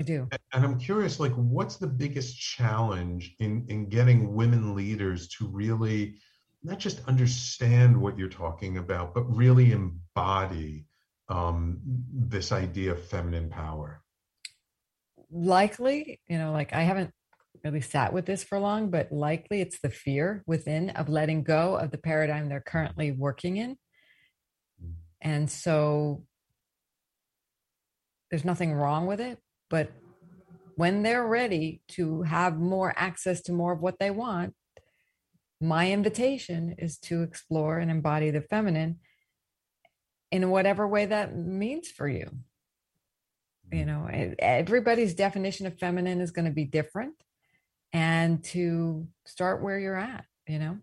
I 0.00 0.04
do. 0.04 0.28
And 0.52 0.64
I'm 0.64 0.78
curious, 0.78 1.18
like, 1.18 1.32
what's 1.32 1.76
the 1.76 1.86
biggest 1.86 2.38
challenge 2.38 3.34
in 3.38 3.64
in 3.68 3.88
getting 3.88 4.34
women 4.34 4.74
leaders 4.74 5.28
to 5.28 5.46
really 5.46 6.16
not 6.62 6.78
just 6.78 7.04
understand 7.06 7.96
what 7.96 8.18
you're 8.18 8.28
talking 8.28 8.78
about, 8.78 9.14
but 9.14 9.22
really 9.34 9.70
embody 9.72 10.87
um, 11.28 11.80
this 12.12 12.52
idea 12.52 12.92
of 12.92 13.04
feminine 13.04 13.50
power? 13.50 14.02
Likely, 15.30 16.20
you 16.28 16.38
know, 16.38 16.52
like 16.52 16.72
I 16.72 16.82
haven't 16.82 17.12
really 17.64 17.80
sat 17.80 18.12
with 18.12 18.26
this 18.26 18.44
for 18.44 18.58
long, 18.58 18.90
but 18.90 19.12
likely 19.12 19.60
it's 19.60 19.80
the 19.80 19.90
fear 19.90 20.42
within 20.46 20.90
of 20.90 21.08
letting 21.08 21.42
go 21.42 21.76
of 21.76 21.90
the 21.90 21.98
paradigm 21.98 22.48
they're 22.48 22.60
currently 22.60 23.12
working 23.12 23.56
in. 23.56 23.76
Mm. 24.82 24.92
And 25.20 25.50
so 25.50 26.24
there's 28.30 28.44
nothing 28.44 28.72
wrong 28.72 29.06
with 29.06 29.20
it, 29.20 29.38
but 29.70 29.90
when 30.76 31.02
they're 31.02 31.26
ready 31.26 31.82
to 31.88 32.22
have 32.22 32.58
more 32.58 32.94
access 32.96 33.40
to 33.42 33.52
more 33.52 33.72
of 33.72 33.80
what 33.80 33.98
they 33.98 34.10
want, 34.10 34.54
my 35.60 35.90
invitation 35.90 36.76
is 36.78 36.98
to 36.98 37.22
explore 37.22 37.78
and 37.78 37.90
embody 37.90 38.30
the 38.30 38.42
feminine 38.42 39.00
in 40.30 40.50
whatever 40.50 40.86
way 40.86 41.06
that 41.06 41.36
means 41.36 41.88
for 41.88 42.08
you. 42.08 42.30
You 43.72 43.84
mm-hmm. 43.84 43.86
know, 43.86 44.34
everybody's 44.38 45.14
definition 45.14 45.66
of 45.66 45.78
feminine 45.78 46.20
is 46.20 46.30
going 46.30 46.46
to 46.46 46.50
be 46.50 46.64
different 46.64 47.14
and 47.92 48.42
to 48.44 49.06
start 49.26 49.62
where 49.62 49.78
you're 49.78 49.96
at, 49.96 50.24
you 50.46 50.58
know. 50.58 50.78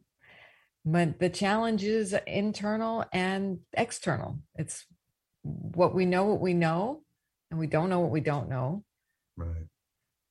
But 0.85 1.19
the 1.19 1.29
challenge 1.29 1.83
is 1.83 2.15
internal 2.27 3.05
and 3.11 3.59
external. 3.73 4.39
It's 4.55 4.85
what 5.41 5.95
we 5.95 6.05
know, 6.05 6.25
what 6.25 6.41
we 6.41 6.53
know, 6.53 7.01
and 7.49 7.59
we 7.59 7.67
don't 7.67 7.89
know 7.89 8.01
what 8.01 8.11
we 8.11 8.21
don't 8.21 8.49
know. 8.49 8.83
Right. 9.35 9.67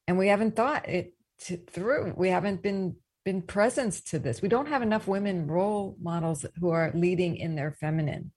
And 0.06 0.16
we 0.16 0.28
haven't 0.28 0.54
thought 0.54 0.88
it 0.88 1.14
to, 1.46 1.56
through. 1.56 2.14
We 2.16 2.28
haven't 2.28 2.62
been 2.62 2.96
been 3.24 3.42
presence 3.42 4.02
to 4.02 4.18
this. 4.18 4.42
We 4.42 4.50
don't 4.50 4.68
have 4.68 4.82
enough 4.82 5.08
women 5.08 5.46
role 5.46 5.96
models 5.98 6.44
who 6.60 6.70
are 6.70 6.92
leading 6.94 7.36
in 7.36 7.54
their 7.54 7.72
feminine. 7.72 8.32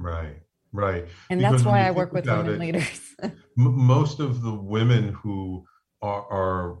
Right, 0.00 0.36
right. 0.72 1.06
And 1.28 1.40
because 1.40 1.52
that's 1.52 1.64
why 1.64 1.86
I 1.86 1.90
work 1.90 2.12
with 2.12 2.26
women 2.26 2.54
it, 2.54 2.58
leaders. 2.58 3.14
m- 3.22 3.34
most 3.56 4.18
of 4.20 4.42
the 4.42 4.54
women 4.54 5.12
who 5.12 5.64
are, 6.02 6.26
are 6.30 6.78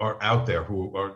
are 0.00 0.18
out 0.20 0.46
there 0.46 0.64
who 0.64 0.94
are 0.96 1.14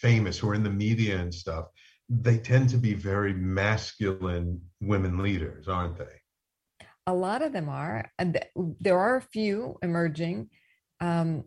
famous, 0.00 0.38
who 0.38 0.50
are 0.50 0.54
in 0.54 0.62
the 0.62 0.70
media 0.70 1.18
and 1.18 1.34
stuff, 1.34 1.66
they 2.08 2.38
tend 2.38 2.68
to 2.70 2.76
be 2.76 2.94
very 2.94 3.32
masculine 3.32 4.60
women 4.80 5.18
leaders, 5.18 5.68
aren't 5.68 5.98
they? 5.98 6.84
A 7.06 7.14
lot 7.14 7.42
of 7.42 7.52
them 7.52 7.68
are, 7.68 8.10
and 8.18 8.38
there 8.80 8.98
are 8.98 9.16
a 9.16 9.22
few 9.22 9.78
emerging, 9.82 10.50
um, 11.00 11.44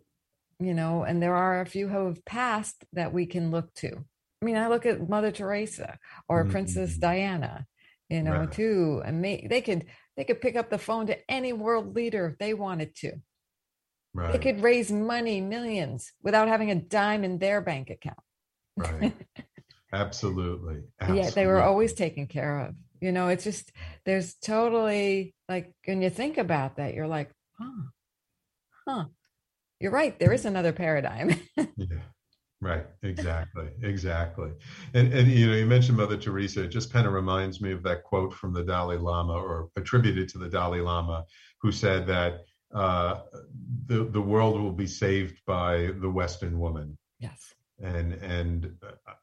you 0.58 0.74
know, 0.74 1.04
and 1.04 1.22
there 1.22 1.36
are 1.36 1.60
a 1.60 1.66
few 1.66 1.88
who 1.88 2.06
have 2.06 2.24
passed 2.24 2.84
that 2.92 3.12
we 3.12 3.26
can 3.26 3.50
look 3.50 3.72
to. 3.74 3.92
I 4.42 4.44
mean, 4.44 4.56
I 4.56 4.68
look 4.68 4.86
at 4.86 5.08
Mother 5.08 5.30
Teresa 5.30 5.98
or 6.28 6.42
mm-hmm. 6.42 6.52
Princess 6.52 6.96
Diana 6.96 7.66
you 8.12 8.22
know, 8.22 8.40
right. 8.40 8.52
too. 8.52 9.02
And 9.04 9.24
they, 9.24 9.46
they 9.48 9.62
could 9.62 9.86
they 10.16 10.24
could 10.24 10.42
pick 10.42 10.54
up 10.54 10.68
the 10.68 10.78
phone 10.78 11.06
to 11.06 11.16
any 11.30 11.54
world 11.54 11.96
leader 11.96 12.28
if 12.28 12.38
they 12.38 12.52
wanted 12.52 12.94
to. 12.96 13.12
Right. 14.12 14.32
They 14.32 14.38
could 14.38 14.62
raise 14.62 14.92
money, 14.92 15.40
millions, 15.40 16.12
without 16.22 16.48
having 16.48 16.70
a 16.70 16.74
dime 16.74 17.24
in 17.24 17.38
their 17.38 17.62
bank 17.62 17.88
account. 17.88 18.18
Right. 18.76 19.14
Absolutely. 19.94 20.82
Absolutely. 21.00 21.24
Yeah, 21.24 21.30
they 21.30 21.46
were 21.46 21.62
always 21.62 21.94
taken 21.94 22.26
care 22.26 22.66
of. 22.66 22.74
You 23.00 23.12
know, 23.12 23.28
it's 23.28 23.44
just 23.44 23.72
there's 24.04 24.34
totally 24.34 25.34
like 25.48 25.72
when 25.86 26.02
you 26.02 26.10
think 26.10 26.36
about 26.36 26.76
that, 26.76 26.92
you're 26.92 27.08
like, 27.08 27.30
huh, 27.58 27.82
huh. 28.86 29.04
You're 29.80 29.90
right. 29.90 30.16
There 30.18 30.32
is 30.32 30.44
another 30.44 30.72
paradigm. 30.72 31.30
yeah. 31.56 32.02
Right, 32.62 32.86
exactly, 33.02 33.70
exactly. 33.82 34.52
And 34.94 35.12
and 35.12 35.28
you 35.28 35.48
know, 35.48 35.56
you 35.56 35.66
mentioned 35.66 35.98
Mother 35.98 36.16
Teresa. 36.16 36.62
It 36.62 36.68
just 36.68 36.92
kind 36.92 37.08
of 37.08 37.12
reminds 37.12 37.60
me 37.60 37.72
of 37.72 37.82
that 37.82 38.04
quote 38.04 38.32
from 38.32 38.52
the 38.52 38.62
Dalai 38.62 38.98
Lama, 38.98 39.32
or 39.32 39.70
attributed 39.74 40.28
to 40.28 40.38
the 40.38 40.48
Dalai 40.48 40.80
Lama, 40.80 41.24
who 41.60 41.72
said 41.72 42.06
that 42.06 42.44
uh, 42.72 43.22
the 43.86 44.04
the 44.04 44.20
world 44.20 44.60
will 44.60 44.70
be 44.70 44.86
saved 44.86 45.40
by 45.44 45.90
the 46.00 46.08
Western 46.08 46.56
woman. 46.60 46.96
Yes. 47.18 47.52
And 47.80 48.12
and 48.12 48.72
uh, 48.80 49.14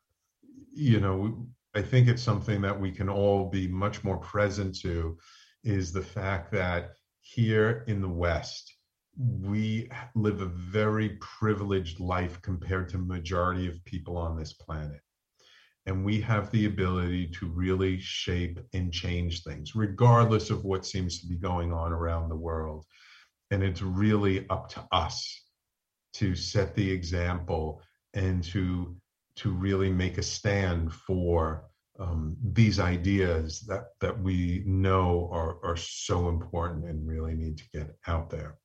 you 0.74 1.00
know, 1.00 1.48
I 1.74 1.82
think 1.82 2.10
it's 2.10 2.22
something 2.22 2.60
that 2.60 2.78
we 2.78 2.92
can 2.92 3.08
all 3.08 3.50
be 3.50 3.70
much 3.70 4.04
more 4.04 4.18
present 4.18 4.78
to, 4.82 5.18
is 5.64 5.94
the 5.94 6.02
fact 6.02 6.52
that 6.52 6.92
here 7.22 7.86
in 7.88 8.02
the 8.02 8.10
West 8.10 8.79
we 9.20 9.90
live 10.16 10.40
a 10.40 10.46
very 10.46 11.18
privileged 11.20 12.00
life 12.00 12.42
compared 12.42 12.88
to 12.90 12.98
majority 12.98 13.68
of 13.68 13.84
people 13.84 14.16
on 14.16 14.38
this 14.38 14.54
planet. 14.54 15.02
And 15.86 16.06
we 16.06 16.22
have 16.22 16.50
the 16.52 16.66
ability 16.66 17.28
to 17.40 17.48
really 17.48 18.00
shape 18.00 18.60
and 18.74 18.94
change 18.94 19.44
things 19.44 19.76
regardless 19.76 20.50
of 20.50 20.64
what 20.64 20.86
seems 20.86 21.20
to 21.20 21.28
be 21.28 21.36
going 21.36 21.74
on 21.74 21.92
around 21.92 22.30
the 22.30 22.36
world. 22.36 22.86
And 23.52 23.62
it's 23.62 23.82
really 23.82 24.48
up 24.50 24.70
to 24.70 24.88
us 24.92 25.44
to 26.14 26.36
set 26.36 26.74
the 26.76 26.90
example 26.90 27.82
and 28.14 28.44
to 28.46 28.96
to 29.36 29.52
really 29.52 29.90
make 29.92 30.18
a 30.18 30.24
stand 30.24 30.94
for 30.94 31.66
um, 32.00 32.38
these 32.54 32.80
ideas 32.80 33.62
that 33.62 33.88
that 34.00 34.18
we 34.22 34.64
know 34.66 35.30
are 35.32 35.58
are 35.64 35.78
so 35.78 36.30
important 36.30 36.86
and 36.86 37.08
really 37.08 37.34
need 37.34 37.58
to 37.58 37.70
get 37.74 37.96
out 38.08 38.30
there 38.30 38.58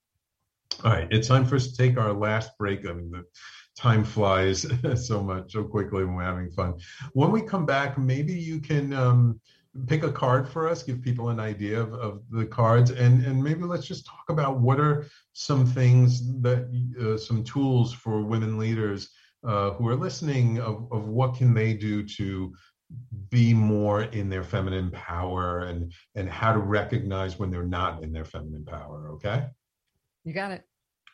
all 0.83 0.93
right, 0.93 1.09
it's 1.11 1.29
time 1.29 1.45
for 1.45 1.57
us 1.57 1.69
to 1.69 1.77
take 1.77 1.99
our 1.99 2.13
last 2.13 2.51
break. 2.59 2.87
I 2.87 2.93
mean, 2.93 3.11
the 3.11 3.25
time 3.77 4.05
flies 4.05 4.67
so 5.07 5.23
much, 5.23 5.53
so 5.53 5.65
quickly 5.65 6.05
when 6.05 6.15
we're 6.15 6.23
having 6.23 6.51
fun. 6.51 6.75
When 7.13 7.31
we 7.31 7.43
come 7.43 7.67
back, 7.67 7.99
maybe 7.99 8.33
you 8.33 8.61
can 8.61 8.93
um, 8.93 9.41
pick 9.87 10.03
a 10.03 10.13
card 10.13 10.49
for 10.49 10.69
us, 10.69 10.83
give 10.83 11.03
people 11.03 11.29
an 11.29 11.41
idea 11.41 11.81
of, 11.81 11.93
of 11.95 12.23
the 12.31 12.47
cards, 12.47 12.91
and 12.91 13.25
and 13.25 13.43
maybe 13.43 13.65
let's 13.65 13.87
just 13.87 14.07
talk 14.07 14.25
about 14.29 14.61
what 14.61 14.81
are 14.81 15.07
some 15.33 15.67
things 15.67 16.41
that 16.43 16.69
uh, 17.01 17.17
some 17.19 17.45
tools 17.45 17.93
for 17.93 18.23
women 18.23 18.59
leaders 18.59 19.11
uh, 19.45 19.71
who 19.73 19.89
are 19.89 19.97
listening 19.97 20.59
of, 20.59 20.89
of 20.91 21.09
what 21.09 21.35
can 21.37 21.53
they 21.53 21.75
do 21.75 22.03
to 22.03 22.55
be 23.29 23.53
more 23.53 24.03
in 24.03 24.29
their 24.29 24.45
feminine 24.45 24.91
power 24.91 25.61
and 25.65 25.93
and 26.15 26.29
how 26.29 26.53
to 26.53 26.59
recognize 26.59 27.39
when 27.39 27.51
they're 27.51 27.65
not 27.65 28.03
in 28.03 28.13
their 28.13 28.25
feminine 28.25 28.65
power 28.65 29.11
okay 29.11 29.47
you 30.25 30.33
got 30.33 30.51
it. 30.51 30.65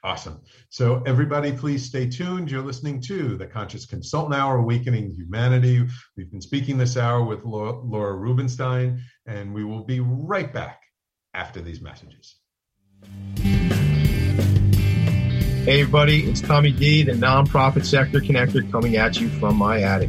Awesome. 0.03 0.41
So, 0.71 1.03
everybody, 1.05 1.53
please 1.53 1.85
stay 1.85 2.09
tuned. 2.09 2.51
You're 2.51 2.63
listening 2.63 3.03
to 3.03 3.37
the 3.37 3.47
Conscious 3.47 3.85
Consultant 3.85 4.35
Hour, 4.35 4.57
Awakening 4.57 5.11
Humanity. 5.11 5.87
We've 6.17 6.31
been 6.31 6.41
speaking 6.41 6.79
this 6.79 6.97
hour 6.97 7.23
with 7.23 7.45
Laura 7.45 8.15
Rubinstein, 8.15 9.03
and 9.27 9.53
we 9.53 9.63
will 9.63 9.85
be 9.85 10.01
right 10.01 10.51
back 10.51 10.81
after 11.35 11.61
these 11.61 11.83
messages. 11.83 12.37
Hey, 15.65 15.83
everybody, 15.83 16.23
it's 16.31 16.41
Tommy 16.41 16.73
D, 16.73 17.03
the 17.03 17.13
nonprofit 17.13 17.85
sector 17.85 18.21
connector, 18.21 18.71
coming 18.73 18.97
at 18.97 19.21
you 19.21 19.29
from 19.29 19.57
my 19.57 19.83
attic. 19.83 20.09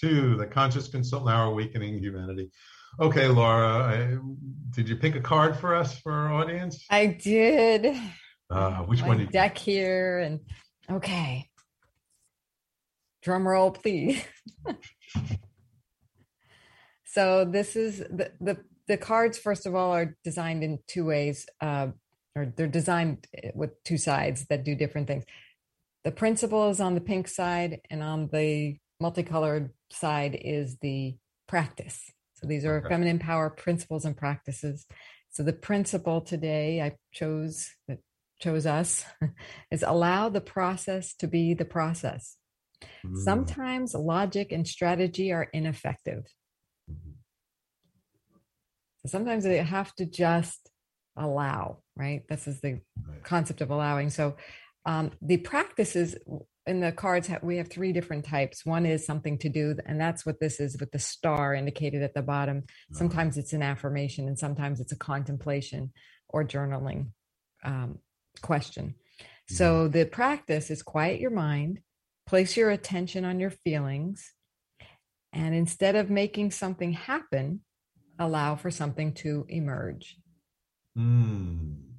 To 0.00 0.36
the 0.36 0.46
Conscious 0.46 0.88
Consultant 0.88 1.30
Hour 1.30 1.46
Awakening 1.46 1.98
Humanity. 1.98 2.50
Okay, 3.00 3.28
Laura, 3.28 3.66
I, 3.66 4.16
did 4.70 4.88
you 4.88 4.96
pick 4.96 5.16
a 5.16 5.20
card 5.20 5.56
for 5.56 5.74
us 5.74 5.98
for 5.98 6.12
our 6.12 6.32
audience? 6.32 6.84
I 6.90 7.06
did. 7.06 7.96
Uh, 8.48 8.76
which 8.84 9.02
My 9.02 9.08
one? 9.08 9.18
Did 9.18 9.26
you, 9.26 9.32
deck 9.32 9.58
here 9.58 10.18
and 10.20 10.40
okay. 10.90 11.48
Drum 13.22 13.46
roll, 13.46 13.70
please. 13.70 14.24
so 17.04 17.44
this 17.44 17.76
is 17.76 17.98
the, 17.98 18.32
the 18.40 18.58
the 18.86 18.96
cards. 18.96 19.36
First 19.36 19.66
of 19.66 19.74
all, 19.74 19.92
are 19.92 20.16
designed 20.22 20.62
in 20.62 20.78
two 20.86 21.04
ways, 21.04 21.46
uh, 21.60 21.88
or 22.34 22.52
they're 22.56 22.68
designed 22.68 23.26
with 23.54 23.82
two 23.82 23.98
sides 23.98 24.46
that 24.46 24.64
do 24.64 24.74
different 24.74 25.08
things. 25.08 25.24
The 26.04 26.12
principle 26.12 26.70
is 26.70 26.80
on 26.80 26.94
the 26.94 27.00
pink 27.00 27.26
side, 27.26 27.80
and 27.90 28.02
on 28.02 28.28
the 28.32 28.76
multicolored 29.00 29.70
side 29.90 30.38
is 30.40 30.78
the 30.78 31.16
practice. 31.46 32.10
So 32.34 32.46
these 32.46 32.64
are 32.64 32.80
Okay. 32.80 32.88
feminine 32.88 33.18
power 33.18 33.50
principles 33.50 34.04
and 34.04 34.16
practices. 34.16 34.86
So 35.30 35.42
the 35.42 35.52
principle 35.52 36.20
today 36.20 36.80
I 36.82 36.96
chose 37.12 37.70
that 37.88 37.98
chose 38.40 38.66
us 38.66 39.04
is 39.70 39.82
allow 39.82 40.28
the 40.28 40.40
process 40.40 41.14
to 41.14 41.26
be 41.26 41.54
the 41.54 41.64
process. 41.64 42.36
Mm, 43.04 43.24
Sometimes 43.24 43.94
logic 43.94 44.52
and 44.52 44.66
strategy 44.66 45.32
are 45.32 45.48
ineffective. 45.52 46.24
So 48.98 49.08
sometimes 49.08 49.44
they 49.44 49.58
have 49.58 49.94
to 49.96 50.06
just 50.06 50.70
allow, 51.16 51.78
right? 51.96 52.26
This 52.28 52.46
is 52.46 52.60
the 52.60 52.80
Right. 53.08 53.24
concept 53.24 53.60
of 53.60 53.70
allowing. 53.70 54.10
So 54.10 54.36
um, 54.86 55.10
the 55.20 55.36
practices 55.38 56.16
in 56.66 56.80
the 56.80 56.92
cards, 56.92 57.28
we 57.42 57.58
have 57.58 57.68
three 57.68 57.92
different 57.92 58.24
types. 58.24 58.64
One 58.64 58.86
is 58.86 59.04
something 59.04 59.38
to 59.38 59.48
do, 59.48 59.76
and 59.84 60.00
that's 60.00 60.24
what 60.24 60.40
this 60.40 60.58
is 60.60 60.76
with 60.78 60.90
the 60.92 60.98
star 60.98 61.54
indicated 61.54 62.02
at 62.02 62.14
the 62.14 62.22
bottom. 62.22 62.64
Sometimes 62.92 63.36
it's 63.36 63.52
an 63.52 63.62
affirmation, 63.62 64.26
and 64.26 64.38
sometimes 64.38 64.80
it's 64.80 64.92
a 64.92 64.96
contemplation 64.98 65.92
or 66.28 66.44
journaling 66.44 67.08
um, 67.64 67.98
question. 68.42 68.94
So 69.48 69.86
the 69.86 70.06
practice 70.06 70.70
is 70.70 70.82
quiet 70.82 71.20
your 71.20 71.30
mind, 71.30 71.80
place 72.26 72.56
your 72.56 72.70
attention 72.70 73.24
on 73.24 73.38
your 73.38 73.50
feelings, 73.50 74.32
and 75.32 75.54
instead 75.54 75.94
of 75.94 76.10
making 76.10 76.50
something 76.50 76.92
happen, 76.92 77.60
allow 78.18 78.56
for 78.56 78.70
something 78.70 79.12
to 79.14 79.46
emerge. 79.48 80.16
Mm. 80.98 81.95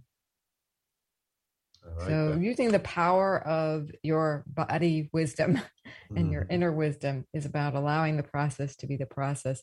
Like 1.97 2.07
so 2.07 2.29
that. 2.31 2.41
using 2.41 2.71
the 2.71 2.79
power 2.79 3.39
of 3.39 3.89
your 4.03 4.43
body 4.47 5.09
wisdom 5.13 5.61
and 6.15 6.31
your 6.31 6.43
Mm. 6.45 6.51
inner 6.51 6.71
wisdom 6.71 7.25
is 7.33 7.45
about 7.45 7.75
allowing 7.75 8.17
the 8.17 8.23
process 8.23 8.75
to 8.77 8.88
be 8.88 8.97
the 8.97 9.05
process. 9.05 9.61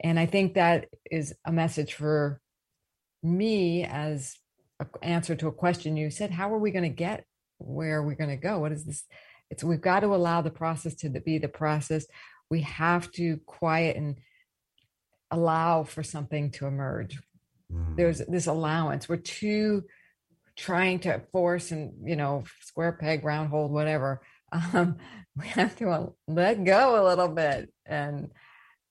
And 0.00 0.18
i 0.18 0.26
think 0.26 0.54
that 0.54 0.86
is 1.10 1.34
a 1.44 1.52
message 1.52 1.94
for 1.94 2.40
me 3.22 3.84
as 3.84 4.36
an 4.80 4.86
answer 5.02 5.34
to 5.36 5.48
a 5.48 5.52
question. 5.52 5.96
You 5.96 6.10
said 6.10 6.30
how 6.30 6.52
are 6.54 6.58
we 6.58 6.70
going 6.70 6.84
to 6.84 6.88
get 6.88 7.24
where 7.58 8.02
we're 8.02 8.14
going 8.14 8.30
to 8.30 8.36
go? 8.36 8.60
What 8.60 8.72
is 8.72 8.84
this? 8.84 9.04
It's 9.50 9.64
we've 9.64 9.80
got 9.80 10.00
to 10.00 10.14
allow 10.14 10.40
the 10.42 10.50
process 10.50 10.94
to 10.96 11.08
be 11.08 11.38
the 11.38 11.48
process. 11.48 12.06
We 12.50 12.60
have 12.62 13.10
to 13.12 13.38
quiet 13.46 13.96
and 13.96 14.18
allow 15.30 15.84
for 15.84 16.02
something 16.02 16.50
to 16.52 16.66
emerge. 16.66 17.20
Mm. 17.72 17.96
there's 17.96 18.18
this 18.28 18.46
allowance. 18.46 19.08
We're 19.08 19.16
too 19.18 19.84
trying 20.58 20.98
to 20.98 21.22
force 21.32 21.70
and 21.70 21.92
you 22.04 22.16
know 22.16 22.42
square 22.60 22.92
peg 22.92 23.24
round 23.24 23.48
hole 23.48 23.68
whatever 23.68 24.20
um 24.52 24.96
we 25.36 25.46
have 25.46 25.74
to 25.76 25.88
uh, 25.88 26.06
let 26.26 26.64
go 26.64 27.00
a 27.00 27.06
little 27.08 27.28
bit 27.28 27.72
and 27.86 28.30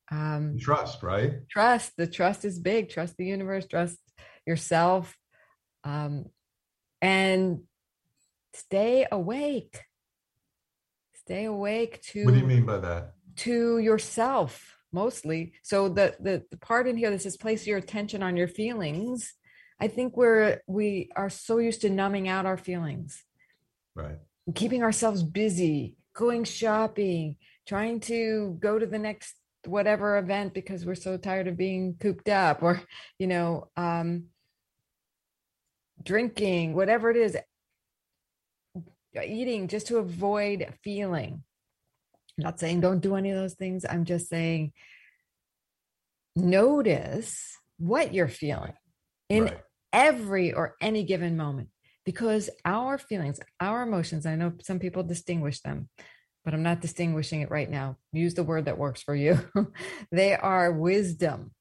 um 0.10 0.58
trust, 0.58 1.04
right? 1.04 1.34
trust 1.50 1.92
the 1.98 2.08
trust 2.08 2.46
is 2.46 2.58
big 2.58 2.90
trust 2.90 3.16
the 3.18 3.26
universe 3.26 3.68
trust 3.68 3.98
yourself 4.46 5.18
um 5.84 6.26
and 7.02 7.60
stay 8.54 9.06
awake 9.12 9.82
stay 11.16 11.44
awake 11.46 12.02
to 12.02 12.24
What 12.24 12.34
do 12.34 12.40
you 12.40 12.48
mean 12.48 12.66
by 12.66 12.78
that? 12.78 13.14
to 13.38 13.78
yourself 13.80 14.78
mostly 14.94 15.52
so 15.64 15.90
the, 15.90 16.16
the 16.22 16.44
the 16.50 16.58
part 16.58 16.88
in 16.88 16.96
here 16.96 17.12
that 17.12 17.22
says 17.22 17.36
place 17.36 17.68
your 17.68 17.78
attention 17.78 18.24
on 18.24 18.38
your 18.38 18.48
feelings 18.48 19.34
i 19.80 19.88
think 19.88 20.18
we're 20.18 20.62
we 20.68 21.10
are 21.16 21.30
so 21.30 21.58
used 21.58 21.82
to 21.82 21.90
numbing 21.90 22.28
out 22.28 22.46
our 22.46 22.58
feelings 22.58 23.24
Right. 23.96 24.18
keeping 24.54 24.84
ourselves 24.84 25.24
busy 25.24 25.96
going 26.14 26.44
shopping 26.44 27.38
trying 27.68 28.00
to 28.02 28.58
go 28.60 28.80
to 28.80 28.86
the 28.86 29.00
next 29.00 29.36
whatever 29.66 30.18
event 30.18 30.54
because 30.54 30.86
we're 30.86 30.96
so 30.96 31.18
tired 31.18 31.48
of 31.48 31.58
being 31.58 31.96
cooped 32.00 32.30
up 32.30 32.64
or 32.64 32.82
you 33.20 33.28
know 33.28 33.68
um 33.76 34.26
drinking 36.04 36.74
whatever 36.74 37.10
it 37.10 37.18
is 37.18 37.38
eating 39.26 39.68
just 39.68 39.88
to 39.88 39.98
avoid 39.98 40.74
feeling 40.84 41.44
I'm 42.38 42.44
not 42.44 42.60
saying 42.60 42.82
don't 42.82 43.00
do 43.00 43.16
any 43.16 43.32
of 43.32 43.38
those 43.38 43.56
things. 43.56 43.84
I'm 43.90 44.06
just 44.06 44.30
saying 44.30 44.74
notice 46.36 47.58
what 47.78 48.14
you're 48.14 48.28
feeling 48.28 48.74
in 49.30 49.46
Right. 49.46 49.60
Every 49.94 50.54
or 50.54 50.76
any 50.82 51.04
given 51.04 51.38
moment 51.38 51.70
because 52.06 52.50
our 52.64 52.98
feelings, 52.98 53.40
our 53.60 53.84
emotions, 53.84 54.26
I 54.26 54.36
know 54.36 54.54
some 54.62 54.80
people 54.80 55.04
distinguish 55.04 55.60
them, 55.62 55.90
but 56.46 56.54
I'm 56.54 56.64
not 56.64 56.80
distinguishing 56.80 57.42
it 57.42 57.52
right 57.52 57.70
now. 57.70 57.98
Use 58.14 58.34
the 58.34 58.44
word 58.44 58.66
that 58.66 58.78
works 58.78 59.02
for 59.02 59.14
you. 59.16 59.40
they 60.12 60.34
are 60.34 60.72
wisdom 60.72 61.52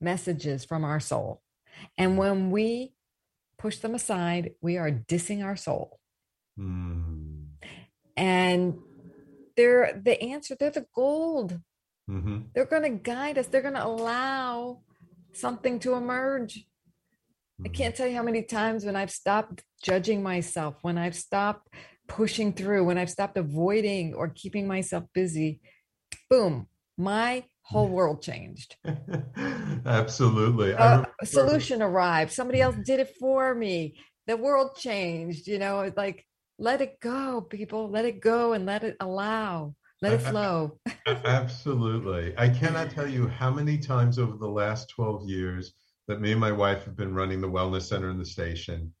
messages 0.00 0.64
from 0.64 0.84
our 0.84 1.00
soul. 1.00 1.42
And 1.98 2.16
when 2.16 2.50
we 2.50 2.92
push 3.58 3.78
them 3.78 3.94
aside, 3.94 4.52
we 4.60 4.76
are 4.76 4.90
dissing 4.90 5.44
our 5.44 5.56
soul. 5.56 5.98
Mm. 6.58 7.46
And 8.16 8.78
they're 9.56 10.00
the 10.02 10.20
answer, 10.22 10.56
they're 10.58 10.70
the 10.70 10.86
gold. 10.94 11.60
hmm 12.06 12.38
They're 12.54 12.64
going 12.64 12.82
to 12.82 12.90
guide 12.90 13.38
us, 13.38 13.46
they're 13.48 13.62
going 13.62 13.74
to 13.74 13.84
allow 13.84 14.82
something 15.32 15.78
to 15.80 15.94
emerge. 15.94 16.64
I 17.58 17.68
mm-hmm. 17.68 17.72
can't 17.72 17.94
tell 17.94 18.06
you 18.06 18.16
how 18.16 18.22
many 18.22 18.42
times 18.42 18.84
when 18.84 18.96
I've 18.96 19.10
stopped 19.10 19.64
judging 19.82 20.22
myself, 20.22 20.76
when 20.82 20.98
I've 20.98 21.16
stopped 21.16 21.68
pushing 22.06 22.52
through, 22.52 22.84
when 22.84 22.98
I've 22.98 23.10
stopped 23.10 23.38
avoiding 23.38 24.14
or 24.14 24.28
keeping 24.28 24.66
myself 24.66 25.04
busy, 25.14 25.60
boom, 26.28 26.68
my 26.98 27.44
whole 27.62 27.88
world 27.96 28.22
changed. 28.22 28.76
Absolutely. 29.86 30.72
A 30.72 31.06
solution 31.24 31.82
arrived. 31.82 32.32
Somebody 32.32 32.60
else 32.60 32.76
did 32.84 33.00
it 33.00 33.14
for 33.18 33.54
me. 33.54 33.96
The 34.26 34.36
world 34.36 34.76
changed, 34.76 35.46
you 35.46 35.58
know, 35.58 35.90
like 35.96 36.26
let 36.58 36.80
it 36.80 37.00
go, 37.00 37.40
people. 37.40 37.90
Let 37.90 38.04
it 38.04 38.20
go 38.20 38.52
and 38.52 38.66
let 38.66 38.84
it 38.84 38.96
allow. 39.00 39.74
Let 40.02 40.12
it 40.12 40.18
flow. 40.18 40.78
Absolutely. 41.06 42.34
I 42.36 42.50
cannot 42.50 42.90
tell 42.90 43.08
you 43.08 43.28
how 43.28 43.50
many 43.50 43.78
times 43.78 44.18
over 44.18 44.36
the 44.36 44.48
last 44.48 44.90
12 44.90 45.26
years 45.26 45.72
that 46.08 46.20
me 46.20 46.32
and 46.32 46.40
my 46.40 46.52
wife 46.52 46.84
have 46.84 46.96
been 46.96 47.14
running 47.14 47.40
the 47.40 47.48
wellness 47.48 47.82
center 47.82 48.10
in 48.10 48.18
the 48.18 48.24
station 48.24 48.92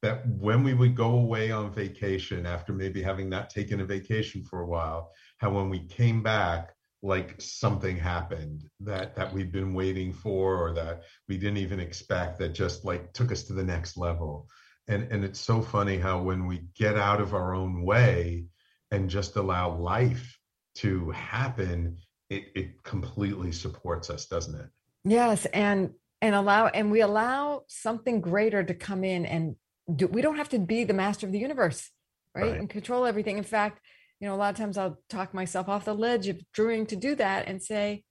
that 0.00 0.24
when 0.28 0.62
we 0.62 0.74
would 0.74 0.94
go 0.94 1.18
away 1.18 1.50
on 1.50 1.72
vacation 1.72 2.46
after 2.46 2.72
maybe 2.72 3.02
having 3.02 3.28
not 3.28 3.50
taken 3.50 3.80
a 3.80 3.84
vacation 3.84 4.44
for 4.44 4.60
a 4.60 4.66
while 4.66 5.10
how 5.38 5.50
when 5.50 5.68
we 5.68 5.80
came 5.86 6.22
back 6.22 6.74
like 7.02 7.40
something 7.40 7.96
happened 7.96 8.68
that 8.80 9.14
that 9.14 9.32
we've 9.32 9.52
been 9.52 9.72
waiting 9.72 10.12
for 10.12 10.56
or 10.56 10.72
that 10.72 11.02
we 11.28 11.36
didn't 11.36 11.58
even 11.58 11.78
expect 11.78 12.38
that 12.38 12.50
just 12.50 12.84
like 12.84 13.12
took 13.12 13.30
us 13.30 13.44
to 13.44 13.52
the 13.52 13.62
next 13.62 13.96
level. 13.96 14.48
And 14.88 15.10
and 15.12 15.24
it's 15.24 15.40
so 15.40 15.62
funny 15.62 15.96
how 15.96 16.20
when 16.20 16.46
we 16.46 16.62
get 16.74 16.96
out 16.96 17.20
of 17.20 17.34
our 17.34 17.54
own 17.54 17.82
way 17.82 18.46
and 18.90 19.08
just 19.08 19.36
allow 19.36 19.76
life 19.76 20.38
to 20.76 21.10
happen 21.10 21.96
it 22.30 22.46
it 22.54 22.82
completely 22.82 23.52
supports 23.52 24.10
us 24.10 24.26
doesn't 24.26 24.58
it? 24.58 24.68
Yes 25.04 25.46
and 25.46 25.90
and 26.20 26.34
allow 26.34 26.66
and 26.66 26.90
we 26.90 27.00
allow 27.00 27.62
something 27.68 28.20
greater 28.20 28.62
to 28.62 28.74
come 28.74 29.04
in 29.04 29.24
and 29.26 29.56
do 29.94 30.06
we 30.06 30.22
don't 30.22 30.36
have 30.36 30.48
to 30.48 30.58
be 30.58 30.84
the 30.84 30.94
master 30.94 31.26
of 31.26 31.32
the 31.32 31.38
universe 31.38 31.90
right, 32.34 32.50
right. 32.50 32.58
and 32.58 32.68
control 32.68 33.06
everything 33.06 33.38
in 33.38 33.44
fact 33.44 33.80
you 34.20 34.26
know, 34.26 34.34
a 34.34 34.36
lot 34.36 34.50
of 34.50 34.56
times 34.56 34.76
I'll 34.76 34.98
talk 35.08 35.32
myself 35.32 35.68
off 35.68 35.84
the 35.84 35.94
ledge 35.94 36.28
of 36.28 36.40
trying 36.52 36.86
to 36.86 36.96
do 36.96 37.14
that 37.16 37.46
and 37.46 37.62
say, 37.62 38.04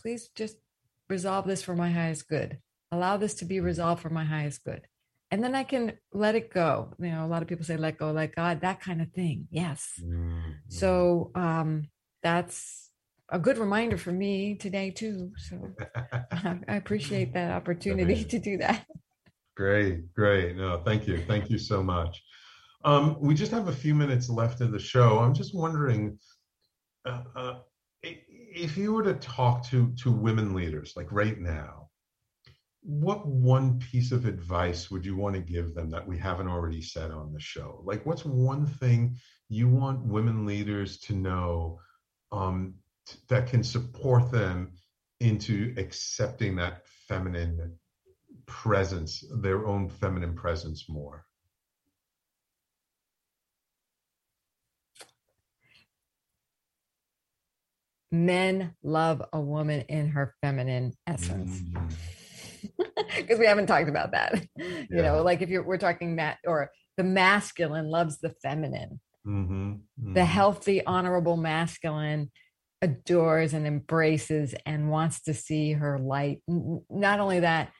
please 0.00 0.30
just 0.34 0.56
resolve 1.08 1.46
this 1.46 1.62
for 1.62 1.76
my 1.76 1.90
highest 1.90 2.28
good. 2.28 2.58
Allow 2.90 3.18
this 3.18 3.34
to 3.34 3.44
be 3.44 3.60
resolved 3.60 4.00
for 4.00 4.10
my 4.10 4.24
highest 4.24 4.64
good. 4.64 4.86
And 5.30 5.44
then 5.44 5.54
I 5.54 5.62
can 5.62 5.92
let 6.12 6.34
it 6.34 6.52
go. 6.52 6.94
You 6.98 7.10
know, 7.10 7.24
a 7.24 7.28
lot 7.28 7.42
of 7.42 7.48
people 7.48 7.64
say, 7.64 7.76
let 7.76 7.98
go, 7.98 8.10
let 8.10 8.34
God, 8.34 8.62
that 8.62 8.80
kind 8.80 9.00
of 9.02 9.12
thing. 9.12 9.46
Yes. 9.50 9.92
Mm-hmm. 10.02 10.52
So 10.68 11.30
um, 11.34 11.88
that's 12.22 12.89
a 13.30 13.38
good 13.38 13.58
reminder 13.58 13.96
for 13.96 14.12
me 14.12 14.54
today, 14.54 14.90
too. 14.90 15.32
So 15.36 15.72
I 16.32 16.76
appreciate 16.76 17.32
that 17.34 17.52
opportunity 17.52 18.24
to 18.24 18.38
do 18.38 18.58
that. 18.58 18.86
Great, 19.56 20.12
great. 20.14 20.56
No, 20.56 20.78
thank 20.84 21.06
you. 21.06 21.18
Thank 21.26 21.50
you 21.50 21.58
so 21.58 21.82
much. 21.82 22.22
Um, 22.84 23.16
we 23.20 23.34
just 23.34 23.52
have 23.52 23.68
a 23.68 23.72
few 23.72 23.94
minutes 23.94 24.30
left 24.30 24.60
of 24.60 24.72
the 24.72 24.78
show. 24.78 25.18
I'm 25.18 25.34
just 25.34 25.54
wondering 25.54 26.18
uh, 27.04 27.22
uh, 27.36 27.58
if 28.02 28.76
you 28.76 28.92
were 28.92 29.02
to 29.02 29.14
talk 29.14 29.64
to 29.66 29.92
to 30.02 30.10
women 30.10 30.54
leaders, 30.54 30.94
like 30.96 31.10
right 31.12 31.38
now, 31.38 31.88
what 32.82 33.26
one 33.26 33.78
piece 33.78 34.12
of 34.12 34.24
advice 34.24 34.90
would 34.90 35.04
you 35.04 35.16
want 35.16 35.34
to 35.34 35.40
give 35.40 35.74
them 35.74 35.90
that 35.90 36.06
we 36.06 36.16
haven't 36.16 36.48
already 36.48 36.80
said 36.80 37.10
on 37.10 37.32
the 37.32 37.40
show? 37.40 37.82
Like, 37.84 38.04
what's 38.06 38.24
one 38.24 38.66
thing 38.66 39.16
you 39.48 39.68
want 39.68 40.04
women 40.04 40.46
leaders 40.46 40.98
to 41.00 41.14
know 41.14 41.78
um, 42.32 42.74
that 43.28 43.48
can 43.48 43.62
support 43.62 44.30
them 44.30 44.72
into 45.20 45.74
accepting 45.76 46.56
that 46.56 46.86
feminine 47.08 47.76
presence, 48.46 49.24
their 49.40 49.66
own 49.66 49.88
feminine 49.88 50.34
presence 50.34 50.88
more? 50.88 51.24
men 58.12 58.74
love 58.82 59.22
a 59.32 59.40
woman 59.40 59.82
in 59.88 60.08
her 60.08 60.34
feminine 60.42 60.92
essence. 61.06 61.60
Because 63.16 63.36
mm. 63.36 63.38
we 63.38 63.46
haven't 63.46 63.66
talked 63.66 63.88
about 63.88 64.12
that. 64.12 64.44
Yeah. 64.56 64.82
You 64.90 65.02
know, 65.02 65.22
like 65.22 65.42
if 65.42 65.48
you're 65.48 65.62
we're 65.62 65.78
talking 65.78 66.16
that 66.16 66.38
or 66.46 66.70
the 66.96 67.04
masculine 67.04 67.86
loves 67.86 68.18
the 68.18 68.30
feminine. 68.42 69.00
Mm-hmm. 69.26 69.72
Mm-hmm. 69.72 70.14
The 70.14 70.24
healthy, 70.24 70.84
honorable 70.84 71.36
masculine 71.36 72.30
adores 72.82 73.52
and 73.54 73.66
embraces 73.66 74.54
and 74.64 74.90
wants 74.90 75.22
to 75.22 75.34
see 75.34 75.72
her 75.72 75.98
light. 75.98 76.42
Not 76.48 77.20
only 77.20 77.40
that, 77.40 77.72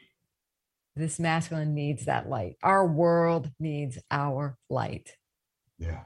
this 0.96 1.18
masculine 1.18 1.74
needs 1.74 2.04
that 2.06 2.28
light. 2.28 2.56
Our 2.62 2.86
world 2.86 3.50
needs 3.58 3.98
our 4.10 4.56
light. 4.68 5.14
Yeah. 5.78 6.02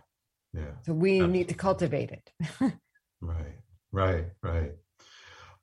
Yeah. 0.52 0.72
So 0.86 0.92
we 0.92 1.16
Absolutely. 1.16 1.38
need 1.38 1.48
to 1.48 1.54
cultivate 1.54 2.10
it. 2.10 2.30
right. 3.20 3.58
Right, 3.94 4.24
right. 4.42 4.72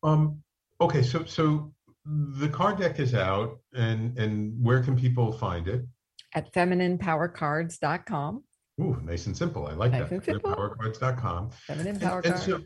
Um, 0.03 0.41
okay, 0.79 1.03
so 1.03 1.25
so 1.25 1.73
the 2.05 2.47
card 2.47 2.79
deck 2.79 2.97
is 2.97 3.13
out, 3.13 3.59
and 3.73 4.17
and 4.17 4.53
where 4.63 4.81
can 4.81 4.95
people 4.95 5.33
find 5.33 5.67
it? 5.67 5.85
At 6.33 6.53
femininepowercards.com. 6.53 8.43
Ooh, 8.79 9.01
nice 9.03 9.25
and 9.25 9.35
simple. 9.35 9.67
I 9.67 9.73
like 9.73 9.91
nice 9.91 10.09
that. 10.09 10.23
Femininepowercards.com. 10.23 11.49
Femininepowercards.com. 11.69 12.65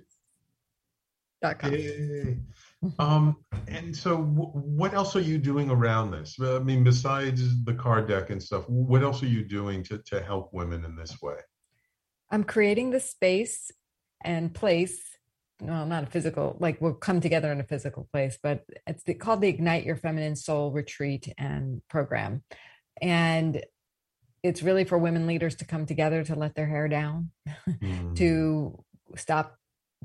Yay. 1.71 2.37
um, 2.99 3.37
and 3.67 3.95
so, 3.95 4.17
w- 4.17 4.51
what 4.51 4.93
else 4.93 5.15
are 5.15 5.21
you 5.21 5.37
doing 5.37 5.69
around 5.69 6.11
this? 6.11 6.35
I 6.41 6.59
mean, 6.59 6.83
besides 6.83 7.63
the 7.63 7.73
card 7.73 8.07
deck 8.07 8.29
and 8.29 8.41
stuff, 8.41 8.67
what 8.67 9.03
else 9.03 9.21
are 9.23 9.27
you 9.27 9.43
doing 9.43 9.83
to 9.83 9.97
to 9.99 10.21
help 10.21 10.53
women 10.53 10.85
in 10.85 10.95
this 10.95 11.21
way? 11.21 11.37
I'm 12.31 12.43
creating 12.43 12.91
the 12.91 12.99
space 12.99 13.71
and 14.23 14.53
place 14.53 15.15
well, 15.61 15.85
not 15.85 16.03
a 16.03 16.07
physical, 16.07 16.57
like 16.59 16.81
we'll 16.81 16.93
come 16.93 17.21
together 17.21 17.51
in 17.51 17.59
a 17.59 17.63
physical 17.63 18.07
place, 18.11 18.37
but 18.41 18.65
it's 18.87 19.03
the, 19.03 19.13
called 19.13 19.41
the 19.41 19.47
Ignite 19.47 19.85
Your 19.85 19.95
Feminine 19.95 20.35
Soul 20.35 20.71
Retreat 20.71 21.33
and 21.37 21.81
Program. 21.87 22.43
And 23.01 23.63
it's 24.43 24.61
really 24.61 24.83
for 24.83 24.97
women 24.97 25.27
leaders 25.27 25.55
to 25.55 25.65
come 25.65 25.85
together 25.85 26.23
to 26.23 26.35
let 26.35 26.55
their 26.55 26.67
hair 26.67 26.87
down, 26.87 27.31
mm. 27.69 28.15
to 28.17 28.83
stop, 29.15 29.57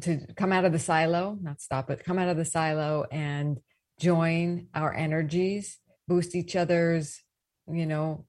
to 0.03 0.27
come 0.37 0.53
out 0.53 0.65
of 0.65 0.73
the 0.73 0.79
silo, 0.79 1.39
not 1.41 1.61
stop, 1.61 1.89
but 1.89 2.05
come 2.05 2.19
out 2.19 2.29
of 2.29 2.37
the 2.37 2.45
silo 2.45 3.07
and 3.11 3.61
join 3.99 4.69
our 4.75 4.95
energies, 4.95 5.79
boost 6.09 6.35
each 6.35 6.57
other's, 6.57 7.21
you 7.69 7.87
know, 7.87 8.25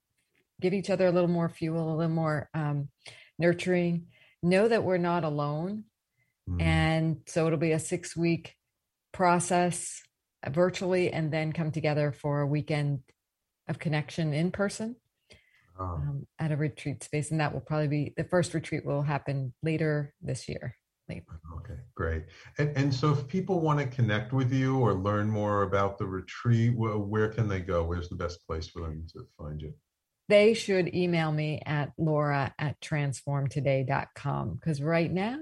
give 0.60 0.74
each 0.74 0.90
other 0.90 1.08
a 1.08 1.12
little 1.12 1.30
more 1.30 1.50
fuel, 1.50 1.94
a 1.94 1.96
little 1.96 2.14
more 2.14 2.50
um, 2.54 2.90
nurturing. 3.40 4.08
Know 4.44 4.68
that 4.68 4.84
we're 4.84 4.98
not 4.98 5.24
alone 5.24 5.86
Mm. 6.50 6.62
And 6.62 7.18
so 7.28 7.46
it'll 7.46 7.60
be 7.60 7.72
a 7.72 7.80
six 7.80 8.16
week 8.16 8.56
process 9.12 10.02
virtually 10.50 11.12
and 11.12 11.32
then 11.32 11.54
come 11.54 11.72
together 11.72 12.12
for 12.12 12.42
a 12.42 12.48
weekend 12.48 13.02
of 13.68 13.80
connection 13.80 14.34
in 14.34 14.52
person 14.52 14.96
oh. 15.80 15.84
um, 15.84 16.28
at 16.40 16.52
a 16.52 16.58
retreat 16.58 17.04
space. 17.04 17.32
And 17.32 17.40
that 17.40 17.54
will 17.54 17.62
probably 17.62 17.88
be 17.88 18.14
the 18.18 18.24
first 18.24 18.54
retreat 18.54 18.86
will 18.86 19.04
happen 19.04 19.54
later 19.62 20.14
this 20.22 20.50
year. 20.50 20.76
Okay, 21.58 21.80
great. 21.96 22.24
And, 22.58 22.76
and 22.78 22.94
so 22.94 23.12
if 23.12 23.28
people 23.28 23.60
want 23.60 23.80
to 23.80 23.86
connect 23.86 24.34
with 24.34 24.52
you 24.52 24.80
or 24.80 24.94
learn 24.94 25.30
more 25.30 25.64
about 25.64 25.98
the 25.98 26.06
retreat, 26.06 26.76
where, 26.76 26.98
where 26.98 27.30
can 27.30 27.48
they 27.48 27.60
go? 27.60 27.84
Where's 27.84 28.10
the 28.10 28.16
best 28.16 28.46
place 28.48 28.68
for 28.68 28.82
them 28.82 29.06
to 29.14 29.28
find 29.38 29.62
you? 29.62 29.74
They 30.30 30.54
should 30.54 30.96
email 30.96 31.32
me 31.32 31.62
at 31.66 31.92
laura 31.98 32.54
at 32.58 32.80
transformtoday.com 32.80 34.56
because 34.56 34.82
right 34.82 35.12
now 35.12 35.40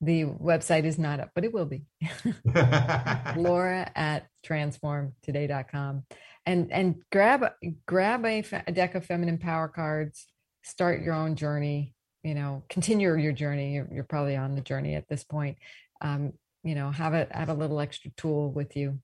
the 0.00 0.24
website 0.24 0.84
is 0.84 0.98
not 0.98 1.20
up, 1.20 1.30
but 1.34 1.44
it 1.44 1.52
will 1.52 1.66
be. 1.66 1.84
Laura 3.36 3.90
at 3.94 4.26
transformtoday.com. 4.46 6.04
And 6.46 6.72
and 6.72 6.96
grab 7.10 7.44
grab 7.86 8.26
a, 8.26 8.44
a 8.66 8.72
deck 8.72 8.94
of 8.94 9.06
feminine 9.06 9.38
power 9.38 9.68
cards, 9.68 10.26
start 10.62 11.02
your 11.02 11.14
own 11.14 11.36
journey, 11.36 11.93
you 12.24 12.34
know, 12.34 12.62
continue 12.68 13.14
your 13.14 13.32
journey. 13.32 13.74
You're, 13.74 13.88
you're 13.92 14.04
probably 14.04 14.36
on 14.36 14.54
the 14.54 14.60
journey 14.60 14.94
at 14.94 15.08
this 15.08 15.22
point. 15.22 15.58
Um, 16.00 16.32
you 16.62 16.74
know, 16.74 16.90
have 16.90 17.14
a 17.14 17.28
have 17.30 17.50
a 17.50 17.54
little 17.54 17.78
extra 17.78 18.10
tool 18.16 18.50
with 18.50 18.76
you. 18.76 18.98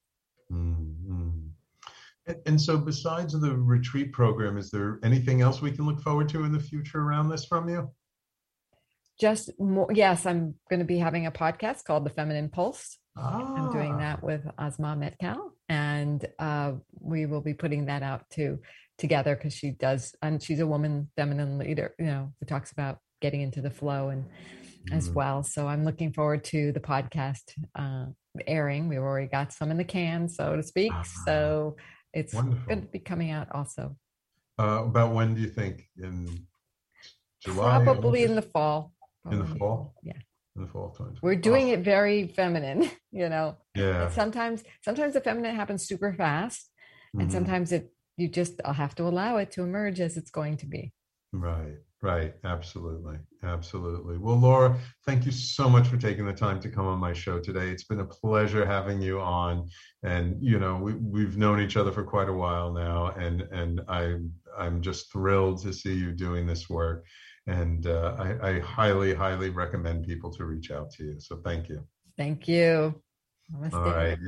Mm-hmm. 0.53 1.31
And, 2.27 2.37
and 2.47 2.61
so 2.61 2.79
besides 2.79 3.39
the 3.39 3.55
retreat 3.55 4.13
program, 4.13 4.57
is 4.57 4.71
there 4.71 4.99
anything 5.05 5.43
else 5.43 5.61
we 5.61 5.71
can 5.71 5.87
look 5.87 6.01
forward 6.01 6.29
to 6.31 6.45
in 6.45 6.53
the 6.53 6.61
future 6.61 7.01
around 7.01 7.29
this 7.29 7.45
from 7.45 7.69
you? 7.69 7.91
just 9.21 9.51
more 9.61 9.87
yes 9.93 10.25
i'm 10.25 10.55
going 10.71 10.81
to 10.81 10.87
be 10.87 10.99
having 10.99 11.27
a 11.27 11.31
podcast 11.31 11.85
called 11.85 12.05
the 12.05 12.11
feminine 12.11 12.49
pulse 12.49 12.99
ah. 13.17 13.55
i'm 13.55 13.71
doing 13.71 13.93
ah. 13.95 13.99
that 13.99 14.23
with 14.23 14.43
asma 14.59 14.97
metcal 14.97 15.53
and 15.69 16.27
uh, 16.41 16.73
we 16.99 17.27
will 17.27 17.43
be 17.43 17.55
putting 17.55 17.87
that 17.87 18.03
out 18.03 18.29
too 18.31 18.59
together 18.99 19.37
because 19.37 19.53
she 19.53 19.71
does 19.71 20.15
and 20.23 20.43
she's 20.43 20.61
a 20.61 20.67
woman 20.67 21.09
feminine 21.17 21.59
leader 21.59 21.95
you 21.99 22.07
know 22.07 22.33
who 22.41 22.47
talks 22.47 22.73
about 22.73 22.99
getting 23.21 23.41
into 23.41 23.61
the 23.61 23.71
flow 23.71 24.09
and 24.09 24.25
mm. 24.25 24.97
as 24.97 25.11
well 25.11 25.43
so 25.43 25.67
i'm 25.67 25.85
looking 25.85 26.13
forward 26.13 26.43
to 26.45 26.73
the 26.73 26.81
podcast 26.81 27.43
uh, 27.79 28.07
airing 28.47 28.89
we've 28.89 28.99
already 28.99 29.29
got 29.29 29.53
some 29.53 29.71
in 29.71 29.77
the 29.77 29.85
can 29.85 30.29
so 30.29 30.57
to 30.57 30.63
speak 30.63 30.93
ah. 30.95 31.05
so 31.25 31.77
it's 32.13 32.35
Wonderful. 32.35 32.67
going 32.67 32.83
to 32.83 32.89
be 32.89 32.99
coming 32.99 33.31
out 33.31 33.49
also. 33.53 33.97
Uh, 34.59 34.85
about 34.85 35.13
when 35.13 35.35
do 35.35 35.41
you 35.41 35.49
think? 35.49 35.89
In 35.97 36.47
July? 37.45 37.83
Probably 37.83 38.25
in 38.25 38.35
the 38.35 38.43
fall. 38.43 38.93
Probably 39.23 39.41
in 39.41 39.47
the 39.47 39.59
fall? 39.59 39.95
Yeah. 40.03 40.13
In 40.57 40.63
the 40.63 40.69
fall 40.69 40.91
time. 40.91 41.15
We're 41.23 41.37
doing 41.37 41.69
awesome. 41.69 41.81
it 41.81 41.85
very 41.85 42.29
feminine, 42.29 42.91
you 43.13 43.29
know. 43.29 43.57
Yeah. 43.75 44.05
And 44.05 44.13
sometimes 44.13 44.65
sometimes 44.85 45.15
the 45.15 45.21
feminine 45.21 45.55
happens 45.55 45.87
super 45.87 46.13
fast. 46.15 46.69
Mm-hmm. 47.15 47.21
And 47.21 47.33
sometimes 47.33 47.73
it 47.73 47.93
you 48.17 48.29
just 48.29 48.61
have 48.65 48.95
to 48.97 49.05
allow 49.05 49.39
it 49.39 49.53
to 49.53 49.63
emerge 49.63 50.01
as 50.01 50.17
it's 50.17 50.31
going 50.31 50.57
to 50.59 50.67
be. 50.67 50.93
Right. 51.33 51.77
Right. 52.03 52.33
Absolutely. 52.45 53.19
Absolutely. 53.43 54.17
Well, 54.17 54.37
Laura, 54.37 54.79
thank 55.05 55.27
you 55.27 55.33
so 55.33 55.69
much 55.69 55.87
for 55.87 55.99
taking 55.99 56.25
the 56.25 56.33
time 56.33 56.59
to 56.61 56.71
come 56.71 56.87
on 56.87 56.99
my 56.99 57.13
show 57.13 57.39
today. 57.39 57.69
It's 57.69 57.85
been 57.85 58.01
a 58.01 58.07
pleasure 58.07 58.65
having 58.65 59.03
you 59.03 59.21
on. 59.21 59.69
And, 60.03 60.37
you 60.41 60.59
know, 60.59 60.77
we, 60.77 60.95
we've 60.95 61.37
known 61.37 61.61
each 61.61 61.77
other 61.77 61.93
for 61.93 62.03
quite 62.03 62.31
a 62.31 62.33
while 62.33 62.73
now. 62.73 63.09
And, 63.19 63.43
and 63.53 63.83
I, 63.87 64.17
I'm 64.59 64.81
just 64.81 65.13
thrilled 65.13 65.63
to 65.63 65.75
see 65.75 65.93
you 65.93 66.13
doing 66.13 66.47
this 66.47 66.71
work. 66.71 67.05
And 67.47 67.87
uh, 67.87 68.17
I, 68.19 68.49
I 68.49 68.61
highly, 68.61 69.15
highly 69.15 69.51
recommend 69.51 70.07
people 70.07 70.31
to 70.33 70.47
reach 70.47 70.71
out 70.71 70.91
to 70.93 71.05
you. 71.05 71.21
So 71.21 71.37
thank 71.45 71.69
you. 71.69 71.87
Thank 72.17 72.49
you. 72.49 73.03
Namaste. 73.53 73.75
All 73.75 73.83
right. 73.83 74.19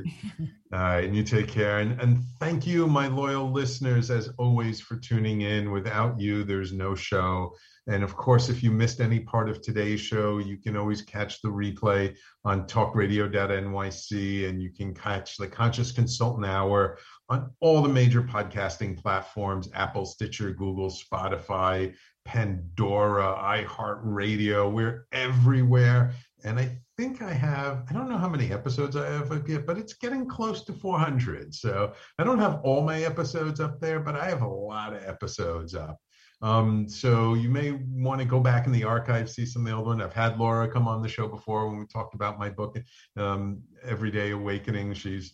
All 0.73 0.79
right. 0.79 1.03
And 1.05 1.15
you 1.15 1.23
take 1.23 1.47
care. 1.47 1.79
And, 1.79 1.99
and 2.01 2.23
thank 2.39 2.67
you, 2.67 2.87
my 2.87 3.07
loyal 3.07 3.51
listeners, 3.51 4.11
as 4.11 4.29
always, 4.37 4.81
for 4.81 4.97
tuning 4.97 5.41
in. 5.41 5.71
Without 5.71 6.19
you, 6.19 6.43
there's 6.43 6.73
no 6.73 6.95
show. 6.95 7.55
And 7.87 8.03
of 8.03 8.15
course, 8.15 8.49
if 8.49 8.63
you 8.63 8.71
missed 8.71 9.01
any 9.01 9.19
part 9.19 9.49
of 9.49 9.61
today's 9.61 9.99
show, 9.99 10.37
you 10.37 10.57
can 10.57 10.77
always 10.77 11.01
catch 11.01 11.41
the 11.41 11.49
replay 11.49 12.15
on 12.45 12.65
talkradio.nyc 12.65 14.49
and 14.49 14.61
you 14.61 14.71
can 14.71 14.93
catch 14.93 15.37
the 15.37 15.47
Conscious 15.47 15.91
Consultant 15.91 16.45
Hour 16.45 16.97
on 17.29 17.51
all 17.59 17.81
the 17.81 17.89
major 17.89 18.21
podcasting 18.21 19.01
platforms 19.01 19.69
Apple, 19.73 20.05
Stitcher, 20.05 20.51
Google, 20.51 20.89
Spotify, 20.89 21.93
Pandora, 22.23 23.35
iHeartRadio. 23.67 24.71
We're 24.71 25.05
everywhere. 25.11 26.13
And 26.45 26.59
I 26.59 26.79
think 26.97 27.21
I 27.21 27.33
have, 27.33 27.83
I 27.89 27.93
don't 27.93 28.09
know 28.09 28.17
how 28.17 28.29
many 28.29 28.51
episodes 28.51 28.95
I 28.95 29.09
have, 29.09 29.31
yet, 29.47 29.65
but 29.65 29.77
it's 29.77 29.93
getting 29.93 30.27
close 30.27 30.63
to 30.65 30.73
400. 30.73 31.53
So 31.53 31.93
I 32.19 32.23
don't 32.23 32.39
have 32.39 32.61
all 32.63 32.83
my 32.83 33.03
episodes 33.03 33.59
up 33.59 33.79
there, 33.79 33.99
but 33.99 34.15
I 34.15 34.29
have 34.29 34.43
a 34.43 34.47
lot 34.47 34.93
of 34.93 35.03
episodes 35.03 35.75
up. 35.75 35.99
Um, 36.41 36.87
so 36.89 37.35
you 37.35 37.49
may 37.49 37.71
want 37.71 38.19
to 38.19 38.25
go 38.25 38.39
back 38.41 38.65
in 38.67 38.73
the 38.73 38.83
archive, 38.83 39.29
see 39.29 39.45
some 39.45 39.61
of 39.61 39.67
the 39.71 39.77
old 39.77 39.87
one. 39.87 40.01
I've 40.01 40.13
had 40.13 40.37
Laura 40.37 40.69
come 40.69 40.89
on 40.89 41.01
the 41.01 41.07
show 41.07 41.25
before 41.25 41.69
when 41.69 41.79
we 41.79 41.85
talked 41.85 42.15
about 42.15 42.37
my 42.37 42.49
book, 42.49 42.77
um, 43.15 43.61
Everyday 43.81 44.31
Awakening. 44.31 44.93
She's 44.93 45.31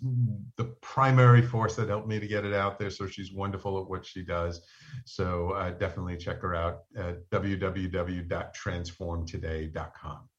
the 0.55 0.65
primary 0.81 1.41
force 1.41 1.75
that 1.77 1.89
helped 1.89 2.07
me 2.07 2.19
to 2.19 2.27
get 2.27 2.45
it 2.45 2.53
out 2.53 2.77
there. 2.77 2.91
So 2.91 3.07
she's 3.07 3.33
wonderful 3.33 3.81
at 3.81 3.89
what 3.89 4.05
she 4.05 4.23
does. 4.23 4.61
So 5.05 5.53
uh, 5.53 5.71
definitely 5.71 6.17
check 6.17 6.43
her 6.43 6.53
out 6.53 6.83
at 6.95 7.27
www.transformtoday.com. 7.31 10.29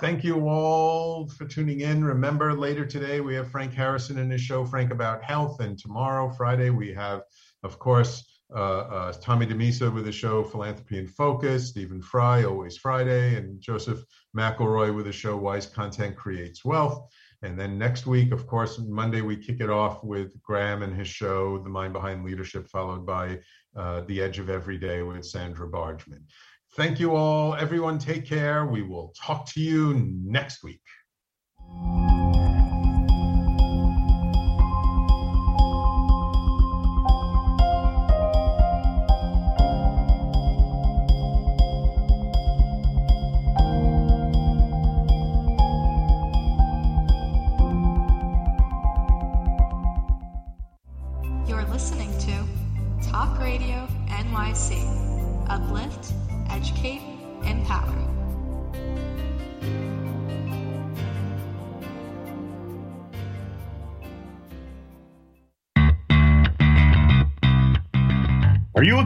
Thank 0.00 0.24
you 0.24 0.48
all 0.48 1.28
for 1.28 1.44
tuning 1.44 1.80
in. 1.80 2.02
Remember, 2.02 2.54
later 2.54 2.86
today 2.86 3.20
we 3.20 3.34
have 3.34 3.50
Frank 3.50 3.74
Harrison 3.74 4.16
in 4.16 4.30
his 4.30 4.40
show, 4.40 4.64
Frank 4.64 4.92
About 4.92 5.22
Health. 5.22 5.60
And 5.60 5.78
tomorrow, 5.78 6.30
Friday, 6.30 6.70
we 6.70 6.94
have, 6.94 7.20
of 7.64 7.78
course, 7.78 8.24
uh, 8.50 8.78
uh, 8.78 9.12
Tommy 9.20 9.46
DiMisa 9.46 9.92
with 9.92 10.06
the 10.06 10.12
show 10.12 10.42
Philanthropy 10.42 10.98
in 10.98 11.06
Focus, 11.06 11.68
Stephen 11.68 12.00
Fry, 12.00 12.44
Always 12.44 12.78
Friday, 12.78 13.36
and 13.36 13.60
Joseph 13.60 14.02
McElroy 14.34 14.96
with 14.96 15.04
the 15.04 15.12
show 15.12 15.36
Wise 15.36 15.66
Content 15.66 16.16
Creates 16.16 16.64
Wealth. 16.64 17.06
And 17.42 17.60
then 17.60 17.78
next 17.78 18.06
week, 18.06 18.32
of 18.32 18.46
course, 18.46 18.78
Monday, 18.78 19.20
we 19.20 19.36
kick 19.36 19.60
it 19.60 19.70
off 19.70 20.02
with 20.02 20.42
Graham 20.42 20.82
and 20.82 20.94
his 20.96 21.08
show, 21.08 21.58
The 21.58 21.68
Mind 21.68 21.92
Behind 21.92 22.24
Leadership, 22.24 22.68
followed 22.68 23.04
by 23.04 23.40
uh, 23.76 24.00
The 24.06 24.22
Edge 24.22 24.38
of 24.38 24.48
Every 24.48 24.78
Day 24.78 25.02
with 25.02 25.26
Sandra 25.26 25.68
Bargman. 25.68 26.26
Thank 26.74 27.00
you 27.00 27.16
all. 27.16 27.54
Everyone, 27.54 27.98
take 27.98 28.26
care. 28.26 28.64
We 28.64 28.82
will 28.82 29.12
talk 29.20 29.46
to 29.54 29.60
you 29.60 29.94
next 30.24 30.62
week. 30.62 30.80